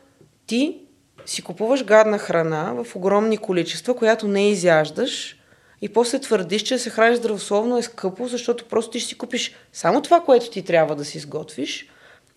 [0.46, 0.80] ти
[1.26, 5.36] си купуваш гадна храна в огромни количества, която не изяждаш
[5.82, 9.54] и после твърдиш, че се храниш здравословно е скъпо, защото просто ти ще си купиш
[9.72, 11.88] само това, което ти трябва да си изготвиш,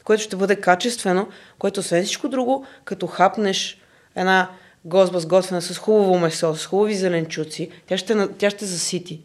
[0.04, 1.28] което ще бъде качествено,
[1.60, 3.82] което освен всичко друго, като хапнеш
[4.16, 4.50] една
[4.86, 9.22] гозба сготвена с хубаво месо, с хубави зеленчуци, тя ще, тя ще засити.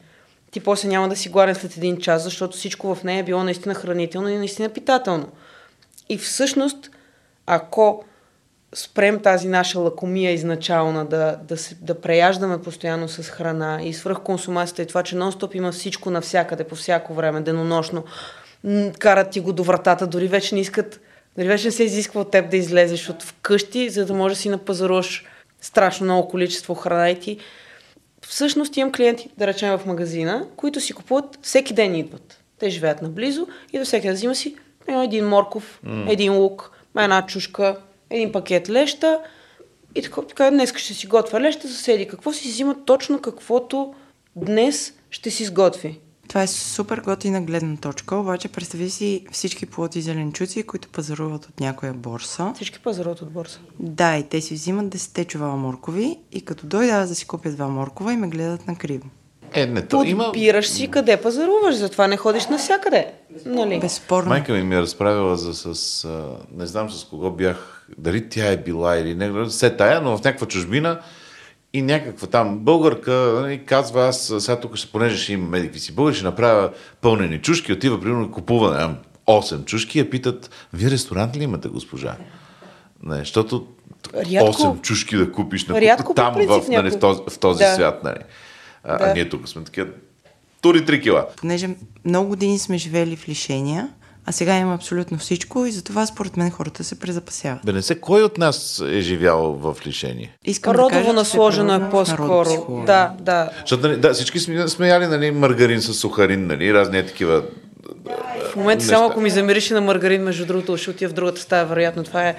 [0.50, 3.44] Ти после няма да си гладен след един час, защото всичко в нея е било
[3.44, 5.28] наистина хранително и наистина питателно.
[6.08, 6.90] И всъщност,
[7.46, 8.04] ако
[8.74, 14.82] спрем тази наша лакомия изначална, да, да, се, да преяждаме постоянно с храна и свръхконсумацията
[14.82, 18.04] и това, че нон-стоп има всичко навсякъде, по всяко време, денонощно,
[18.98, 21.00] карат ти го до вратата, дори вече не искат,
[21.36, 24.42] дори вече не се изисква от теб да излезеш от вкъщи, за да можеш да
[24.42, 25.24] си напазаруваш
[25.60, 27.38] страшно много количество храна и ти.
[28.26, 32.40] Всъщност имам клиенти, да речем в магазина, които си купуват, всеки ден идват.
[32.58, 34.56] Те живеят наблизо и до всеки ден взима си
[34.88, 36.12] един морков, mm.
[36.12, 37.76] един лук, една чушка,
[38.10, 39.18] един пакет леща
[39.94, 42.08] и така, така днес ще си готвя леща, съседи.
[42.08, 43.94] Какво си взима точно каквото
[44.36, 46.00] днес ще си сготви.
[46.28, 51.44] Това е супер готина гледна точка, обаче представи си всички плоти и зеленчуци, които пазаруват
[51.44, 52.52] от някоя борса.
[52.54, 53.60] Всички пазаруват от борса.
[53.80, 57.50] Да, и те си взимат 10 чувала моркови и като дойда аз да си купя
[57.50, 59.06] два моркова и ме гледат на криво.
[59.54, 60.24] Е, не, то има...
[60.24, 63.12] Подбираш си къде пазаруваш, затова не ходиш навсякъде.
[63.46, 63.80] Нали?
[63.80, 64.28] Безспорно.
[64.28, 66.04] Майка ми ми е разправила за с...
[66.04, 66.22] А,
[66.58, 70.24] не знам с кого бях, дали тя е била или не, се тая, но в
[70.24, 71.00] някаква чужбина
[71.72, 75.94] и някаква там българка нали, казва, аз сега тук, ще, понеже ще имам медики си
[75.94, 78.96] българи, ще направя пълнени чушки, отива, примерно, и купува не, знам,
[79.26, 82.16] 8 чушки и я питат, вие ресторант ли имате, госпожа?
[83.02, 83.66] Не, защото
[84.14, 87.58] Рядко- 8 чушки да купиш на Рядко там принцип в, нали, в този, в този
[87.58, 87.74] Да.
[87.74, 88.04] свят.
[88.04, 88.18] Нали.
[88.84, 89.04] А, Да.
[89.04, 89.86] а ние тук сме такива
[90.60, 91.26] тури 3 кила.
[91.36, 91.68] Понеже
[92.04, 93.88] много години сме живели в лишения,
[94.26, 97.60] а сега има абсолютно всичко и затова според мен хората се презапасяват.
[97.64, 100.36] Да не се, кой от нас е живял в лишение?
[100.44, 102.82] Искам да Родово кажа, че насложено се е народна по-скоро.
[102.86, 103.50] Да, да.
[103.60, 107.42] Защото нали, да, всички сме, сме яли нали, маргарин с сухарин, нали, разни е такива.
[108.52, 108.96] В момента Неща.
[108.96, 112.28] само ако ми замирише на маргарин, между другото, ще отида в другата стая, вероятно това
[112.28, 112.36] е.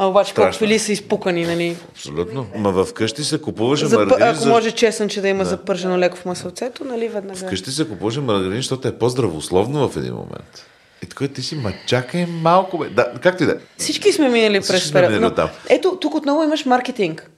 [0.00, 1.76] А обаче колко фили са изпукани, нали?
[1.90, 2.46] Абсолютно.
[2.56, 4.28] Ма в къщи се купуваше За, маргарин.
[4.28, 4.48] ако за...
[4.48, 5.50] може чесънче да има да.
[5.50, 7.38] запържено леко в масълцето, нали веднага.
[7.38, 10.66] Вкъщи се купуваше маргарин, защото е по-здравословно в един момент.
[11.02, 12.88] И така ти си, ма чакай малко, бе.
[12.88, 13.56] Да, както и да е.
[13.78, 15.40] Всички сме минали през период.
[15.68, 17.30] ето, тук отново имаш маркетинг.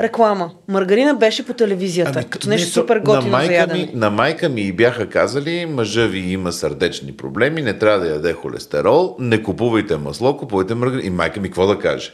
[0.00, 0.50] Реклама.
[0.68, 2.12] Маргарина беше по телевизията.
[2.14, 3.78] Ами, като нещо не, супер на готино за майка, ядене.
[3.78, 8.08] ми, на майка ми и бяха казали, мъжа ви има сърдечни проблеми, не трябва да
[8.08, 11.06] яде холестерол, не купувайте масло, купувайте маргарин.
[11.06, 12.12] И майка ми какво да каже?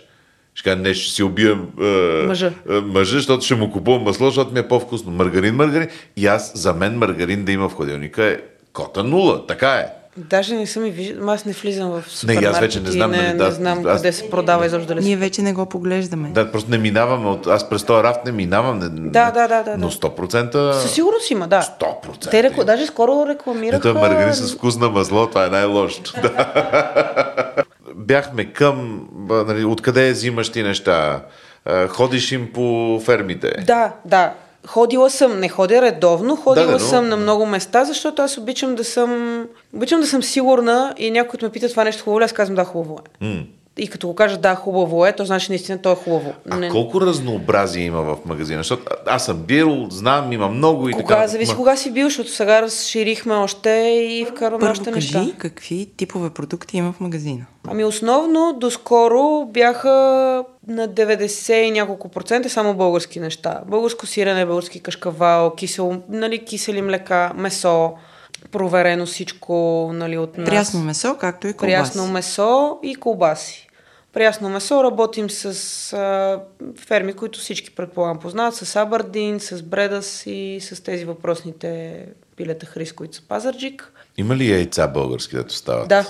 [0.54, 2.52] Ще кажа, не, ще си убия е, Мъжа.
[2.70, 5.12] е, мъжа, защото ще му купувам масло, защото ми е по-вкусно.
[5.12, 5.88] Маргарин, маргарин.
[6.16, 8.36] И аз, за мен маргарин да има в ходилника е
[8.72, 9.46] кота нула.
[9.46, 9.86] Така е.
[10.18, 13.10] Даже не съм и виждал, аз не влизам в Не, и аз вече не знам,
[13.10, 16.28] не, нали, не, да, знам аз- къде се продава изобщо Ние вече не го поглеждаме.
[16.28, 17.46] Да, просто не минавам от...
[17.46, 18.78] Аз през този рафт не минавам.
[18.78, 19.92] Не, Да, да, да, да, Но да.
[19.92, 20.72] 100%...
[20.72, 21.62] Със сигурност има, да.
[21.80, 22.30] 100%.
[22.30, 22.64] Те реку...
[22.64, 23.88] даже скоро рекламираха...
[23.88, 26.12] Ето е маргарин с вкус на масло, това е най-лошото.
[26.22, 26.52] Да.
[27.94, 31.22] Бяхме към, нали, откъде взимаш ти неща,
[31.88, 33.52] ходиш им по фермите.
[33.66, 34.32] Да, да.
[34.68, 38.38] Ходила съм, не ходя редовно, ходила Да, да, но- съм на много места, защото аз
[38.38, 39.44] обичам да съм,
[39.76, 42.64] обичам да съм сигурна и някой ме пита това нещо хубаво ли, аз казвам да,
[42.64, 43.26] хубаво е.
[43.26, 43.42] М.
[43.78, 46.32] И като го кажа да, хубаво е, то значи наистина то е хубаво.
[46.50, 48.60] А колко разнообразие има в магазина?
[48.60, 51.26] Защото а- аз съм бил, знам, има много и Кога, така.
[51.28, 53.70] зависи Ма- кога си бил, защото сега разширихме още
[54.10, 55.32] и вкарваме Първо още кажи неща.
[55.38, 57.46] какви типове продукти има в магазина.
[57.68, 59.88] Ами основно доскоро бяха
[60.68, 63.60] на 90 и няколко процента само български неща.
[63.66, 67.92] Българско сирене, български кашкавал, кисел, нали, кисели млека, месо,
[68.52, 69.54] проверено всичко
[69.94, 70.48] нали, от нас.
[70.48, 71.76] Прясно месо, както и колбаси.
[71.76, 73.67] Прясно месо и колбаси.
[74.12, 75.46] Прясно месо работим с
[75.92, 76.40] а,
[76.76, 82.04] ферми, които всички предполагам познават, с Абърдин, с Бредас и с тези въпросните
[82.36, 83.92] пилета Хрис, които са пазарджик.
[84.16, 85.88] Има ли яйца български, дето стават?
[85.88, 86.06] Да.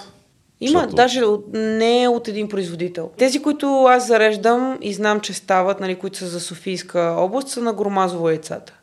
[0.61, 3.11] Има, Защото- даже от, не от един производител.
[3.19, 7.61] Тези, които аз зареждам и знам, че стават, нали, които са за Софийска област, са
[7.61, 8.75] на Громазово яйцата.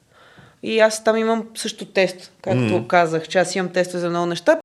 [0.63, 2.88] И аз там имам също тест, както mm.
[2.88, 4.59] казах, че аз имам тестове за много неща.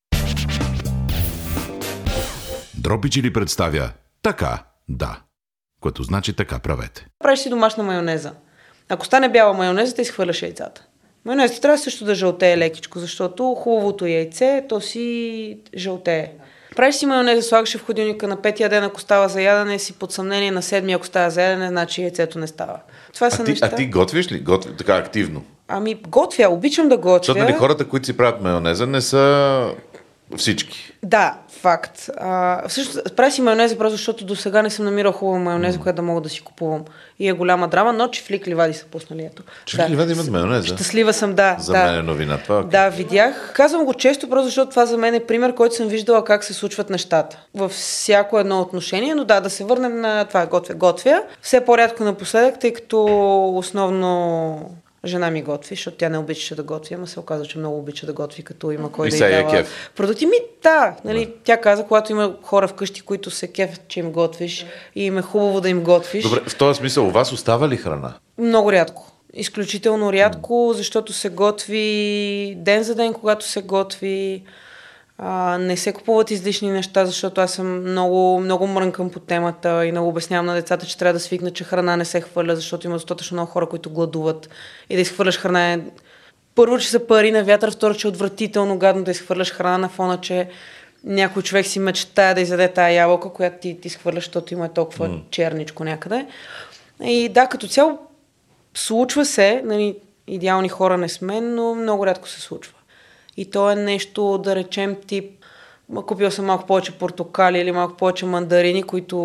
[2.75, 3.91] Дропичи ли представя
[4.23, 4.59] така,
[4.89, 5.21] да.
[5.81, 7.07] Което значи така правете.
[7.19, 8.33] Правиш си домашна майонеза.
[8.89, 10.85] Ако стане бяла майонеза, те изхвърляш яйцата.
[11.25, 16.33] Майонезът трябва също да жълтее лекичко, защото хубавото яйце, то си жълтее.
[16.77, 20.13] Правиш си майонеза, слагаш в ходилника на петия ден, ако става за ядене, си под
[20.13, 22.81] съмнение на седмия, ако става за ядене, значи яйцето не става.
[23.15, 23.71] Това са А ти, неща.
[23.73, 24.41] а ти готвиш ли?
[24.41, 25.45] Готви, така активно.
[25.69, 27.19] Ами готвя, обичам да готвя.
[27.19, 29.67] Защото нали, хората, които си правят майонеза, не са
[30.37, 30.93] всички.
[31.03, 32.11] Да, факт.
[32.17, 35.97] А, всъщност, правя си майонеза, просто защото до сега не съм намирал хубава майонеза, която
[35.97, 36.85] да мога да си купувам.
[37.19, 39.23] И е голяма драма, но чифлик ливади са пуснали.
[39.23, 39.43] Ето.
[39.65, 40.67] Чифлик ливади имат майонеза?
[40.67, 41.57] Щастлива съм, да.
[41.59, 41.85] За да.
[41.85, 42.59] мен е новина това.
[42.59, 42.71] окей.
[42.71, 43.53] Да, видях.
[43.55, 46.55] Казвам го често, просто защото това за мен е пример, който съм виждала как се
[46.55, 47.39] случват нещата.
[47.55, 50.75] Във всяко едно отношение, но да, да се върнем на това готвя.
[50.75, 51.23] Готвя.
[51.43, 53.07] Все по-рядко напоследък, тъй като
[53.57, 57.79] основно жена ми готви, защото тя не обичаше да готви, ама се оказа, че много
[57.79, 59.91] обича да готви, като има кой И да й сега я дава кеф.
[59.97, 60.27] продукти.
[60.27, 64.67] Ми, да, нали, тя каза, когато има хора вкъщи, които се кефят, че им готвиш
[64.95, 66.25] и им е хубаво да им готвиш.
[66.25, 68.15] Добре, в този смисъл, у вас остава ли храна?
[68.39, 69.07] Много рядко.
[69.35, 74.43] Изключително рядко, защото се готви ден за ден, когато се готви.
[75.23, 79.93] А, не се купуват излишни неща, защото аз съм много, много мрънкам по темата и
[79.93, 82.97] много обяснявам на децата, че трябва да свикнат, че храна не се хвърля, защото има
[82.97, 84.49] достатъчно много хора, които гладуват
[84.91, 85.81] и да изхвърляш храна е
[86.55, 89.89] първо, че са пари на вятър, второ, че е отвратително гадно да изхвърляш храна на
[89.89, 90.49] фона, че
[91.05, 95.09] някой човек си мечтае да изяде тая ябълка, която ти, ти изхвърляш, защото има толкова
[95.09, 95.21] mm.
[95.31, 96.27] черничко някъде.
[97.05, 97.99] И да, като цяло
[98.75, 99.97] случва се, нали,
[100.27, 102.75] идеални хора не сме, но много рядко се случва.
[103.37, 105.41] И то е нещо, да речем, тип
[106.07, 109.17] купил съм малко повече портокали или малко повече мандарини, които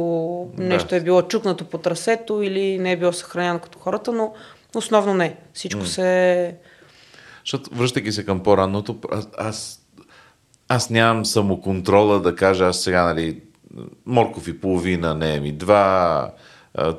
[0.57, 4.33] нещо е било чукнато по трасето или не е било съхранено като хората, но
[4.75, 5.35] основно не.
[5.53, 6.55] Всичко се...
[7.45, 9.79] Защото, връщайки се към по-ранното, аз, аз,
[10.67, 13.41] аз нямам самоконтрола да кажа, аз сега, нали,
[14.05, 16.31] морков и половина, не ми два,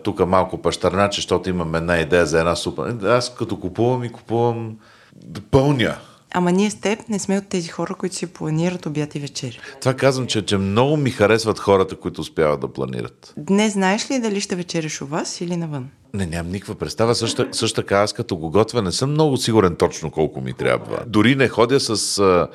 [0.02, 2.94] тук малко пащарначе, защото имам една идея за една супа.
[3.04, 4.78] Аз като купувам и купувам
[5.24, 5.96] да пълня.
[6.38, 9.60] Ама ние с теб не сме от тези хора, които си планират обяд и вечер.
[9.80, 13.34] Това казвам, че, че много ми харесват хората, които успяват да планират.
[13.36, 15.88] Днес знаеш ли дали ще вечериш у вас или навън?
[16.14, 17.14] Не, нямам никаква представа.
[17.14, 20.98] Също, също така, аз като го готвя, не съм много сигурен точно колко ми трябва.
[21.06, 22.48] Дори не ходя с а,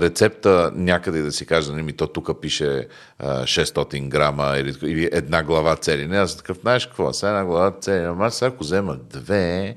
[0.00, 2.86] рецепта някъде да си кажа, не ми то тук пише
[3.18, 6.06] а, 600 грама или, или една глава цели.
[6.06, 9.76] Не, аз такъв, знаеш какво, сега една глава цели, ама сега ако взема две,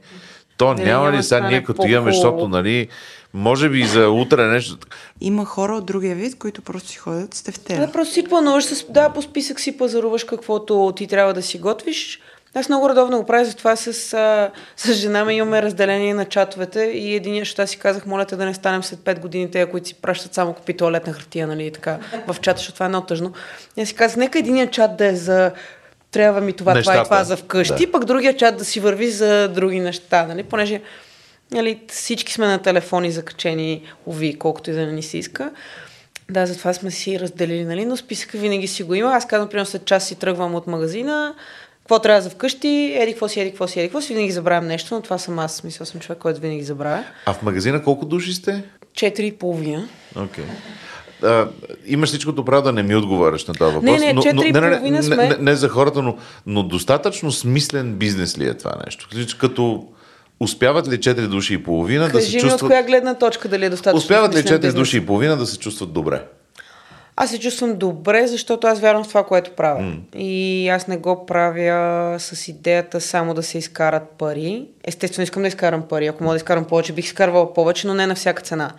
[0.60, 2.88] то Дали няма ли сега ние като имаме, защото, нали,
[3.34, 4.78] може би за утре нещо.
[5.22, 7.86] Има хора от другия вид, които просто си ходят с тефтера.
[7.86, 11.58] Да, просто си плануваш, с, да, по списък си пазаруваш каквото ти трябва да си
[11.58, 12.20] готвиш.
[12.56, 16.80] Аз много редовно го правя, затова с, а, с жена ми имаме разделение на чатовете
[16.80, 19.88] и единия ще си казах, моля те да не станем след 5 години, те, които
[19.88, 23.06] си пращат само купи туалетна хартия, нали, и така, в чата, защото това е много
[23.06, 23.34] тъжно.
[23.78, 25.52] И аз си казах, нека единия чат да е за
[26.12, 27.00] трябва ми това, това Нещата.
[27.00, 27.92] и това за вкъщи, Да.
[27.92, 30.82] пък другия чат да си върви за други неща, нали, понеже
[31.52, 35.52] нали, всички сме на телефони закачени, уви, колкото и да не ни се иска.
[36.30, 37.86] Да, затова сме си разделили, нали?
[37.86, 39.12] но списъка винаги си го има.
[39.12, 41.34] Аз казвам, примерно след час си тръгвам от магазина,
[41.80, 44.68] какво трябва за вкъщи, еди какво си, еди какво си, еди какво си, винаги забравям
[44.68, 47.04] нещо, но това съм аз, смисъл съм човек, който винаги забравя.
[47.26, 48.64] А в магазина колко души сте?
[48.94, 49.88] Четири и половина.
[50.16, 50.44] Окей.
[51.24, 51.48] А,
[51.86, 53.92] имаш всичкото право да не ми отговаряш на този въпрос.
[53.92, 55.28] Не, не, но, но, не, не, не, сме.
[55.28, 59.10] не, не за хората, но, но достатъчно смислен бизнес ли е това нещо?
[59.38, 59.88] Като
[60.40, 62.62] успяват ли 4 души и половина да Кажи се ми чувстват...
[62.62, 63.98] от коя гледна точка дали е достатъчно.
[63.98, 64.74] Успяват ли смислен 4 бизнес?
[64.74, 66.22] души и половина да се чувстват добре?
[67.22, 69.82] Аз се чувствам добре, защото аз вярвам в това, което правя.
[69.82, 70.18] Mm.
[70.18, 74.66] И аз не го правя с идеята само да се изкарат пари.
[74.84, 76.08] Естествено, искам да изкарам пари.
[76.08, 78.72] Ако мога да изкарам повече, бих изкарвала повече, но не на всяка цена.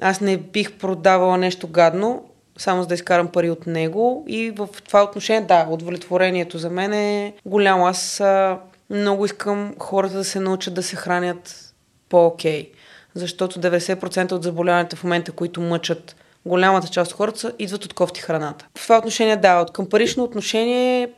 [0.00, 2.24] Аз не бих продавала нещо гадно,
[2.58, 4.24] само за да изкарам пари от него.
[4.28, 7.86] И в това отношение, да, удовлетворението за мен е голямо.
[7.86, 8.58] Аз а,
[8.92, 11.74] много искам хората да се научат да се хранят
[12.08, 12.70] по-окей.
[13.14, 16.16] Защото 90% от заболяванията в момента, които мъчат
[16.46, 18.66] голямата част от хората, идват от кофти храната.
[18.78, 21.08] В това отношение, да, от към парично отношение,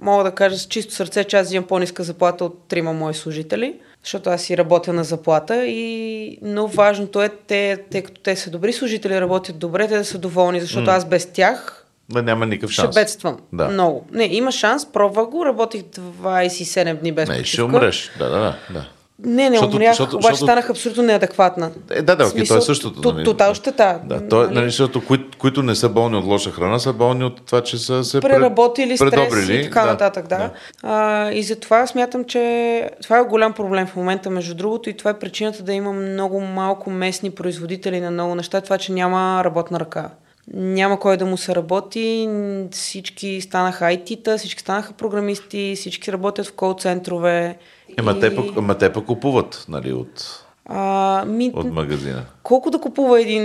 [0.00, 3.80] мога да кажа с чисто сърце, че аз взимам по-ниска заплата от трима мои служители,
[4.02, 8.50] защото аз си работя на заплата и но важното е, те, тъй като те са
[8.50, 12.70] добри служители, работят добре, те да са доволни, защото аз без тях Да няма никакъв
[12.70, 12.94] ще шанс.
[12.94, 13.38] бедствам.
[13.52, 13.68] Да.
[13.68, 14.06] Много.
[14.12, 17.64] Не, има шанс, пробвах го, работих 27 дни без Не, ще почивка.
[17.66, 18.10] умреш.
[18.18, 18.56] Да, да, да.
[18.70, 18.84] да.
[19.18, 21.70] Не, не Защото- умрях, защото- обаче защото- станах абсолютно неадекватна.
[21.90, 23.00] Е, да, да, окей, то е същото.
[23.00, 23.24] то- нали?
[23.24, 23.98] Тотал щета.
[24.04, 24.54] Да, то е, нали?
[24.54, 27.78] нали, защото кои, които не са болни от лоша храна, са болни от това, че
[27.78, 29.56] са се пред- преработили стрес предобрили.
[29.56, 30.50] и така нататък, да.
[30.82, 32.40] А, и затова смятам, че
[33.02, 36.40] това е голям проблем в момента, между другото, и това е причината да има много
[36.40, 40.10] малко местни производители на много неща, това, че няма работна ръка.
[40.48, 42.28] Няма кой да му се работи,
[42.70, 47.56] всички станаха IT-та, всички станаха програмисти, всички работят в кол-центрове.
[47.98, 52.22] Ема, и- те, пък, ама те пък купуват, нали, от, А, ми, от магазина.
[52.42, 53.42] колко да купува един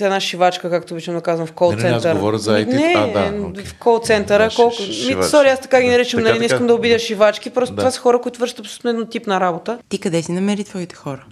[0.00, 2.66] една шивачка, както обичам да казвам, в кол Не, не, не, аз говоря за IT.
[2.66, 3.64] Не, А, да, окей.
[3.64, 4.44] в кол центъра.
[4.44, 4.74] Да, колко...
[4.74, 5.92] ши- Ми, сори, аз така ги Да.
[5.92, 7.78] наричам, Така, нали, не искам да обидя шивачки, просто Да.
[7.78, 9.78] това са хора, които вършат абсолютно еднотипна работа.
[9.88, 11.24] Ти къде си намери твоите хора?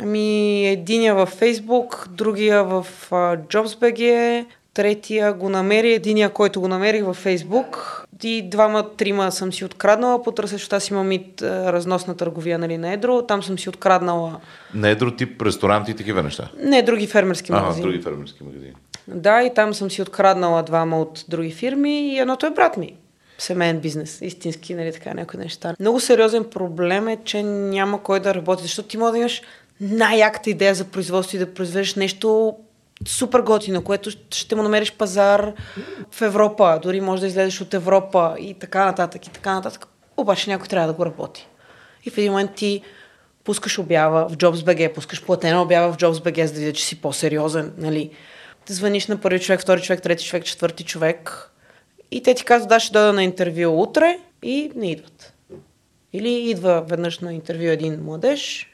[0.00, 0.28] Ами,
[0.68, 4.44] единия във Фейсбук, другия в JobsBG,
[4.74, 10.22] третия го намери, единия, който го намерих във Фейсбук и двама, трима съм си откраднала
[10.22, 14.40] по търсещата си а, разносна търговия нали, на Едро, там съм си откраднала
[14.74, 16.48] Не едро тип ресторанти и такива неща.
[16.58, 17.86] не други фермерски Ага, магазини.
[17.86, 18.72] други фермерски магазини.
[19.08, 22.96] Да, и там съм си откраднала двама от други фирми и едното е брат ми.
[23.38, 25.74] семейен бизнес, истински, нали така, някои неща.
[25.80, 29.42] Много сериозен проблем е, че няма кой да работи, защото ти може да имаш
[29.80, 32.54] най-яката идея за производство и да произведеш нещо
[33.06, 35.52] супер готино, което ще му намериш пазар
[36.10, 39.86] в Европа, дори може да излезеш от Европа и така нататък и така нататък.
[40.16, 41.48] Обаче някой трябва да го работи.
[42.04, 42.82] И в един момент ти
[43.44, 47.72] пускаш обява в JobsBG, пускаш платена обява в JobsBG, за да видя, че си по-сериозен,
[47.78, 48.10] нали?
[48.66, 51.52] Да звъниш на първи човек, втори човек, трети човек, четвърти човек
[52.12, 55.34] и те ти казват, да, ще дойда на интервю утре и не идват.
[56.12, 58.71] Или идва веднъж на интервю един младеж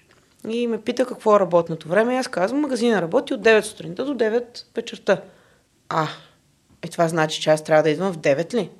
[0.48, 2.14] и ме пита какво е работното време.
[2.14, 4.42] И аз казвам, магазина работи от 9 сутринта до 9
[4.76, 5.20] вечерта.
[5.88, 6.06] А,
[6.82, 8.70] е това значи, че аз трябва да идвам в 9 ли?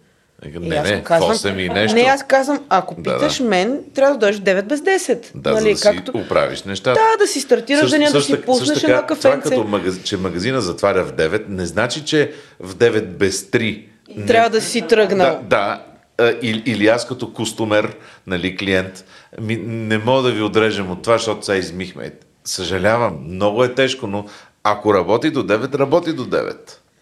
[0.47, 1.97] И Не, аз не, казвам, 8 и нещо.
[1.97, 3.45] Не, аз казвам, ако Да, питаш да.
[3.45, 5.31] мен, трябва да дойдеш в 9 без 10.
[5.35, 6.13] Да, нали, за да както...
[6.13, 7.01] си оправиш нещата.
[7.01, 9.49] Да, да си стартираш деня, да си пуснеш едно Това кафенце.
[9.49, 10.03] като магаз...
[10.03, 13.85] че магазина затваря в 9, не значи, че в 9 без 3
[14.27, 15.41] Трябва да си тръгнал.
[15.43, 15.83] Да,
[16.19, 16.33] да.
[16.43, 17.97] Или, или аз като костомер,
[18.27, 19.05] нали, клиент,
[19.41, 22.13] ми, не мога да ви отрежем от това, защото сега измихме.
[22.45, 24.25] Съжалявам, много е тежко, но
[24.65, 26.57] ако работи до 9, работи до 9.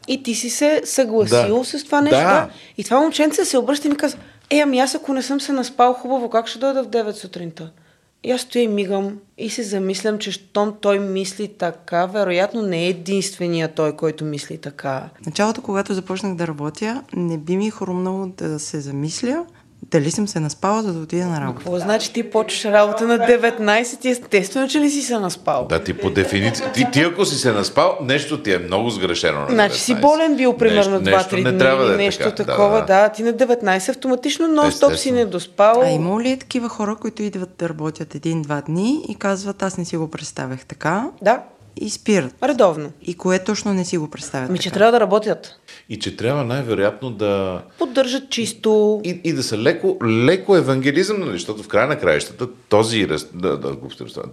[0.08, 1.64] И ти си се съгласил Да.
[1.64, 2.16] с това нещо.
[2.18, 2.24] Да.
[2.24, 2.48] Да.
[2.76, 4.18] И това момченце се обръща и ми казва,
[4.50, 7.70] е, ами аз ако не съм се наспал хубаво, как ще дойда в 9 сутринта?
[8.24, 12.84] И аз стоя и мигам и се замислям, че щом той мисли така, вероятно не
[12.84, 15.08] е единствения той, който мисли така.
[15.22, 19.44] В началото, когато започнах да работя, не би ми хрумнало да се замисля
[19.82, 21.58] дали съм се наспала, за да отида на работа.
[21.58, 25.66] Какво значи ти почваш работа на 19 и естествено, че ли си се наспал?
[25.68, 26.72] Да, ти по дефиниция.
[26.72, 29.40] Ти, ти ако си се наспал, нещо ти е много сгрешено.
[29.40, 30.00] на Значи си 19.
[30.00, 32.34] болен бил примерно Нещо- 2-3 нещо дни не трябва или да е нещо така.
[32.44, 32.78] такова.
[32.80, 33.08] Да, да.
[33.08, 35.80] Ти на 19 автоматично нон-стоп си недоспал.
[35.80, 39.84] А има ли такива хора, които идват да работят един-два дни и казват, аз не
[39.84, 41.42] си го представях така Да,
[41.80, 42.34] и спират?
[42.42, 42.92] редовно.
[43.02, 45.60] И кое точно не си го представят Ми, че трябва да работят.
[45.88, 47.62] И че трябва най-вероятно да...
[47.78, 49.00] Поддържат чисто.
[49.04, 51.32] И, и да са леко, леко евангелизъм, нали?
[51.32, 53.76] защото в края на краищата този, да, да,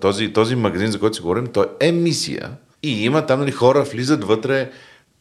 [0.01, 2.51] този, този магазин, за който си говорим, той е мисия.
[2.83, 4.71] И има там нали, хора, влизат вътре,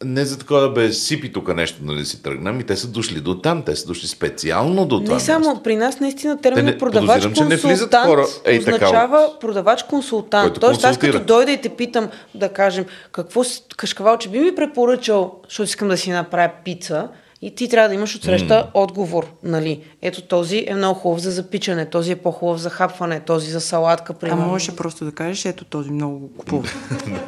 [0.04, 3.20] не за такова да бе сипи тук нещо, нали си тръгнем, и те са дошли
[3.20, 5.62] до там, те са дошли специално до това Не само място.
[5.62, 10.60] при нас наистина Те терминът не- продавач консултант хора, ей означава продавач консултант.
[10.60, 13.42] Тоест аз като дойда и те питам да кажем какво
[13.76, 17.08] кашкавал, че би ми препоръчал, защото искам да си направя пица
[17.42, 18.66] и ти трябва да имаш отсреща mm.
[18.74, 19.26] отговор.
[19.42, 19.84] Нали?
[20.02, 24.12] Ето този е много хубав за запичане, този е по-хубав за хапване, този за салатка.
[24.12, 24.46] А Примерно.
[24.46, 26.68] можеше просто да кажеш, ето този много го купува.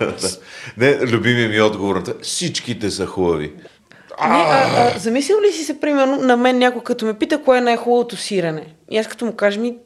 [0.76, 3.52] Не, любимия ми отговор на всичките са хубави.
[4.28, 7.58] Не, а, а, замислил ли си се, примерно, на мен някой като ме пита, кое
[7.58, 8.66] е най-хубавото сирене?
[8.90, 9.76] И аз като му кажа ми,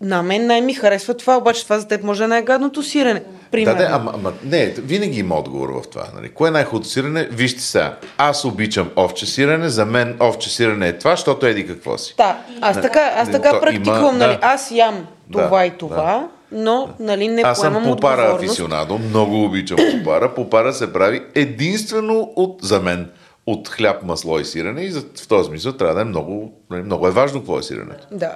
[0.00, 3.20] на мен най-ми харесва това, обаче това за теб може да е най-гадното сирене.
[3.20, 3.78] Да, Примерно.
[3.78, 6.04] да, ама, ама, не, винаги има отговор в това.
[6.14, 6.28] Нали?
[6.28, 7.28] Кое е най-хубавото сирене?
[7.32, 7.96] Вижте сега.
[8.18, 12.14] Аз обичам овче сирене, за мен овче сирене е това, защото еди какво си.
[12.16, 14.32] Да, аз така, аз така то практикувам, има- нали?
[14.32, 14.38] да.
[14.42, 15.76] Аз ям Да, това и да.
[15.76, 20.34] това, но, нали, не Аз съм попара афисионадо, много обичам попара.
[20.34, 23.10] Попара се прави единствено от, за мен,
[23.46, 27.08] от хляб, масло и сирене и в този смисъл трябва да е много, нали, много
[27.08, 28.06] е важно какво е сиренето.
[28.12, 28.34] Да,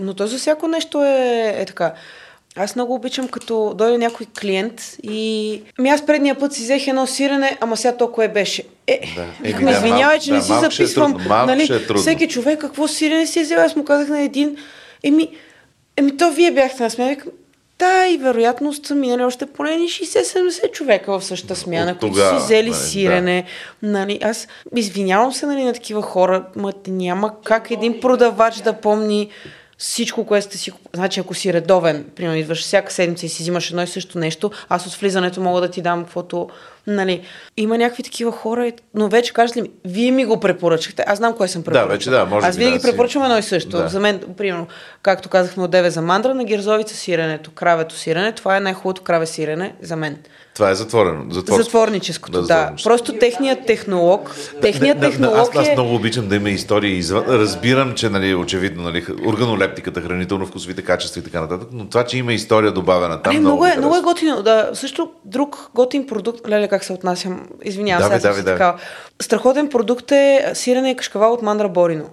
[0.00, 1.94] но то за всяко нещо е, е така.
[2.56, 5.62] Аз много обичам като дойде някой клиент и...
[5.78, 8.64] Ми аз предния път си взех едно сирене, ама сега то кое беше?
[8.86, 9.50] Е, Да.
[9.50, 9.60] да.
[9.64, 11.12] Ме да, извинявай, че не да, си малко ще е записвам.
[11.12, 12.02] трудно, нали, е трудно.
[12.02, 13.60] Всеки човек какво сирене си е взел.
[13.60, 14.56] Аз му казах на един,
[15.02, 15.28] еми,
[15.96, 17.10] еми то вие бяхте на смяна.
[17.10, 17.32] Викам,
[17.78, 22.14] Да, и вероятно са минали още поне ни 60-70 човека в същата смяна, От които
[22.14, 23.44] тогава, си взели нали, сирене.
[23.82, 29.28] Нали, аз извинявам се нали, на такива хора, ма няма как един продавач да помни
[29.80, 30.72] всичко, което сте си...
[30.94, 34.50] Значи, ако си редовен, примерно, идваш всяка седмица и си взимаш едно и също нещо,
[34.68, 36.48] аз от влизането мога да ти дам каквото...
[36.86, 37.22] Нали,
[37.56, 41.36] има някакви такива хора, но вече кажете ли ми, вие ми го препоръчахте, аз знам
[41.36, 41.88] кое съм препоръчал.
[41.88, 43.70] вече да, може Аз винаги да препоръчвам едно и също.
[43.70, 43.88] Да.
[43.88, 44.66] За мен, примерно,
[45.02, 49.26] както казахме от Деве за мандра, на гирзовица сиренето, кравето сирене, това е най-хубавото краве
[49.26, 50.18] сирене за мен.
[50.60, 51.24] Това е затворено.
[51.30, 51.62] Затворско.
[51.62, 52.44] Затворническото, да.
[52.44, 52.88] затворническо.
[52.88, 55.72] Просто техният технолог, техният не, технолог аз, аз е...
[55.72, 57.24] много обичам да има истории извън.
[57.28, 62.32] Разбирам, че нали, очевидно нали, органолептиката, хранително-вкусовите качества и така нататък, но това, че има
[62.32, 64.12] история добавена там, Не, много, е, много е харесва.
[64.12, 64.42] готино.
[64.42, 68.72] Да, също друг готин продукт, леле как се отнасям, извинявам Давай, се.
[69.22, 72.04] Страхотен продукт е сирене и кашкавал от мандра Борино.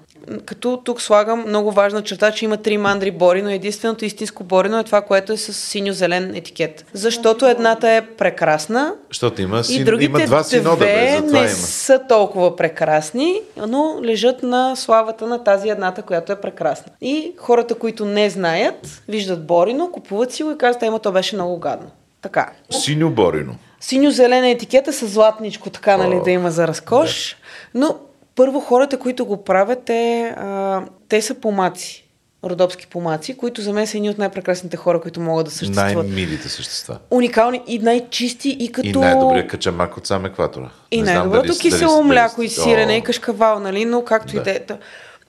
[0.46, 3.50] Като тук слагам много важна черта, че има три мандри Борино.
[3.50, 6.86] Единственото истинско Борино е това, което е с синьо-зелен етикет.
[6.94, 11.48] Защото едната е прекрасна, Защото има, и син, другите има два синода, две не има.
[11.50, 16.92] са толкова прекрасни, но лежат на славата на тази едната, която е прекрасна.
[17.02, 21.36] И хората, които не знаят, виждат Борино, купуват си го и казват, ема то беше
[21.36, 21.88] много гадно.
[22.22, 22.50] Така.
[22.70, 23.56] Синьо Борино.
[23.82, 27.38] Синьо-зелена етикета с златничко, така, нали, да има за разкош.
[27.74, 27.96] Но
[28.38, 32.04] Първо, хората, които го правят, е, а, те са помаци.
[32.44, 35.96] Родопски помаци, които за мен са едни от най-прекрасните хора, които могат да съществуват.
[36.08, 36.98] Най-милите същества.
[37.12, 38.88] Уникални и най-чисти, и като...
[38.88, 40.70] И най-добрият качамак от сам екватора.
[40.92, 43.86] И най-доброто дали- кисело дали- мляко и сирене О, и кашкавал, нали?
[43.86, 44.60] Но както и да е.
[44.60, 44.78] Та-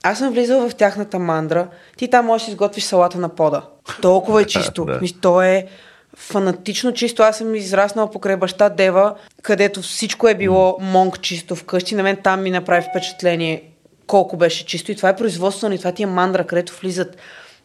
[0.02, 1.68] Аз съм влизала в тяхната мандра.
[1.96, 3.62] Ти там можеш да изготвиш салата на пода.
[4.02, 4.84] Толкова е чисто.
[4.84, 5.00] Да.
[5.22, 5.66] То е
[6.18, 7.22] фанатично чисто.
[7.22, 11.94] Аз съм израснала покрай баща Дева, където всичко е било монк чисто вкъщи.
[11.94, 13.62] На мен там ми направи впечатление
[14.06, 14.92] колко беше чисто.
[14.92, 17.16] И това е производство, и това ти е мандра, където влизат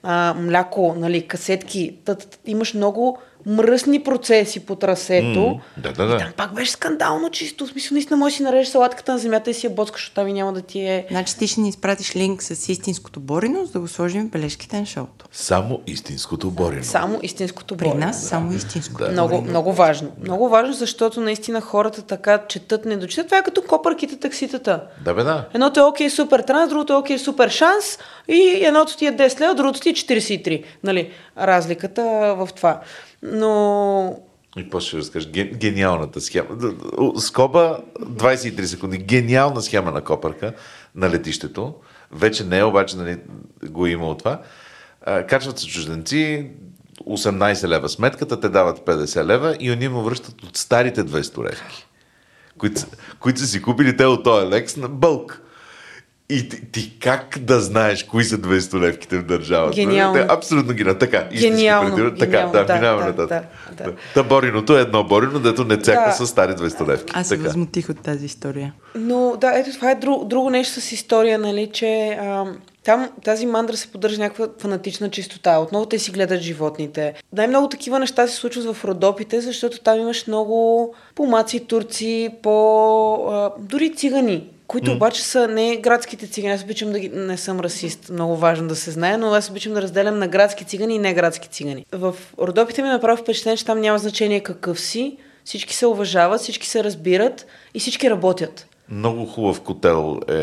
[0.04, 1.96] а, мляко, нали, касетки.
[2.06, 5.40] Та, имаш много мръсни процеси по трасето.
[5.40, 6.16] М, да, да, да.
[6.16, 7.66] И там пак беше скандално чисто.
[7.66, 10.16] В смисъл, наистина можеш да си нарежеш салатката на земята и си я боцкаш, защото
[10.16, 11.06] там и няма да ти е...
[11.12, 14.80] Значи ти ще ни изпратиш линк с истинското борино, за да го сложим в бележките
[14.80, 15.26] на шоуто.
[15.32, 16.84] Само истинското борино.
[16.84, 18.06] Само истинското При борино.
[18.06, 18.98] нас само истинско.
[19.04, 19.10] Да.
[19.12, 20.12] Много, много важно.
[20.22, 23.26] Много важно, защото наистина хората така четат, не дочитат.
[23.26, 24.84] Това е като копърките такситата.
[25.06, 25.48] Да, бе, да.
[25.54, 29.40] Едното е окей супер транс, другото е окей супер шанс и едното ти е 10
[29.42, 30.64] лева, другото ти е 43.
[30.84, 32.02] Нали, разликата
[32.38, 32.82] в това.
[33.24, 34.20] Но
[34.58, 36.48] И после ще разкажеш ген, гениалната схема.
[37.18, 38.98] Скоба 23 секунди.
[38.98, 40.54] Гениална схема на копърка
[40.96, 41.74] на летището.
[42.12, 43.18] Вече не е, обаче нали,
[43.70, 44.42] го е имало това.
[45.28, 46.52] Качват се чужденци,
[47.02, 51.88] 18 лева сметката, те дават 50 лева и они му връщат от старите 200 левки,
[52.58, 52.82] които,
[53.20, 55.42] които са си купили те от този лекс на бълк.
[56.30, 59.76] И ти, ти как да знаеш кои са 200 левките в държавата?
[59.76, 60.14] Гениално.
[60.14, 61.00] Те, абсолютно гениално.
[61.00, 62.20] Така, истински Гениално, придират.
[62.20, 63.50] Така, гениално, да, да, минаваме да, нататък.
[63.78, 63.94] да, да.
[64.14, 66.26] Та бориното е едно борино, дето не цяка Да.
[66.26, 67.14] с стари 200 левки.
[67.16, 67.48] Аз се Така.
[67.48, 68.74] възмутих от тази история.
[68.96, 72.46] Но да, ето това е друг, друго нещо с история, нали, че а,
[72.84, 75.58] там тази мандра се поддържа някаква фанатична чистота.
[75.58, 77.14] Отново те си гледат животните.
[77.34, 83.16] Най-много такива неща се случват в Родопите, защото там имаш много помаци, турци, по...
[83.32, 84.96] А, дори цигани, които mm.
[84.96, 86.54] обаче са не градските цигани.
[86.54, 87.10] Аз обичам да ги...
[87.10, 90.66] Не съм расист, много важно да се знае, но аз обичам да разделям на градски
[90.66, 91.86] цигани и не градски цигани.
[91.92, 95.18] В Родопите ми направи впечатление, че там няма значение какъв си.
[95.46, 98.68] Всички се уважават, всички се разбират и всички работят.
[98.90, 100.34] Много хубав котел е,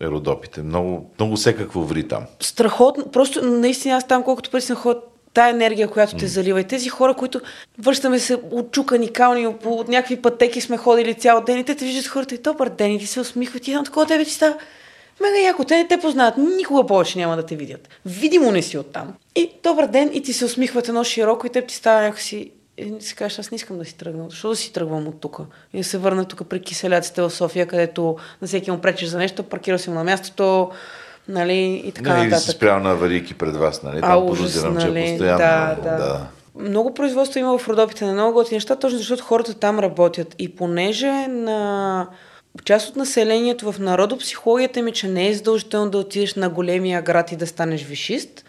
[0.00, 0.62] е Родопите.
[0.62, 2.24] Много, много всекакво ври там.
[2.40, 3.04] страхотно.
[3.12, 5.02] Просто наистина аз там, колкото пъти съм ходил,
[5.34, 7.40] тая енергия, която те залива и тези хора, които
[7.78, 11.84] връщаме се отчукани, кални, по от някакви пътеки сме ходили цял ден и те те
[11.84, 14.56] виждат хората и добър ден и ти се усмихват и едно такова тебе ти става
[15.20, 15.64] мега яко.
[15.64, 17.88] Те не те познават, никога повече няма да те видят.
[18.06, 19.14] Видимо не си оттам.
[19.36, 22.94] И добър ден и ти се усмихват едно широко и те ти става някакси и
[23.00, 24.30] си кажеш, аз не искам да си тръгна.
[24.30, 25.40] Защо да си тръгвам от тук?
[25.72, 29.18] И да се върна тук при киселяците в София, където на всеки му пречеш за
[29.18, 30.70] нещо, паркирал си му на мястото,
[31.28, 32.50] нали, и така Нали, нататък.
[32.50, 34.00] спрял на аварийки пред вас, нали?
[34.00, 35.06] Там А, ужас, че е нали?
[35.10, 35.38] постоянно.
[35.38, 36.26] Да, много, да.
[36.60, 40.34] Много производство има в Родопите на много готини неща, точно защото хората там работят.
[40.38, 42.06] И понеже на
[42.64, 47.32] част от населението в народопсихологията ми, че не е задължително да отидеш на големия град
[47.32, 48.44] и да станеш вишист,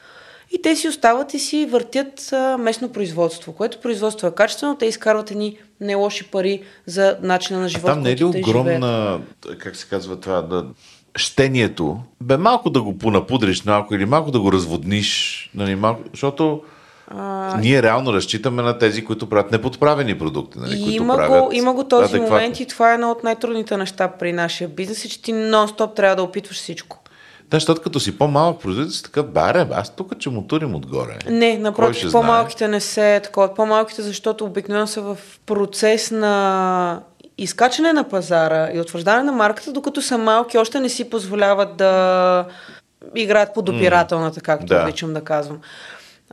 [0.52, 4.86] и те си остават и си въртят а, местно производство, което производство е качествено, те
[4.86, 8.48] изкарват едни не лоши пари за начина на живот, Там не е ли те живеят.
[8.48, 9.22] огромна,
[9.60, 10.66] как се казва това, да,
[11.16, 16.62] щението, бе малко да го понапудриш малко или малко да го разводниш, нали, малко, защото
[17.08, 17.58] а...
[17.58, 21.50] ние реално разчитаме на тези, които правят неподправени продукти, нали, И които има правят го,
[21.54, 22.30] има го този адекватни.
[22.30, 25.96] момент и това е едно от най-трудните неща при нашия бизнес, е, че ти нон-стоп
[25.96, 27.00] трябва да опитваш всичко.
[27.50, 31.18] Да, защото като си по-малък производител, си така, баре, аз тук че му турим отгоре.
[31.30, 33.54] Не, напротив, по-малките не се такова.
[33.54, 37.02] По-малките, защото обикновено са в процес на
[37.38, 42.46] изкачане на пазара и утвърждаване на марката, докато са малки, още не си позволяват да
[43.16, 44.84] играят под опирателната, както да.
[44.84, 45.60] обичам да казвам.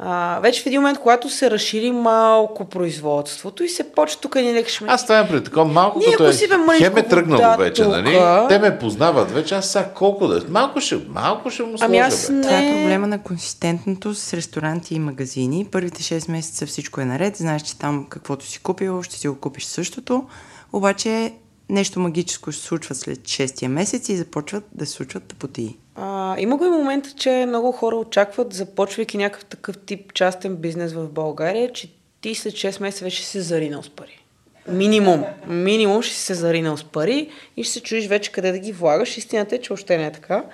[0.02, 4.54] А, вече в един момент, когато се разшири малко производството и се почва тук ни
[4.54, 4.88] лекшме.
[4.90, 7.56] Аз това пред такова малко, Ние, като е, си бе мъничко хем е тръгнало вода
[7.56, 7.96] вече, тука.
[8.02, 8.46] нали?
[8.48, 10.42] Те ме познават вече, аз сега колко да...
[10.48, 12.34] Малко ще, малко ще му сложа, Ами аз бе.
[12.34, 12.42] не...
[12.42, 15.66] Това е проблема на консистентното с ресторанти и магазини.
[15.72, 17.36] Първите 6 месеца всичко е наред.
[17.36, 20.24] Знаеш, че там каквото си купил, ще си го купиш същото.
[20.72, 21.32] Обаче
[21.68, 25.76] нещо магическо се случва след 6-я месец и започват да се случват тъпотии.
[25.94, 30.92] А, има го и момента, че много хора очакват, започвайки някакъв такъв тип частен бизнес
[30.92, 31.90] в България, че
[32.20, 34.24] ти след 6 месеца вече се заринал с пари.
[34.68, 35.24] Минимум.
[35.46, 39.16] Минимум ще се заринал с пари и ще се чуеш вече къде да ги влагаш.
[39.16, 40.44] Истината е, че още не е така.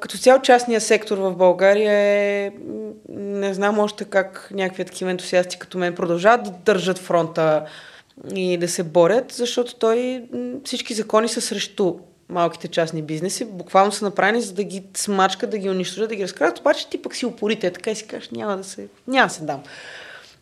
[0.00, 2.52] Като цял частния сектор в България е...
[3.08, 7.64] Не знам още как някакви такива ентусиасти като мен продължават да държат фронта
[8.34, 10.24] и да се борят, защото той
[10.64, 11.94] всички закони са срещу
[12.28, 16.22] малките частни бизнеси, буквално са направени за да ги смачкат, да ги унищожат, да ги
[16.22, 19.34] разкрадат, обаче ти пък си упорите, така и си кажеш, няма да се, няма да
[19.34, 19.60] се дам.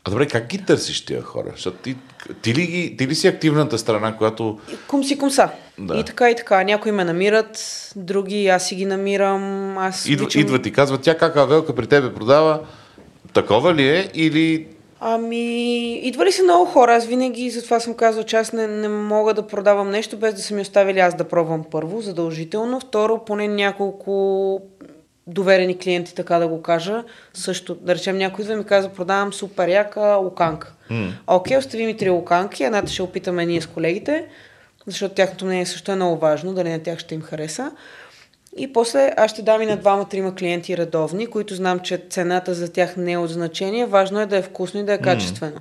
[0.04, 1.48] А добре, как ги търсиш тия хора?
[1.54, 1.96] Защото ти,
[2.42, 4.58] ти, ли, ги, ти ли си активната страна, която...
[4.88, 5.48] Кум си кумса.
[5.78, 5.98] Да.
[5.98, 6.64] И така и така.
[6.64, 7.58] Някои ме намират,
[7.96, 9.78] други аз си ги намирам.
[9.78, 12.60] Аз Идва, обичам- идва ти казва, тя как Авелка при тебе продава,
[13.32, 14.66] такова ли е или...
[15.00, 16.94] Ами, идва ли са много хора?
[16.94, 20.40] Аз винаги, затова съм казал, че аз не, не мога да продавам нещо, без да
[20.40, 22.80] са ми оставили аз да пробвам първо, задължително.
[22.80, 24.60] Второ, поне няколко
[25.26, 27.04] доверени клиенти, така да го кажа.
[27.34, 30.72] Също, да речем, някой идва и ми казва, продавам супер яка луканка.
[30.90, 31.10] Mm.
[31.26, 34.26] Окей, остави ми три луканки, едната ще опитаме ние с колегите,
[34.86, 37.72] защото тяхното мнение също е много важно, дали на тях ще им хареса.
[38.56, 42.72] И после аз ще дам и на двама-трима клиенти редовни, които знам, че цената за
[42.72, 43.86] тях не е от значение.
[43.86, 45.60] Важно е да е вкусно и да е качествено.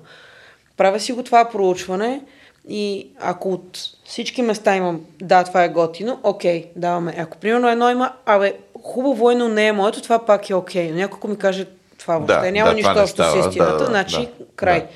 [0.78, 2.22] Правя си го това проучване
[2.70, 7.16] и ако от всички места имам, да, това е готино, окей, даваме.
[7.18, 10.90] Ако примерно едно има, абе, хубаво е, но не е моето, това пак е окей.
[10.90, 11.66] Но някой ми каже,
[11.98, 14.80] това въобще Да, няма да, нищо общо с истината, да, значи да, край.
[14.80, 14.88] да.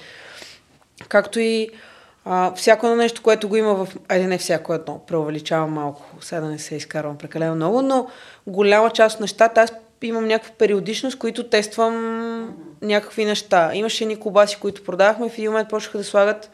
[1.07, 1.69] Както и
[2.31, 3.87] а, всяко едно нещо, което го има в...
[4.07, 8.07] Айде не всяко едно, преувеличавам малко, сега да не се изкарвам прекалено много, но
[8.47, 13.71] голяма част от нещата аз имам някаква периодичност, които тествам някакви неща.
[13.73, 16.51] Имаше едни колбаси, които продавахме, в един момент почнаха да слагат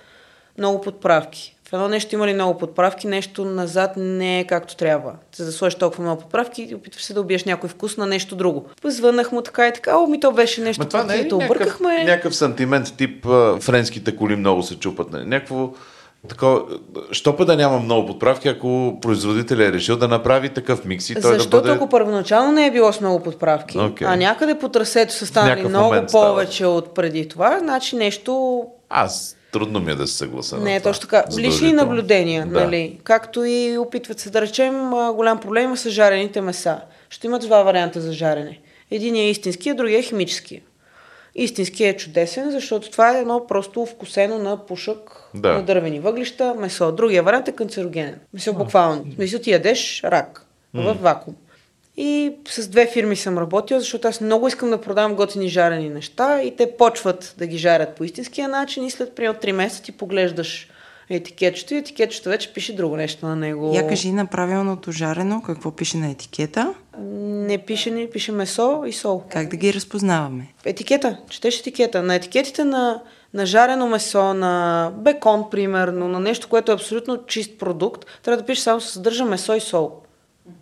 [0.57, 1.54] много подправки.
[1.75, 5.13] Едно нещо има ли много подправки, нещо назад не е както трябва.
[5.35, 8.65] За да сложиш толкова много подправки, опитваш се да убиеш някой вкус на нещо друго.
[8.85, 11.23] Звъннах му така и така, о, ми то беше нещо, Ма това не е ли
[11.23, 12.03] някакъв, объркахме.
[12.03, 13.25] някакъв сантимент тип
[13.59, 15.11] френските коли много се чупат?
[15.11, 15.25] нали?
[15.25, 15.69] Някакво
[16.29, 16.61] такова,
[17.11, 21.13] що път да няма много подправки, ако производителя е решил да направи такъв микс и
[21.13, 21.73] той Защото да бъде...
[21.73, 24.07] ако първоначално не е било с много подправки, Окей.
[24.07, 26.27] а някъде по трасето са станали много момент става.
[26.27, 30.57] повече от преди това, значи нещо Аз трудно ми е да се съгласа.
[30.57, 30.91] на не е това.
[30.91, 31.23] точно така.
[31.37, 32.59] Лични наблюдения, Да.
[32.59, 32.99] нали?
[33.03, 34.73] Както и опитват се да речем,
[35.13, 36.81] голям проблем има с жарените меса.
[37.09, 38.59] Ще имат два варианта за жарене.
[38.91, 40.61] Един е истински, а другия е химически.
[41.35, 45.53] Истински е чудесен, защото това е едно просто вкусено на пушък, Да.
[45.53, 46.91] на дървени въглища, месо.
[46.91, 48.19] Другия вариант е канцерогенен.
[48.33, 49.05] Мисля, буквално.
[49.17, 51.35] Мисля, ти ядеш рак в вакуум.
[51.97, 56.41] И с две фирми съм работила, защото аз много искам да продавам готини жарени неща
[56.41, 59.91] и те почват да ги жарят по истинския начин и след примерно 3 месеца ти
[59.91, 60.69] поглеждаш
[61.09, 63.71] етикетчето и етикетчето вече пише друго нещо на него.
[63.75, 68.93] Я кажи на правилното жарено, какво пише на етикета, Не пише, не пише месо и
[68.93, 69.23] сол.
[69.29, 70.53] как да ги разпознаваме.
[70.65, 72.03] Етикета, четеш етикета.
[72.03, 73.01] На етикетите на,
[73.33, 78.45] на жарено месо, на бекон, примерно, на нещо, което е абсолютно чист продукт, трябва да
[78.45, 80.01] пише само съдържа месо и сол.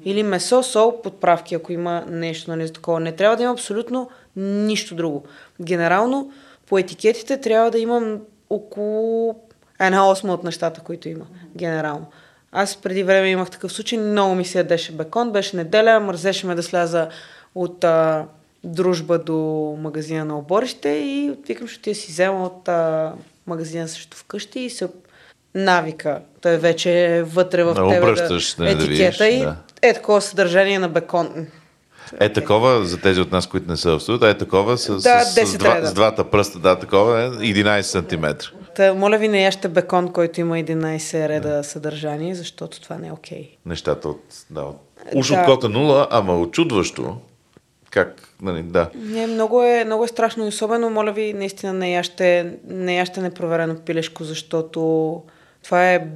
[0.06, 3.00] Или месо, сол, подправки, ако има нещо нали, за такова.
[3.00, 5.24] Не трябва да има абсолютно нищо друго.
[5.62, 6.32] Генерално,
[6.68, 8.20] по етикетите трябва да имам
[8.50, 9.36] около
[9.80, 11.26] една осма от нещата, които има.
[11.56, 12.06] Генерално.
[12.52, 16.56] Аз преди време имах такъв случай, много ми се ядеше бекон, беше неделя, мързеше ме
[16.56, 17.10] да сляза
[17.56, 18.26] от а,
[18.64, 19.38] дружба до
[19.80, 23.14] магазина на оборище и викам, ще ти си взема от а,
[23.48, 24.88] магазина също вкъщи и се
[25.56, 26.22] навика.
[26.42, 29.56] Той вече е вътре в Да, тебе обръщаш, да, нали, да етикета видиш, и да.
[29.84, 31.48] Е такова съдържание на бекон.
[32.20, 35.20] Е такова, за тези от нас, които не са в студиото, е такова с, Да,
[35.20, 38.26] с, с, 10 два, с двата пръста, да, такова е 11 см.
[38.76, 43.12] Та, моля ви, не яще бекон, който има 11 реда съдържание, защото това не е
[43.12, 43.50] окей.
[43.66, 44.24] Нещата от...
[44.50, 44.78] Да, от
[45.16, 45.40] уж Да.
[45.40, 47.18] от кота нула, ама очудващо.
[47.90, 48.90] Как, нали, да.
[48.96, 53.22] Не, много е, много е страшно и особено, моля ви, наистина не яще, не яще
[53.22, 55.22] непроверено пилешко, защото
[55.64, 56.08] това е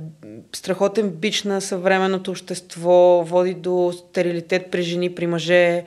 [0.55, 5.83] страхотен бич на съвременното общество, води до стерилитет при жени, при мъже,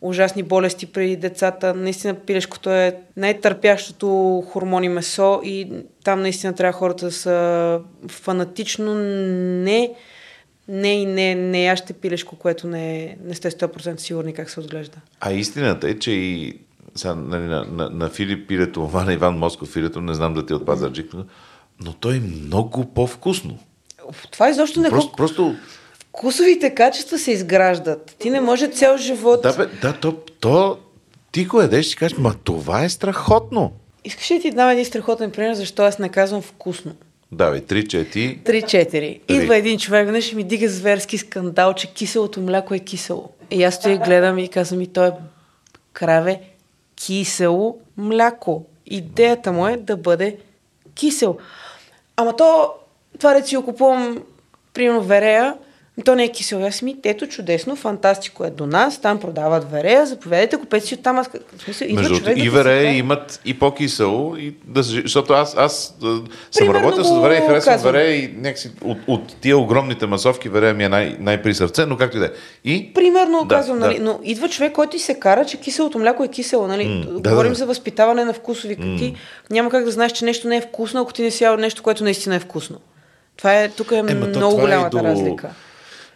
[0.00, 1.74] ужасни болести при децата.
[1.74, 5.72] Наистина пилешкото е най-търпящото хормони месо и
[6.04, 9.94] там наистина трябва хората да са фанатично не
[10.68, 14.98] не и не, не яще пилешко, което не, не сте 100% сигурни как се отглежда.
[15.20, 16.58] А истината е, че и
[16.94, 20.46] сега, нали, на, на, на Филип пирето, това на Иван Москов пирето, не знам да
[20.46, 21.24] ти е от Пазарджик, но
[22.00, 23.58] той е много по-вкусно.
[24.30, 25.16] Това изобщо не Просто, го...
[25.16, 25.56] просто
[26.16, 28.16] Вкусовите качества се изграждат.
[28.18, 29.42] Ти не може цял живот...
[29.42, 30.78] да, бе, да, то, то,
[31.32, 33.72] ти го едеш и си кажеш, ма това е страхотно.
[34.04, 36.94] Искаш ли ти дам един страхотен пример, защо аз не казвам вкусно?
[37.32, 38.40] Давай, три, чети.
[38.44, 39.20] 3-4.
[39.28, 43.30] Идва един човек, веднъж ми дига зверски скандал, че киселото мляко е кисело.
[43.50, 45.12] И аз стоя гледам и казвам и то е
[45.92, 46.40] краве
[46.96, 48.64] кисело мляко.
[48.86, 50.36] Идеята му е да бъде
[50.94, 51.38] кисел.
[52.16, 52.74] Ама то,
[53.18, 54.22] това речи, го купувам,
[54.72, 55.56] примерно, верея,
[56.04, 56.64] То не е кисело.
[56.64, 61.18] Аз ми, ето чудесно, фантастико е до нас, там продават верея, заповядайте, купете си оттам.
[61.18, 62.96] Аз, в смисъл, идва Между човек и да си вере вземе.
[62.96, 66.20] имат и по-кисело, и да, защото аз, аз а,
[66.50, 67.92] съм работил с го вере и харесвам казвам.
[67.92, 71.96] вере и някакси от, от тия огромните масовки вере ми е най, най-при сърце, но
[71.96, 72.30] както и да е.
[72.66, 73.86] И Примерно Да, казвам, да.
[73.86, 77.06] нали, но идва човек, който ти се кара, че киселото мляко е кисело, нали?
[77.10, 77.58] Да, Говорим да.
[77.58, 78.76] за възпитаване на вкусови.
[78.76, 78.98] Mm.
[78.98, 79.14] Ти
[79.50, 81.82] няма как да знаеш, че нещо не е вкусно, ако ти не си ял нещо,
[81.82, 82.76] което наистина е вкусно.
[83.36, 85.50] Това е, тук е Ема, много е и голямата до- разлика.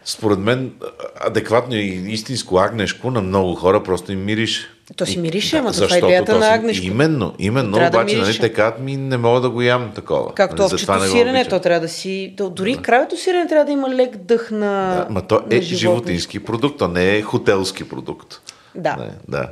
[0.05, 0.73] Според мен
[1.21, 4.67] адекватно и истинско агнешко на много хора просто им мирише.
[4.95, 6.85] То си мирише, ама то това е идеята на агнешко.
[6.85, 8.41] Именно, именно, Трябва да обаче, нали, мирише.
[8.41, 10.33] те казват ми не мога да го ям такова.
[10.35, 12.35] Както Нали, овчето сирене, то трябва да си...
[12.51, 12.81] Дори да.
[12.81, 16.87] кравето сирене трябва да има лек дъх на Да, ма то е животински продукт, то
[16.87, 18.41] не е хотелски продукт.
[18.75, 18.95] Да.
[18.95, 19.49] Не, да.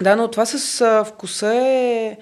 [0.00, 2.16] Да, но това с а, вкуса е...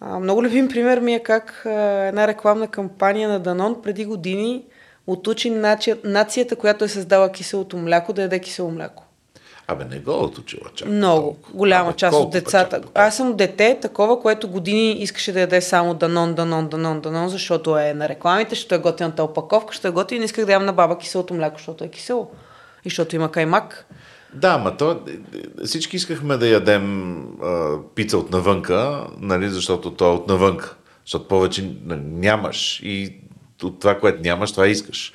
[0.00, 1.70] А, много любим пример ми е как а,
[2.06, 4.62] една рекламна кампания на Данон преди години
[5.06, 9.04] отучи нация, нацията, която е създала киселото мляко, да яде кисело мляко.
[9.66, 10.88] Абе, не го отучила чак.
[10.88, 11.22] Много.
[11.22, 11.54] толкова.
[11.54, 12.80] Голяма Абе, част от децата.
[12.80, 12.90] чак?
[12.94, 17.78] Аз съм дете, такова, което години искаше да яде само Данон, Данон, Данон, Данон, защото
[17.78, 20.64] е на рекламите, защото е готината опаковка, защото е готино и не исках да ям
[20.64, 22.30] на баба киселото мляко, защото е кисело.
[22.84, 23.86] И защото има каймак.
[24.34, 25.00] Да, ма то,
[25.64, 30.76] всички искахме да ядем а, пица от навънка, нали, защото то е от навънка.
[31.04, 33.16] Защото повече нямаш и
[33.66, 35.12] от това, което нямаш, това искаш.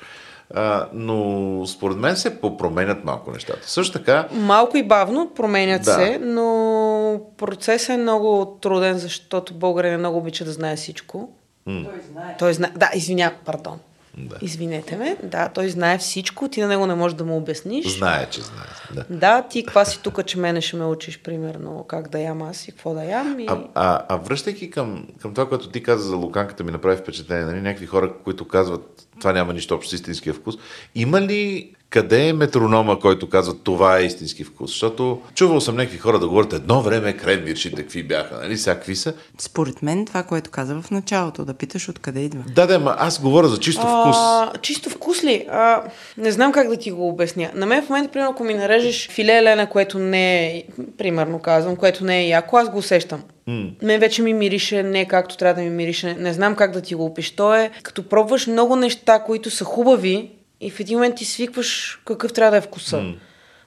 [0.54, 3.70] А, но според мен се попроменят малко нещата.
[3.70, 5.92] Също така, Малко и бавно променят Да.
[5.92, 11.28] се, но процесът е много труден, защото българин много обича да знае всичко.
[11.64, 12.36] Той знае.
[12.38, 12.70] Той знае.
[12.76, 13.78] Да, извиня, пардон.
[14.18, 14.36] Да.
[14.42, 15.16] Извинете ме.
[15.22, 17.98] Да, той знае всичко, ти на него не можеш да му обясниш.
[17.98, 18.66] знае, че знае.
[18.94, 19.04] Да.
[19.10, 22.68] Да, ти каква си тук, че мене ще ме учиш, примерно, как да ям аз
[22.68, 23.40] и какво да ям.
[23.40, 23.46] И...
[23.48, 27.44] А, а, а връщайки към, към това, което ти каза за луканката, ми направи впечатление.
[27.44, 27.60] Нали?
[27.60, 30.54] Някакви хора, които казват, това няма нищо общо с истинския вкус.
[30.94, 34.70] Има ли къде е метронома, който казва, това е истински вкус?
[34.70, 38.58] Защото чувал съм някакви хора да говорят, едно време кремвиршите какви бяха, нали?
[38.58, 39.14] Сега какви са?
[39.38, 42.44] Според мен това, което каза в началото, да питаш откъде идва.
[42.54, 44.16] Да, да, ма аз говоря за чисто вкус.
[44.18, 45.46] А, чисто вкус ли?
[45.50, 45.82] А,
[46.18, 47.50] не знам как да ти го обясня.
[47.54, 50.64] На мен в момента, примерно, ако ми нарежеш филе лена, което не е,
[50.98, 53.22] примерно казвам, което не е яко, аз го усещам.
[53.48, 53.82] Mm.
[53.82, 56.14] Мен вече ми мирише не както трябва да ми мирише.
[56.14, 57.30] Не, знам как да ти го опиш.
[57.30, 60.30] То е като пробваш много неща, които са хубави
[60.60, 62.96] и в един момент ти свикваш какъв трябва да е вкуса.
[62.96, 63.14] Mm.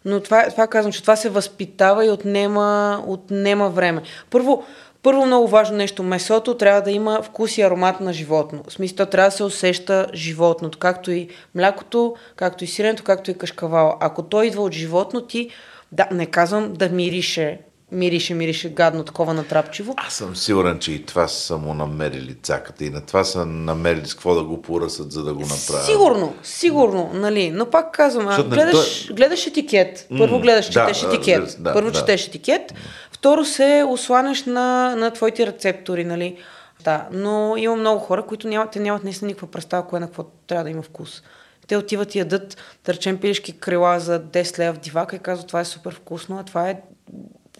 [0.05, 4.01] Но това, това казвам, че това се възпитава и отнема, отнема време.
[4.29, 4.63] Първо,
[5.03, 8.63] първо много важно нещо, месото трябва да има вкус и аромат на животно.
[8.67, 13.31] В смисъл, то трябва да се усеща животното, както и млякото, както и сиренето, както
[13.31, 13.97] и кашкавала.
[13.99, 15.49] Ако той идва от животно, ти,
[15.91, 17.59] да, не казвам да мирише,
[17.91, 19.93] мирише, мирише гадно, такова натрапчиво.
[19.97, 24.05] Аз съм сигурен, че и това са му намерили цаката и на това са намерили
[24.05, 25.85] с какво да го поръсат, за да го направят.
[25.85, 27.51] Сигурно, сигурно, нали.
[27.51, 30.07] Но пак казвам, Защото, нали, гледаш, гледаш етикет.
[30.17, 31.57] Първо гледаш, да, четеш да, етикет.
[31.59, 31.99] да, Първо да.
[31.99, 32.73] четеш етикет.
[33.11, 36.37] Второ се осланяш на, на твоите рецептори, нали.
[36.83, 40.23] Да, но има много хора, които нямат, те нямат наистина никаква представа, кое на какво
[40.47, 41.21] трябва да има вкус.
[41.67, 45.47] Те отиват и ядат, да речем, пилешки крила за 10 лева в дивака и казват,
[45.47, 46.81] това е супер вкусно, а това е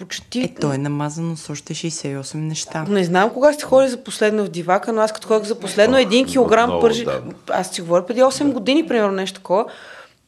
[0.06, 0.42] почти...
[0.42, 2.86] Е, то е намазано с още 68 неща.
[2.90, 5.98] Не знам кога сте ходили за последно в дивака, но аз като ходих за последно
[5.98, 7.02] един килограм много пържи...
[7.02, 7.34] отдавна.
[7.50, 9.66] Аз си говоря преди 8 години, примерно нещо такова.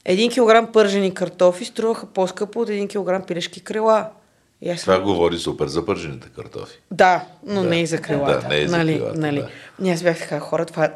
[0.05, 4.07] Един килограм пържени картофи струваха по-скъпо от един килограм пилешки крила.
[4.61, 4.81] И аз...
[4.81, 6.79] Това говори супер за пържените картофи.
[6.91, 7.69] Да, но Да.
[7.69, 8.39] не и за крилата.
[8.39, 9.39] Да, не и за нали, крилата, нали.
[9.39, 9.47] да.
[9.79, 10.89] Ние аз бях така, хора, това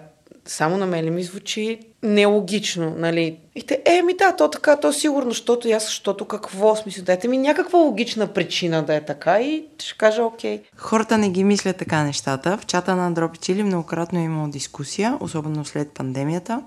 [0.48, 3.38] само на мен ли ми звучи нелогично, нали?
[3.56, 7.28] И те, е, ми да, то така, то сигурно, защото аз, защото какво, смисъл, дайте
[7.28, 10.62] ми някаква логична причина да е така и ще кажа окей.
[10.78, 12.58] Хората не ги мислят така нещата.
[12.58, 16.62] В чата на Андропи Чили многократно е имало дискусия, особено след пандемията.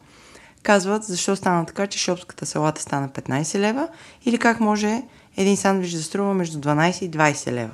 [0.62, 3.89] Казват, защо стана така, че шопската салата стана 15 лева
[4.24, 5.02] или как може
[5.36, 7.70] един сандвич да струва между 12 и 20 лева.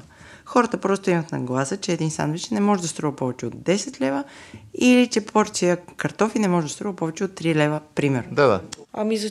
[0.47, 4.25] Хората просто имат нагласа, че един сандвич не може да струва повече от 10 лева
[4.75, 8.35] или че порция картофи не може да струва повече от 3 лева, примерно.
[8.35, 8.61] Да, да.
[8.93, 9.31] Ами за...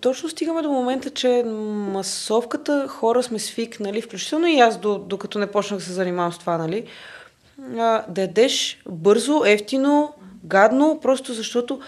[0.00, 1.44] точно стигаме до момента, че
[1.92, 6.38] масовката хора сме свикнали, включително и аз, до, докато не почнах да се занимавам с
[6.38, 6.86] това, нали,
[8.08, 10.14] да ядеш бързо, ефтино,
[10.44, 11.80] гадно, просто защото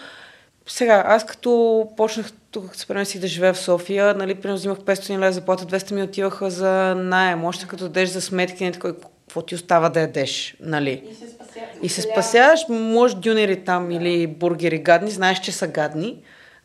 [0.67, 4.77] сега, аз като почнах тук, като се преместих да живея в София, нали, примерно взимах
[4.77, 8.93] 500 лева заплата, 200 ми отиваха за найем, още като дадеш за сметки, не такова,
[8.93, 11.03] какво ти остава да ядеш, нали?
[11.11, 11.69] И се спасяваш.
[11.83, 16.17] И се спасяваш, може дюнери там или бургери гадни, знаеш, че са гадни,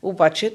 [0.02, 0.52] обаче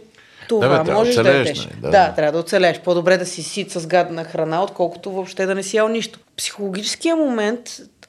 [0.47, 1.65] това Да, бе, да можеш да оцелееш, ядеш.
[1.65, 2.07] нали, Да, да.
[2.07, 2.79] да, трябва да оцелеш.
[2.79, 6.19] По-добре да си сит с гадна храна, отколкото въобще да не си ял нищо.
[6.37, 7.59] Психологическия момент,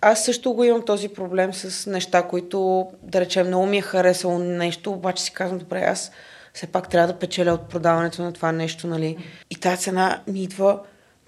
[0.00, 4.38] аз също го имам този проблем с неща, които, да речем, много ми е харесало
[4.38, 6.10] нещо, обаче си казвам, добре, аз
[6.54, 9.16] все пак трябва да печеля от продаването на това нещо, нали.
[9.50, 10.80] И тази цена ми идва,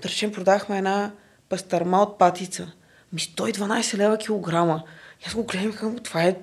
[0.03, 1.13] да речем, продахме една
[1.49, 2.73] пастърма от патица.
[3.13, 4.83] Ми 112 лева килограма.
[5.21, 6.37] И аз го гледам казвам, това е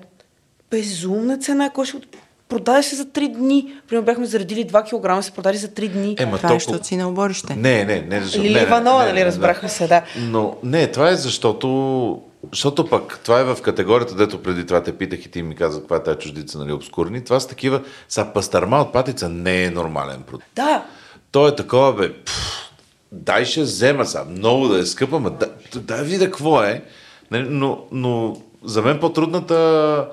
[0.70, 2.00] безумна цена, кой ще
[2.48, 3.74] продаде се за 3 дни.
[3.88, 6.16] Примерно бяхме заредили 2 кг, се продаде за 3 дни.
[6.18, 7.54] Ема Това е, защото си на оборище.
[7.56, 8.20] Не, не, не.
[8.20, 10.02] Лили не, не, Иванова, не, нали, разбрахме се, да.
[10.16, 12.22] Но не, това е защото
[12.52, 15.80] защото пък това е в категорията, дето преди това те питах и ти ми каза
[15.80, 17.24] каква е тази чуждица, нали, обскурни.
[17.24, 20.46] Това са такива, са пастърма от патица не е нормален продукт.
[20.54, 20.84] Да,
[21.30, 22.70] То е такова, бе, пф,
[23.12, 25.46] дай ще взема сега, много да е скъпа, ма да,
[25.80, 26.82] дай видя какво е.
[27.30, 30.08] Нали, Но, но за мен по-трудната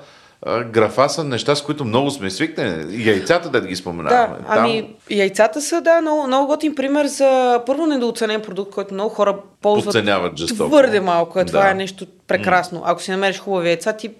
[0.64, 3.08] графа са неща, с които много сме свикнали.
[3.08, 4.36] Яйцата, да ги споменаваме.
[4.38, 9.14] Да, ами яйцата са, да, много, много готин пример за първо недооценен продукт, който много
[9.14, 10.70] хора ползват Подценяват жестоко.
[10.70, 11.40] твърде малко.
[11.40, 11.70] Е, това Да.
[11.70, 12.82] е нещо прекрасно.
[12.84, 14.10] Ако си намериш хубави яйца, ти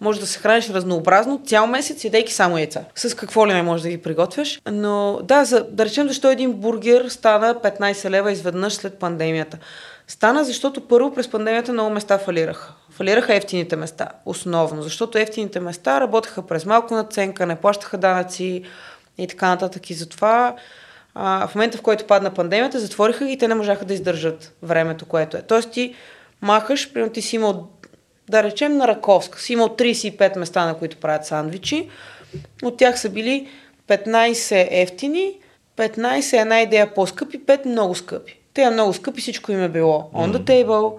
[0.00, 2.80] може да се храниш разнообразно цял месец, ядейки само яйца.
[2.94, 4.60] С какво ли не можеш да ги приготвяш.
[4.70, 9.58] Но да, за, да речем защо един бургер стана 15 лева изведнъж след пандемията.
[10.08, 12.74] Стана, защото първо през пандемията много места фалираха.
[12.90, 18.62] Фалираха ефтините места, основно, защото ефтините места работеха през малко наценка, не плащаха данъци
[19.18, 19.90] и така нататък.
[19.90, 20.56] И затова
[21.14, 24.52] а, в момента, в който падна пандемията, затвориха ги и те не можаха да издържат
[24.62, 25.42] времето, което е.
[25.42, 25.94] Тоест ти
[26.42, 27.68] махаш, примерно ти си имал,
[28.28, 31.88] да речем на Раковска, си имал 35 места, на които правят сандвичи,
[32.62, 33.48] от тях са били
[33.88, 35.32] 15 ефтини,
[35.76, 38.38] 15 една идея по-скъпи, 5 много скъпи.
[38.56, 40.92] Те много скъпи, всичко им е било on the table,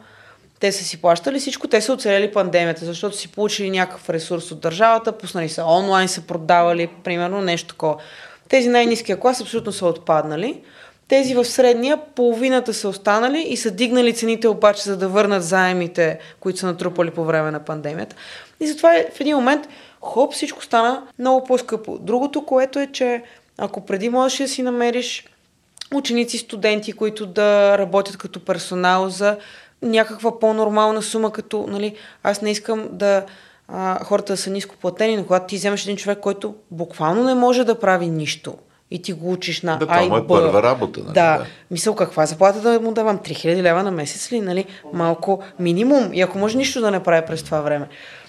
[0.60, 4.60] те са си плащали всичко, те са оцелели пандемията, защото си получили някакъв ресурс от
[4.60, 7.96] държавата, пуснали са онлайн, са продавали, примерно нещо такова.
[8.50, 10.62] Тези най-низкия клас абсолютно са отпаднали.
[11.08, 16.20] Тези в средния, половината са останали и са дигнали цените обаче, за да върнат заемите,
[16.40, 18.16] които са натрупали по време на пандемията.
[18.60, 19.68] И затова е, в един момент,
[20.02, 21.98] хоп, всичко стана много по-скъпо.
[21.98, 23.24] Другото, което е, че
[23.58, 25.26] ако преди можеш да си намериш
[25.94, 29.38] ученици, студенти, които да работят като персонал за
[29.82, 33.26] някаква по-нормална сума, като, нали, аз не искам да
[33.68, 37.36] а, хората да са ниско платени, но когато ти вземеш един човек, който буквално не
[37.36, 38.56] може да прави нищо
[38.92, 41.38] и ти го учиш на Да, това е първа работа, нали, Да.
[41.38, 41.46] да.
[41.72, 43.18] Мисъл, каква заплата да му давам?
[43.18, 44.42] 3000 лева на месец ли?
[44.42, 44.66] Нали?
[44.94, 46.14] Малко минимум.
[46.14, 47.88] И ако може нищо да не прави през това време.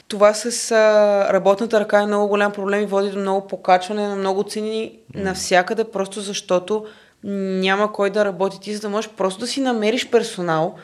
[0.09, 4.17] Това с а, работната ръка е много голям проблем и води до много покачване на
[4.17, 6.85] много цени навсякъде, просто защото
[7.25, 10.75] няма кой да работи ти, за да можеш просто да си намериш персонал,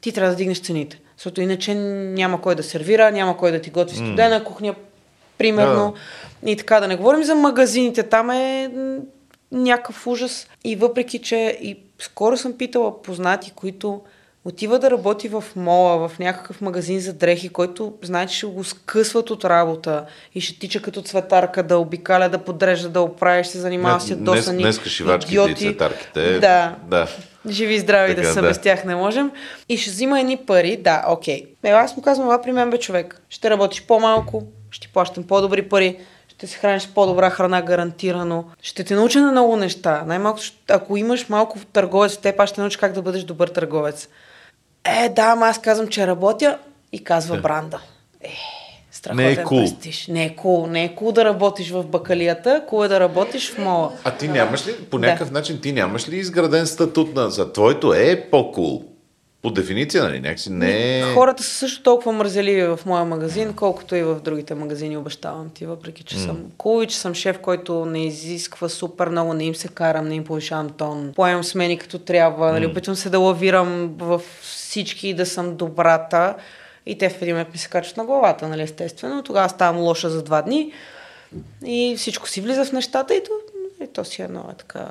[0.00, 1.00] ти трябва да дигнеш цените.
[1.16, 4.74] Защото иначе няма кой да сервира, няма кой да ти готви студена кухня,
[5.38, 5.94] примерно.
[6.46, 8.70] И така да не говорим за магазините, там е
[9.52, 10.48] някакъв ужас.
[10.64, 14.00] И въпреки, че и скоро съм питала познати, които
[14.48, 18.64] отива да работи в мола, в някакъв магазин за дрехи, който знае, че ще го
[18.64, 20.04] скъсват от работа
[20.34, 24.18] и ще тича като цветарка да обикаля, да подрежда, да оправиш, се занимава с Днес,
[24.18, 25.54] ядосани днеска шивачките и идиоти.
[25.64, 26.38] цветарките.
[26.38, 26.74] Да.
[26.86, 27.06] да.
[27.48, 28.48] Живи и здрави Така, да са, да.
[28.48, 29.30] без тях не можем.
[29.68, 31.46] И ще взима едни пари, да, окей.
[31.64, 33.20] Е, аз му казвам, ела при мен бе човек.
[33.28, 35.96] Ще работиш по-малко, ще ти плащам по-добри пари,
[36.28, 38.44] ще се храниш с по-добра храна, гарантирано.
[38.62, 40.04] Ще те науча на много неща.
[40.06, 43.48] Най-малко, ще- ако имаш малко търговец в теб, аз ще науча как да бъдеш добър
[43.48, 44.08] търговец.
[44.88, 46.58] Е, да, ама аз казвам, че работя
[46.92, 47.80] и казва бранда.
[48.20, 48.28] Е,
[48.90, 49.58] страхотен Не е кул.
[49.58, 50.06] престиж.
[50.06, 50.66] Не е кул.
[50.66, 53.92] Не е кул да работиш в бакалията, кул е да работиш в мола.
[54.04, 55.06] А ти нямаш ли, по Да.
[55.06, 57.30] някакъв начин, ти нямаш ли изграден статут на...
[57.30, 58.84] За твоето е по-кул.
[59.42, 60.20] По дефиниция, нали?
[60.20, 61.02] Някакси не е...
[61.02, 65.66] Хората са също толкова мързеливи в моя магазин, колкото и в другите магазини, обещавам ти,
[65.66, 69.54] въпреки че съм кул и че съм шеф, който не изисква супер много, не им
[69.54, 73.94] се карам, не им повишавам тон, поемам смени като трябва, нали, опитвам се да лавирам
[73.98, 76.34] в всички и да съм добрата.
[76.86, 79.22] И те в един момент ми се качват на главата, нали, естествено.
[79.22, 80.72] Тогава ставам лоша за два дни
[81.66, 83.30] и всичко си влиза в нещата и то,
[83.84, 84.86] и то си е едно е така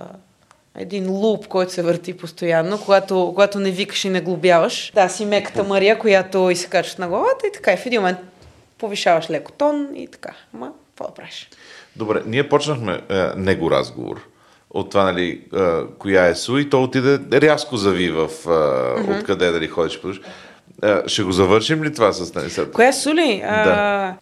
[0.78, 4.92] един луп, който се върти постоянно, когато, когато не викаш и не глобяваш.
[4.96, 7.74] Да, си меката Мария, която и се качва на главата и така.
[7.74, 8.20] И в един момент
[8.78, 10.34] повишаваш леко тон и така.
[10.54, 11.50] Ама, какво да правиш?
[11.96, 14.28] Добре, ние почнахме е, него разговор
[14.70, 15.60] от това, нали, е,
[16.00, 20.00] коя е Су и то отиде рязко зави в е, откъде дали ходиш.
[20.84, 22.72] Е, ще го завършим ли това с нали, сега?
[22.72, 23.42] Коя Сули?
[23.46, 24.16] А,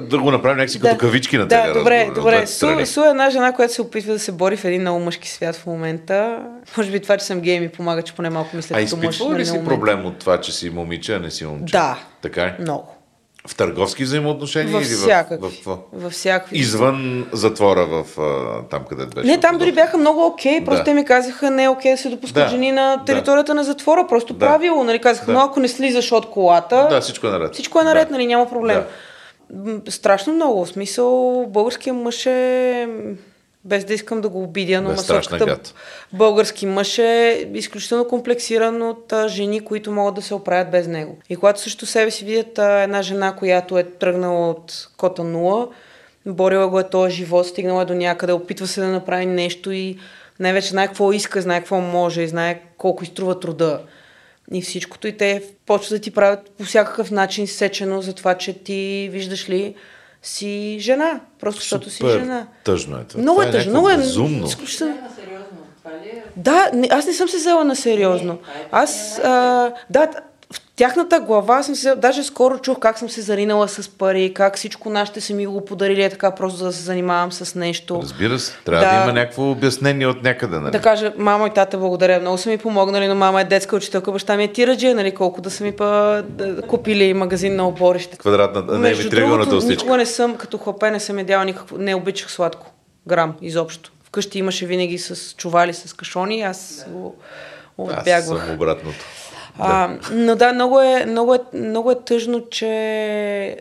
[0.00, 2.30] Да го направим някакси като кавички на да, тези добре, от добре.
[2.30, 2.86] двете страни.
[2.86, 5.30] Су, Су е една жена, която се опитва да се бори в един много мъжки
[5.30, 6.38] свят в момента.
[6.76, 9.04] Може би това, че съм гей ми помага, че поне малко мисля А като мъж.
[9.06, 11.72] изпитвала нали, ли си проблем от това, че си момиче, а не си момче?
[11.72, 11.98] Да.
[12.22, 12.56] Така е?
[12.60, 12.96] Много.
[13.46, 15.48] В търговски взаимоотношения Във или в, всякакви.
[15.48, 16.58] в, в, Във всякакви.
[16.58, 19.26] Извън затвора в а, там, където беше.
[19.26, 20.84] Не, там дори бяха много окей, просто Да.
[20.84, 23.04] те ми казаха не е окей да се допускат Да, жени на да.
[23.04, 24.38] територията на затвора, просто Да.
[24.38, 25.32] правило, нали, казаха, Да.
[25.32, 27.54] но ако не слизаш от колата, Да, всичко е наред.
[27.54, 28.14] всичко е наред, Да.
[28.14, 28.76] нали, няма проблем.
[28.76, 28.86] Да.
[29.88, 32.88] Страшно много, в смисъл, българския мъж е
[33.64, 35.72] без да искам да го обидя, но страшна масовката
[36.12, 41.18] български мъж е изключително комплексиран от а, жени, които могат да се оправят без него.
[41.30, 45.68] И когато също себе си видят а, една жена, която е тръгнала от кота нула,
[46.26, 49.98] борила го е този живот, стигнала е до някъде, опитва се да направи нещо и
[50.40, 53.80] най-вече знае какво иска, знае какво може и знае колко изтрува труда
[54.52, 55.08] и всичкото.
[55.08, 59.48] И те почват да ти правят по всякакъв начин сечено за това, че ти, виждаш
[59.48, 59.74] ли,
[60.22, 61.20] си жена.
[61.40, 62.46] Просто защото си Супер жена.
[62.64, 63.22] Тъжно е това.
[63.22, 64.46] Много това е тъжно, много е безумно.
[64.46, 64.98] изключително.
[66.36, 68.38] Да, не, аз не съм се взела на сериозно.
[68.72, 70.10] Аз, а, да,
[70.80, 74.90] тяхната глава съм се даже скоро чух как съм се заринала с пари, как всичко
[74.90, 78.00] нашите са ми го подарили е така просто за да се занимавам с нещо.
[78.02, 79.02] Разбира се, трябва да, Да.
[79.02, 80.58] има някакво обяснение от някъде.
[80.58, 80.70] Нали?
[80.70, 84.12] Да кажа, мама и тата благодаря, много са ми помогнали, но мама е детска учителка,
[84.12, 88.16] баща ми е тираджия, нали, колко да са ми па, да, купили магазин на оборище.
[88.18, 91.94] Квадратната, не ми Между другото, никога не съм, като хлапе не съм ядяла никакво, не
[91.94, 92.72] обичах сладко.
[93.06, 93.92] Грам, изобщо.
[94.04, 97.14] Вкъщи имаше винаги с чували, с кашони, аз го
[97.78, 98.46] Аз отбягвах.
[98.46, 99.04] съм обратното.
[99.60, 103.56] А, но да, много е, много, е, много е тъжно, че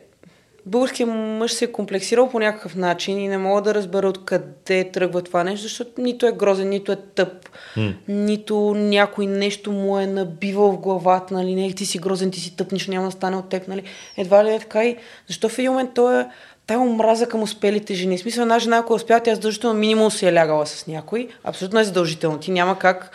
[0.65, 5.21] българският мъж се е комплексирал по някакъв начин и не мога да разбера откъде тръгва
[5.21, 7.49] това нещо, защото нито е грозен, нито е тъп,
[8.07, 12.55] нито някой нещо му е набивал в главата, нали, не, ти си грозен, ти си
[12.55, 13.83] тъп, нищо няма да стане от теб, нали.
[14.17, 14.97] Едва ли е така и
[15.27, 16.25] защо в един момент той е
[16.67, 18.17] тая омраза към успелите жени.
[18.17, 21.27] В смисъл, една жена, ако успяла, тя задължително минимум си е лягала с някой.
[21.43, 22.37] Абсолютно е задължително.
[22.37, 23.11] Ти няма как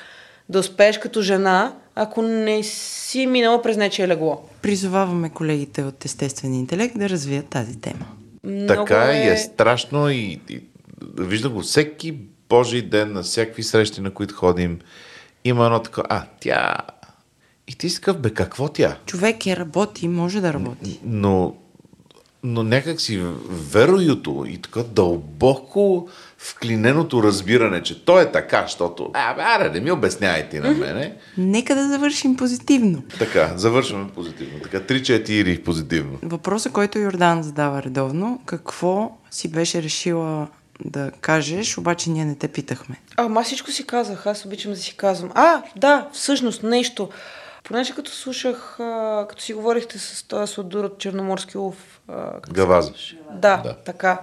[0.48, 4.43] да успееш като жена, ако не си минала през нечие легло.
[4.62, 8.07] Призоваваме колегите от естествен интелект да развият тази тема.
[8.69, 9.16] Така е...
[9.16, 10.61] и е страшно и, и
[11.19, 12.16] виждам го всеки
[12.49, 14.79] Божий ден на всякакви срещи, на които ходим.
[15.45, 16.77] Има едно такова, а, тя...
[17.69, 18.97] И ти си такъв, бе, какво тя?
[19.07, 21.01] Човек е работи, може да работи.
[21.05, 21.55] Но,
[22.43, 26.09] но някак си вероюто и така дълбоко
[26.45, 31.16] вклиненото разбиране, че той е така, защото, а, бе, аре, не ми обяснявайте на мене.
[31.39, 33.03] Нека да завършим позитивно.
[33.19, 34.61] Така, завършваме позитивно.
[34.62, 36.19] Така, 3-4 позитивно.
[36.23, 40.49] Въпросът, който Йордан задава редовно, какво си беше решила
[40.85, 42.97] да кажеш, обаче ние не те питахме.
[43.16, 45.31] Ама аз всичко си казах, аз обичам да си казвам.
[45.35, 47.09] А, да, всъщност нещо.
[47.65, 52.01] Понеже като слушах, а, като си говорихте с този сладур от Черноморски лов.
[52.09, 52.83] Да,
[53.33, 53.57] Да.
[53.57, 54.21] да, така.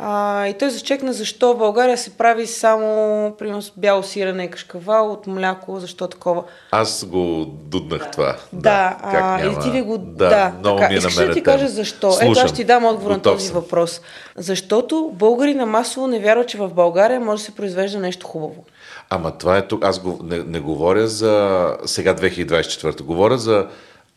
[0.00, 4.50] А, и той зачекна защо в България се прави само, примерно, с бяло сирене и
[4.50, 6.42] кашкавал от мляко, защо такова.
[6.70, 8.36] Аз го дуднах това.
[8.52, 9.52] Да, как а, няма?
[9.52, 9.98] или ти ли го...
[9.98, 10.88] Да, да много така.
[10.88, 12.06] ми е Искаш на да ти кажа защо?
[12.06, 12.44] Ето, Слушам.
[12.44, 13.54] аз ще ти дам отговор на Готов този съм.
[13.54, 14.00] въпрос.
[14.36, 18.64] Защото българина масово не вярва, че в България може да се произвежда нещо хубаво.
[19.10, 19.84] Ама това е тук.
[19.84, 23.02] Аз го, не, не говоря за сега 2024.
[23.02, 23.66] Говоря за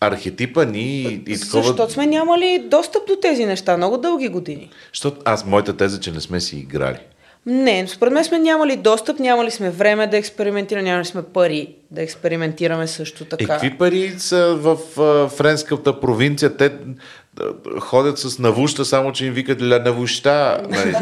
[0.02, 1.64] архетипа ни и, и такова.
[1.64, 4.69] Защото сме нямали достъп до тези неща много дълги години.
[4.94, 6.99] Защото аз, моята теза, че не сме си играли.
[7.45, 12.02] Не, според мен сме нямали достъп, нямали сме време да експериментираме, нямали сме пари да
[12.02, 13.45] експериментираме също Е, така.
[13.45, 16.57] какви пари са в а, френската провинция?
[16.57, 16.72] Те
[17.80, 20.61] ходят с навуща, само че им викат ля навуща.
[20.69, 20.95] Нали?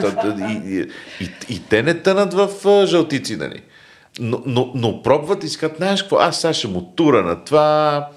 [0.68, 0.80] И, и,
[1.26, 3.62] и, и, те не тънат в а, жълтици, нали?
[4.20, 8.08] Но, но, но пробват и казват, знаеш какво, аз сега ще му тура на това,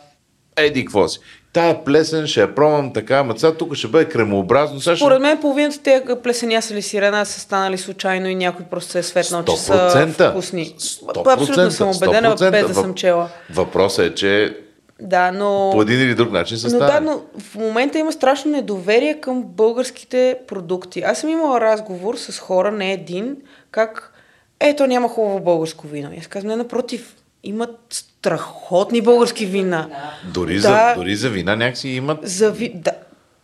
[0.57, 1.21] еди какво си.
[1.53, 4.81] Тая плесен ще я пробвам така, ама сега тук ще бъде кремообразно.
[4.81, 5.05] Сега ще...
[5.05, 8.99] Според мен половината тези плесеня са ли сирена са станали случайно и някой просто се
[8.99, 10.31] е светнал, че са 100%.
[10.31, 10.75] вкусни.
[10.79, 12.51] 100%, Абсолютно съм убедена, 100%.
[12.51, 13.29] без да съм чела.
[13.51, 14.57] Въпросът е, че
[15.01, 15.71] Да, но...
[15.73, 19.43] по един или друг начин се Но да, но в момента има страшно недоверие към
[19.43, 21.01] българските продукти.
[21.01, 23.37] Аз съм имала разговор с хора, не един,
[23.71, 24.13] как
[24.61, 26.11] ето няма хубаво българско вино.
[26.15, 29.89] И аз казвам, не, напротив, имат страхотни български вина.
[30.35, 30.61] Дори, Да.
[30.61, 32.73] за, дори за вина някакси имат За ви...
[32.75, 32.93] да,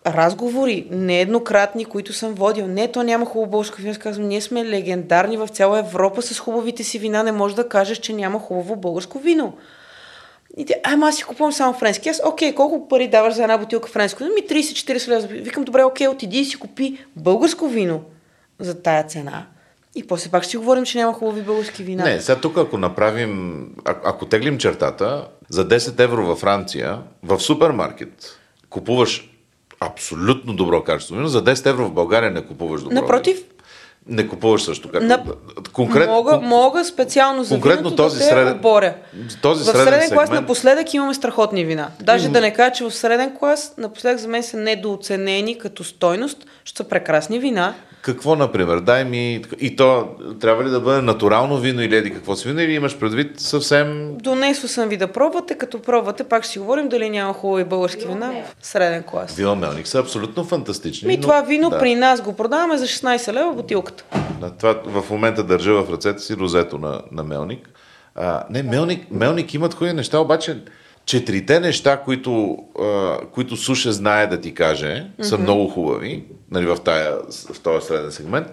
[0.06, 2.66] разговори, нееднократни, които съм водил.
[2.66, 3.90] Не, то няма хубаво българско вино.
[3.90, 7.22] Аз казвам, ние сме легендарни в цяла Европа с хубавите си вина.
[7.22, 9.52] Не можеш да кажеш, че няма хубаво българско вино.
[10.56, 12.08] И те, ама аз си купувам само френски.
[12.08, 14.24] Аз, окей, колко пари даваш за една бутилка френско?
[14.24, 15.26] Ми 30-40 лева.
[15.26, 18.00] Викам, добре, окей, отиди и си купи българско вино
[18.58, 19.46] за тая цена.
[19.98, 22.04] И после пак ще си говорим, че няма хубави български вина.
[22.04, 27.40] Не, сега тук ако направим, а- ако теглим чертата, за 10 евро във Франция, в
[27.40, 28.38] супермаркет
[28.70, 29.30] купуваш
[29.80, 33.38] абсолютно добро качество вино, за 10 евро в България не купуваш добро Напротив.
[34.06, 34.88] Не купуваш също.
[34.88, 35.02] Как...
[35.02, 35.24] На...
[35.72, 36.08] Конкрет...
[36.08, 38.94] мога, мога специално за конкретно виното този да среден- оборя.
[39.42, 41.90] този в среден среден клас сегмент- напоследък имаме страхотни вина.
[42.00, 46.38] Даже да не кажа, че в среден клас напоследък за мен са недооценени като стойност,
[46.64, 47.74] защото са прекрасни вина.
[48.08, 48.80] Какво, например?
[48.80, 49.44] Дай ми...
[49.60, 50.08] И то
[50.40, 54.16] трябва ли да бъде натурално вино или еди какво си вино, или имаш предвид съвсем...
[54.18, 58.06] Донесла съм ви да пробвате, като пробвате, пак ще си говорим дали няма хубави български
[58.06, 59.34] вина в среден клас.
[59.34, 61.08] Вино Мелник са абсолютно фантастични.
[61.08, 61.78] Ми но- това вино да.
[61.78, 64.04] при нас го продаваме за 16 лева бутилката.
[64.40, 67.68] Да, това в момента държа в ръцете си розето на, на Мелник.
[68.14, 70.58] А, не, Мелник, Мелник имат хубави неща, обаче
[71.08, 76.76] четирите неща, които, а, които Суше знае да ти каже, са много хубави нали, в,
[76.84, 77.16] тая,
[77.54, 78.46] в този среден сегмент.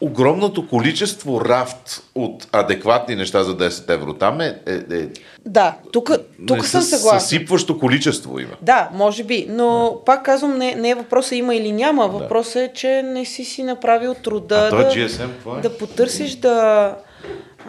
[0.00, 5.08] Огромното количество рафт от адекватни неща за 10 евро там е, е, е
[5.46, 6.10] Да, тук,
[6.46, 7.20] тук нали, съм съгласна.
[7.20, 8.52] Съсипващо количество има.
[8.62, 12.08] Да, може би, но пак казвам, не, не е въпроса има или няма.
[12.08, 15.60] Въпросът е, че не си си направил труда А да, GSM е?
[15.60, 16.96] да потърсиш да...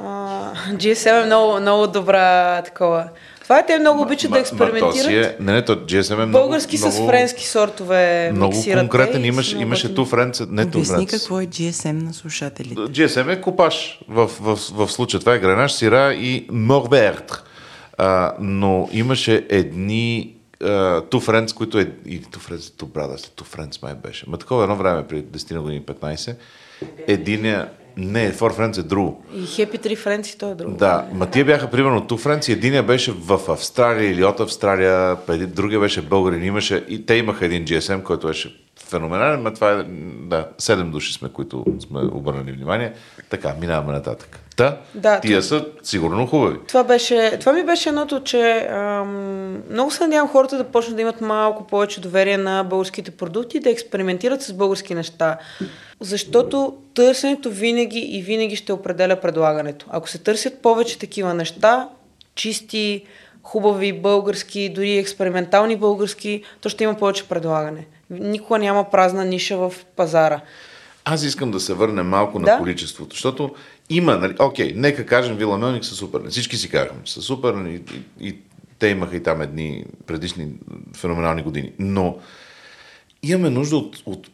[0.04, 3.10] А, GSM е много, много добра такова.
[3.48, 5.08] Това е, те много обичат да Ма- ма експериментират.
[5.10, 9.14] Е, не, не, то GSM е много, Български много, с френски сортове Много конкретен.
[9.14, 11.12] те и Имаше, са имаше ту френц, не ту Обясни френц.
[11.12, 12.76] какво е GSM на слушателите.
[12.76, 15.20] GSM е копаш в, в, в случая.
[15.20, 17.44] Това е гранаш, сира и морберт.
[17.98, 20.34] А, но имаше едни
[21.10, 21.92] ту френц, които е...
[22.06, 24.26] И ту френц, ту брада, ту френц май беше.
[24.30, 26.36] Ма такова едно време, при 10 на години 15,
[27.08, 27.70] единия...
[27.98, 29.24] Не, Фор Френц е друго.
[29.36, 30.78] И Хепи Три Френци, то е друго.
[30.78, 35.48] Да, ма тия бяха примерно ту Френци, единия беше в Австралия или от Австралия, преди
[35.48, 38.56] другия беше българин, имаше, и те имаха един GSM, който беше
[38.90, 39.84] феноменален, но това е,
[40.22, 42.94] да, седем души сме, които сме обърнали внимание.
[43.30, 44.40] Така, минаваме нататък.
[44.58, 46.58] Та, Да, тия са сигурно хубави.
[46.68, 51.02] Това, беше, това ми беше едното, че ам, много се надявам хората да почнат да
[51.02, 55.38] имат малко повече доверие на българските продукти и да експериментират с български неща.
[56.00, 59.86] Защото търсенето винаги и винаги ще определя предлагането.
[59.90, 61.90] Ако се търсят повече такива неща,
[62.36, 63.06] чисти,
[63.44, 67.88] хубави български, дори експериментални български, то ще има повече предлагане.
[68.10, 70.42] Никога няма празна ниша в пазара.
[71.06, 72.52] Аз искам да се върнем малко Да.
[72.52, 73.52] на количеството, защото
[73.90, 76.22] има, нали, окей, нека кажем Вила Мелник са супер.
[76.30, 77.82] Всички си казахме, че са супер и,
[78.20, 78.36] и, и
[78.80, 80.48] те имаха и там едни предишни
[80.98, 81.72] феноменални години.
[81.80, 82.18] Но
[83.24, 84.30] имаме нужда от, от,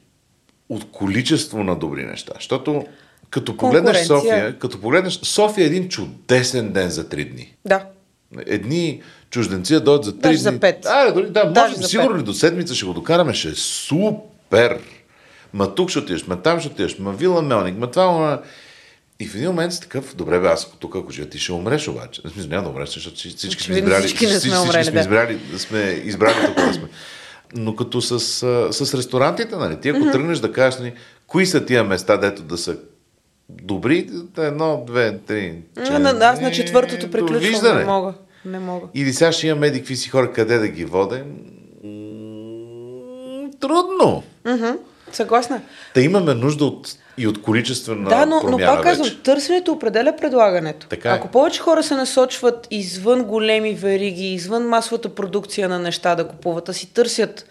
[0.69, 2.85] от количество на добри неща, защото
[3.29, 4.05] като погледнеш.
[4.05, 7.55] София, като погледнеш, София е един чудесен ден за три дни.
[7.65, 7.85] Да.
[8.45, 10.37] Едни чужденци да дойдат за три дни.
[10.37, 10.85] за пет.
[10.85, 13.55] А, дори, да, Даже може, за сигурно ли до седмица ще го докараме, ще е
[13.55, 14.79] супер.
[15.53, 18.39] Ма тук ще отидеш, ма там ще отидеш, ма Вила Мелник, ма това, ма...
[19.23, 21.87] И в един момент си такъв, добре бе, аз тук ако живея, ти ще умреш
[21.87, 22.21] обаче.
[22.25, 24.99] В смисъл, няма да умреш, защото всички сме избрали, всички сме всички, умрели, сме да.
[24.99, 26.87] избрали, сме избрали тук да сме.
[27.55, 28.19] Но като с,
[28.71, 30.11] с ресторантите, нали, ти ако mm-hmm.
[30.11, 30.93] тръгнеш да кажеш, нали,
[31.27, 32.77] кои са тия места, дето да са
[33.49, 37.77] добри, едно, две, три, А, на- Аз на Е, четвъртото приключвам.
[37.77, 38.13] Не мога.
[38.45, 38.87] Не мога.
[38.93, 41.23] Или сега ще имаме какви си хора, къде да ги водим.
[43.59, 44.23] Трудно.
[45.11, 45.61] Съгласна.
[45.95, 46.87] Да имаме нужда от,
[47.17, 49.23] и от количествена Да, но, но промяна пак казвам, вече.
[49.23, 50.87] търсенето определя предлагането.
[50.87, 51.13] Така е.
[51.13, 56.69] Ако повече хора се насочват извън големи вериги, извън масовата продукция на неща да купуват,
[56.69, 57.45] а си търсят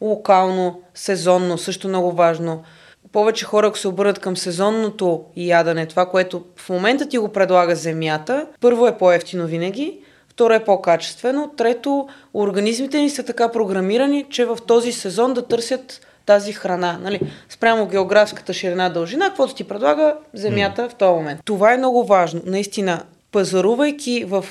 [0.00, 2.62] локално, сезонно, също много важно.
[3.12, 7.76] Повече хора, ако се обърнат към сезонното ядене, това, което в момента ти го предлага
[7.76, 9.98] земята, първо е по-ефтино винаги,
[10.28, 16.00] второ е по-качествено, трето, организмите ни са така програмирани, че в този сезон да търсят
[16.26, 16.98] тази храна.
[17.02, 17.20] Нали?
[17.48, 21.40] Спрямо географската ширина дължина, каквото ти предлага земята в този момент.
[21.44, 22.40] Това е много важно.
[22.46, 24.44] Наистина, пазарувайки в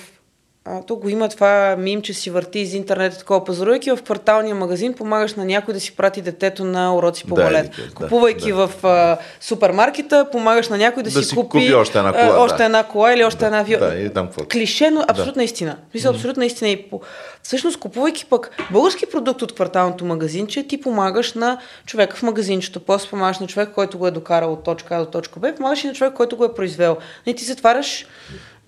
[0.65, 3.45] а, тук го има това мим, че си върти из интернет такова.
[3.45, 7.43] Пазарувайки в кварталния магазин, помагаш на някой да си прати детето на уроци по Да,
[7.43, 7.65] балет.
[7.65, 8.67] да, Купувайки да.
[8.67, 12.27] в а, супермаркета, помагаш на някой да, Да си, си купи, купи още една а,
[12.27, 12.63] кола, още да.
[12.63, 13.63] една кола или още една.
[13.63, 14.45] Да, и там какво.
[14.45, 15.77] Клише, но абсолютна истина.
[15.93, 16.69] Мисля, абсолютна истина.
[16.69, 17.01] И по...
[17.43, 23.09] Всъщност, купувайки пък български продукт от кварталното магазинче, ти помагаш на човека в магазинчето, после
[23.09, 25.87] помагаш на човек, който го е докарал от точка А до точка Б, помагаш и
[25.87, 26.97] на човек, който го е произвел.
[27.25, 28.05] И ти затваряш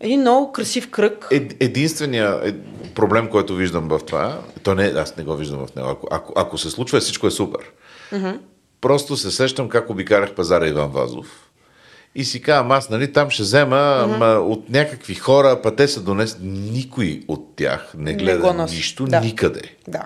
[0.03, 1.27] един много красив кръг.
[1.31, 2.55] Е, единственият е,
[2.95, 5.89] проблем, който виждам в това, то не, аз не го виждам в него.
[5.89, 7.71] Ако, ако, ако се случва, всичко е супер.
[8.81, 11.49] Просто се сещам как обикарах пазара Иван Вазов.
[12.15, 16.01] И си казвам, аз, нали, там ще взема ама, от някакви хора, па те са
[16.01, 16.39] донесли.
[16.47, 18.75] Никой от тях не Не гледа носи.
[18.75, 19.19] нищо Да.
[19.19, 19.61] никъде.
[19.87, 20.05] Да.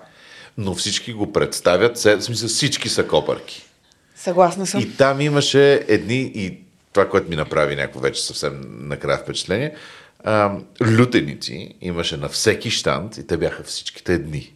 [0.58, 3.66] Но всички го представят, в смисъл всички са копърки.
[4.16, 4.80] Съгласна съм.
[4.80, 6.58] И там имаше едни, и
[6.92, 9.74] това, което ми направи някакво вече съвсем накрая впечатление,
[10.24, 10.50] а,
[10.98, 14.54] лютеници имаше на всеки штант и те бяха всичките едни.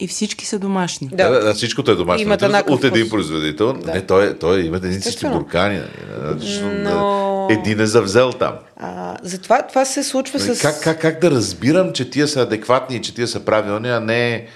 [0.00, 1.08] И всички са домашни.
[1.08, 1.30] Да.
[1.30, 2.22] Да, да, всичкото е домашно.
[2.22, 3.72] Имат От- един производител.
[3.72, 3.92] Да.
[3.94, 5.80] Не, той, е- той има един всички буркани.
[6.22, 8.54] нали, Но- Един е завзел там.
[8.76, 10.60] А, затова това се случва Нали, с...
[10.60, 14.00] Как, как, как да разбирам, че тия са адекватни и че тия са правилни, а
[14.00, 14.46] не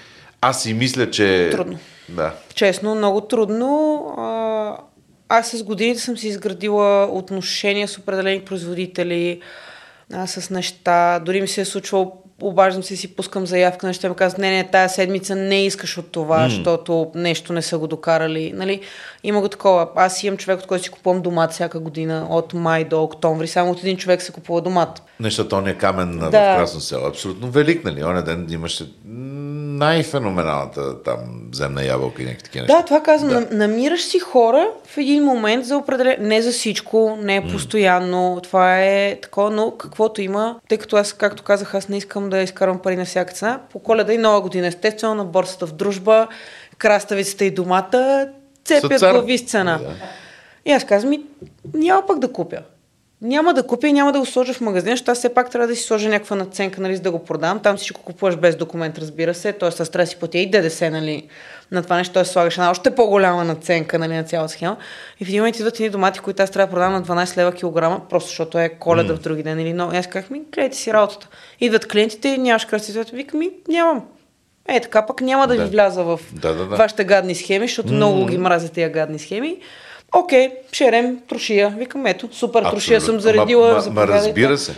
[0.41, 1.49] аз си мисля, че...
[1.51, 1.79] Трудно.
[2.09, 2.33] Да.
[2.55, 3.99] Честно, много трудно.
[4.17, 4.21] А,
[5.29, 9.41] аз с годините съм си изградила отношения с определени производители,
[10.13, 11.19] а, с неща.
[11.19, 14.51] Дори ми се е случвало обаждам се и си пускам заявка, нещо ми казват, не,
[14.51, 16.47] не, тая седмица не искаш от това, mm.
[16.47, 18.53] защото нещо не са го докарали.
[18.55, 18.81] Нали?
[19.23, 19.87] Има го такова.
[19.95, 23.47] Аз имам човек, от който си купувам домат всяка година, от май до октомври.
[23.47, 25.01] Само от един човек се купува домат.
[25.19, 26.27] Нещото он е камен да.
[26.27, 27.07] в Красно село.
[27.07, 28.03] Абсолютно велик, нали?
[28.03, 28.85] Оня ден имаше
[29.79, 31.19] най-феноменалната там
[31.53, 32.77] земна ябълка и някакви такива неща.
[32.77, 33.29] Да, това казвам.
[33.29, 33.47] Да.
[33.51, 36.15] Намираш си хора в един момент за определен...
[36.19, 38.39] Не за всичко, не е постоянно.
[38.43, 42.41] Това е такова, но каквото има, тъй като аз, както казах, аз не искам да
[42.41, 43.59] изкарвам пари на всяка цена.
[43.71, 46.27] По коледа и нова година, естествено, на борсата в дружба,
[46.77, 48.29] краставицата и домата
[48.65, 49.77] цепят глави с цена.
[49.77, 49.93] Да.
[50.65, 51.23] И аз казвам,
[51.73, 52.59] няма пък да купя
[53.21, 55.67] няма да купя и няма да го сложа в магазин, защото аз все пак трябва
[55.67, 57.59] да си сложа някаква наценка, нали, за да го продам.
[57.59, 59.53] Там всичко купуваш без документ, разбира се.
[59.53, 61.27] Тоест, аз трябва да си платя и ДДС, нали,
[61.71, 62.25] на това нещо, т.е.
[62.25, 64.77] слагаш една още по-голяма наценка, нали, на цяла схема.
[65.19, 67.51] И в един момент идват едни домати, които аз трябва да продам на 12 лева
[67.51, 69.17] килограма, просто защото е коледа mm.
[69.17, 69.91] в други ден или но.
[69.93, 71.27] И аз казах ми, гледайте си работата.
[71.59, 74.05] Идват клиентите, нямаш кръстите, викам ми, нямам.
[74.67, 75.63] Е, така пък няма да, да.
[75.63, 76.75] ви вляза в да, да, да.
[76.75, 77.95] вашите гадни схеми, защото mm.
[77.95, 79.57] много ги мразят тия гадни схеми.
[80.13, 81.75] Окей, шерем, трошия.
[81.77, 82.71] Викам, ето, супер Абсолютно.
[82.71, 83.73] трошия съм заредила.
[83.73, 84.75] Ма, ма, ма разбира се.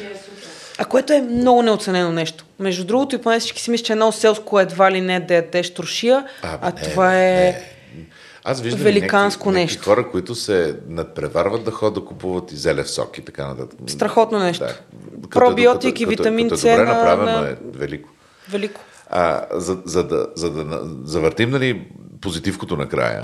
[0.78, 2.46] А което е много неоценено нещо.
[2.60, 5.74] Между другото, и поне всички си мислят, че едно селско едва ли не да ядеш
[5.74, 7.44] трошия, а, а не, това е...
[7.44, 7.66] Не.
[8.44, 9.90] Аз виждам великанско някакви, нещо.
[9.90, 13.80] Някакви хора, които се надпреварват да ходят да купуват и зелев сок и така нататък.
[13.88, 14.66] Страхотно нещо.
[14.66, 15.30] Да.
[15.30, 16.62] Пробиотик и витамин С.
[16.62, 17.50] Като, добре направено на...
[17.50, 18.10] е велико.
[18.50, 18.82] Велико.
[19.10, 21.88] А, за, за, да, за да завъртим нали,
[22.22, 23.24] позитивкото накрая,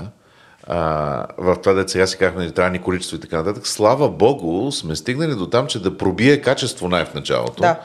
[0.70, 3.66] а, в това да сега си казахме нейтрални количества и така нататък.
[3.66, 7.62] Слава Богу, сме стигнали до там, че да пробие качество най в началото.
[7.62, 7.80] Да.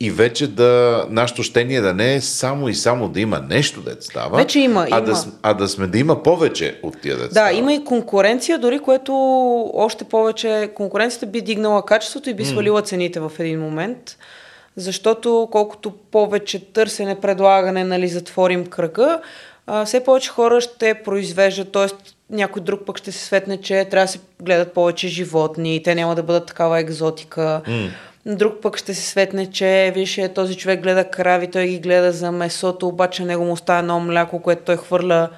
[0.00, 3.96] И вече да, нашето щение да не е само и само да има нещо да
[4.00, 5.00] става, вече има, а, има.
[5.00, 7.44] Да, а да сме да има повече от тия деца.
[7.44, 9.12] Да, има и конкуренция, дори което
[9.74, 14.16] още повече конкуренцията би дигнала качеството и би свалила цените в един момент.
[14.76, 19.20] Защото колкото повече търсене, предлагане, нали, затворим кръга,
[19.66, 21.86] а, все повече хора ще произвеждат, т.е.
[22.32, 25.94] някой друг пък ще се светне, че трябва да се гледат повече животни и те
[25.94, 27.62] няма да бъдат такава екзотика.
[27.66, 27.90] Mm.
[28.26, 32.32] Друг пък ще се светне, че виж, този човек гледа крави, той ги гледа за
[32.32, 35.28] месото, обаче него му остава едно мляко, което той хвърля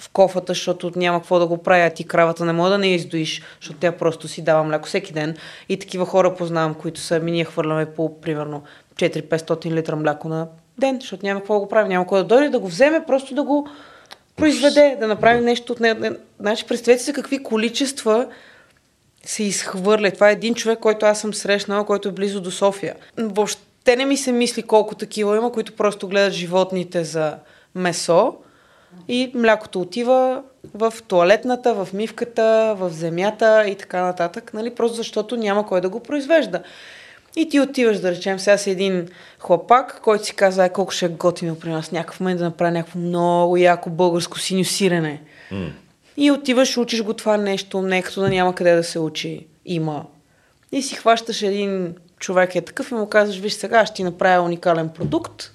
[0.00, 2.88] в кофата, защото няма какво да го прави, а ти кравата не може да не
[2.88, 5.36] я издоиш, защото тя просто си дава мляко всеки ден.
[5.68, 8.62] И такива хора познавам, които са, ми ние хвърляме по примерно
[8.94, 10.46] 4-500 литра мляко на
[10.78, 13.34] ден, защото няма какво да го прави, няма кой да дойде да го вземе, просто
[13.34, 13.68] да го
[14.38, 16.16] произведе, да направи нещо от него.
[16.40, 18.26] Значи, представете се какви количества
[19.24, 20.10] се изхвърля.
[20.10, 22.94] Това е един човек, който аз съм срещнала, който е близо до София.
[23.18, 27.36] Въобще не ми се мисли колко такива има, които просто гледат животните за
[27.74, 28.34] месо
[29.08, 30.42] и млякото отива
[30.74, 34.74] в туалетната, в мивката, в земята и така нататък, нали?
[34.74, 36.62] просто защото няма кой да го произвежда.
[37.38, 39.08] И ти отиваш, да речем, сега си един
[39.38, 42.72] хлапак, който си казва, е, колко ще е готино при нас някакъв момент да направи
[42.72, 45.22] някакво много яко българско синюсиране.
[45.52, 45.70] Mm.
[46.16, 49.46] И отиваш, учиш го това нещо, не като да няма къде да се учи.
[49.66, 50.04] Има.
[50.72, 54.44] И си хващаш един човек е такъв и му казваш, виж сега, ще ти направя
[54.44, 55.50] уникален продукт,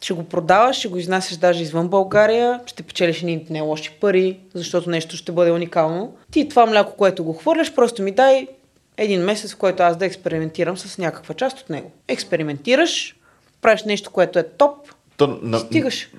[0.00, 4.38] ще го продаваш, ще го изнасяш даже извън България, ще печелиш едни не лоши пари,
[4.54, 6.16] защото нещо ще бъде уникално.
[6.30, 8.46] Ти това мляко, което го хвърляш, просто ми дай
[8.98, 11.92] един месец, в който аз да експериментирам с някаква част от него.
[12.08, 13.16] Експериментираш,
[13.62, 14.74] правиш нещо, което е топ,
[15.16, 16.10] То, на, стигаш.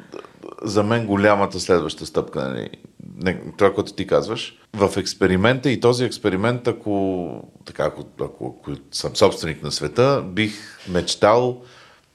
[0.63, 2.69] За мен голямата следваща стъпка, нали,
[3.15, 7.29] не, това, което ти казваш, в експеримента и този експеримент, ако,
[7.65, 10.53] така, ако, ако, ако съм собственик на света, бих
[10.89, 11.61] мечтал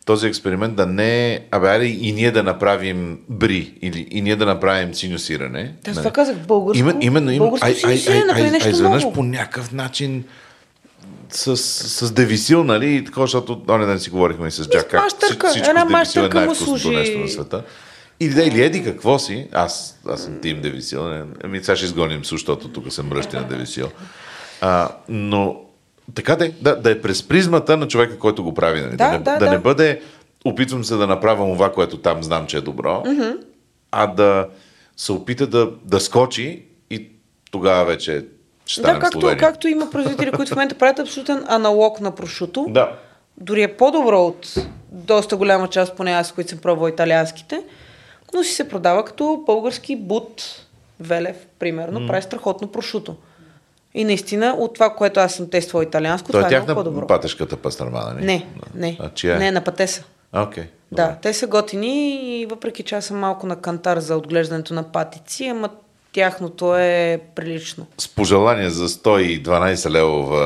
[0.05, 4.37] този експеримент да не е, абе, аре и ние да направим бри или и ние
[4.37, 5.75] да направим синусиране.
[5.85, 6.81] Да, това казах българско.
[6.81, 7.45] Имен, именно, именно.
[7.45, 10.25] Българско ай, ай, ай, ай, ай, ай, изведнъж по някакъв начин
[11.37, 15.09] с, с девисил, нали, и такова, защото оня ден си говорихме и с Джак, как
[15.09, 17.63] всичко с девисил е най-вкусното нещо на света.
[18.21, 21.87] Или да, или еди какво си, аз, аз съм тим девисил, не, ами сега ще
[21.87, 23.89] изгоним защото тук съм мръщи на девисил.
[24.61, 25.61] А, но
[26.15, 28.81] така да, да, да е през призмата на човека, който го прави.
[28.81, 28.97] Нали?
[28.97, 30.01] Да, да, не, да, да, да не бъде
[30.45, 33.37] опитвам се да направя това, което там знам, че е добро, mm-hmm.
[33.91, 34.49] а да
[34.97, 37.09] се опита да, да скочи и
[37.51, 38.27] тогава вече
[38.67, 42.67] ще да, както, както има производители, които в момента правят абсолютен аналог на прошуто.
[42.69, 42.93] Да.
[43.39, 44.55] Дори е по-добро от
[44.91, 47.63] доста голяма част, поне аз, които съм пробвал италианските,
[48.35, 50.61] но си се продава като български бут
[51.01, 52.07] Велев, примерно, mm.
[52.07, 53.17] прави страхотно прошуто.
[53.95, 57.07] И наистина, от това, което аз съм тествал италианско, Той това е, е много по-добро.
[57.07, 58.27] патешката пастрама, нали?
[58.27, 58.97] Не, не.
[59.01, 59.39] А, чия е?
[59.39, 60.05] Не, на патеса.
[60.35, 64.75] Okay, да, те са готини и въпреки че аз съм малко на кантар за отглеждането
[64.75, 65.69] на патици, ама
[66.15, 67.87] тяхното е прилично.
[67.99, 70.45] С пожелание за 112 левова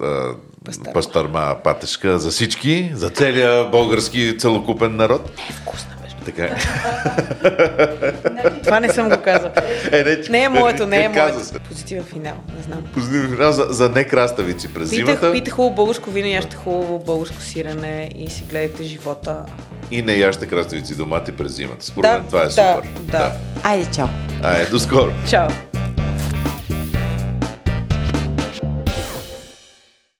[0.00, 0.34] а,
[0.64, 0.92] Пастърма.
[0.92, 5.30] пастърма патешка за всички, за целия български целокупен народ.
[5.50, 5.90] Е, вкусна.
[6.24, 6.54] Така е.
[8.64, 9.50] Това не съм го казал.
[9.92, 11.40] Е, не, че- Не е моето, не е моето.
[11.40, 11.58] се.
[11.58, 12.82] Позитивен финал, не знам.
[12.94, 17.40] Позитивен финал за, за некраставици през Питах, зимата питах хубаво българско вино, яще хубаво българско
[17.40, 19.36] сирене и си гледайте живота.
[19.90, 21.84] И не яще краставици домати през зимата.
[21.86, 22.88] Според Да, мен това е да, супер.
[23.02, 23.32] да.
[23.62, 24.06] Айде, чао!
[24.42, 25.12] А, е, до скоро.
[25.30, 25.48] Чао!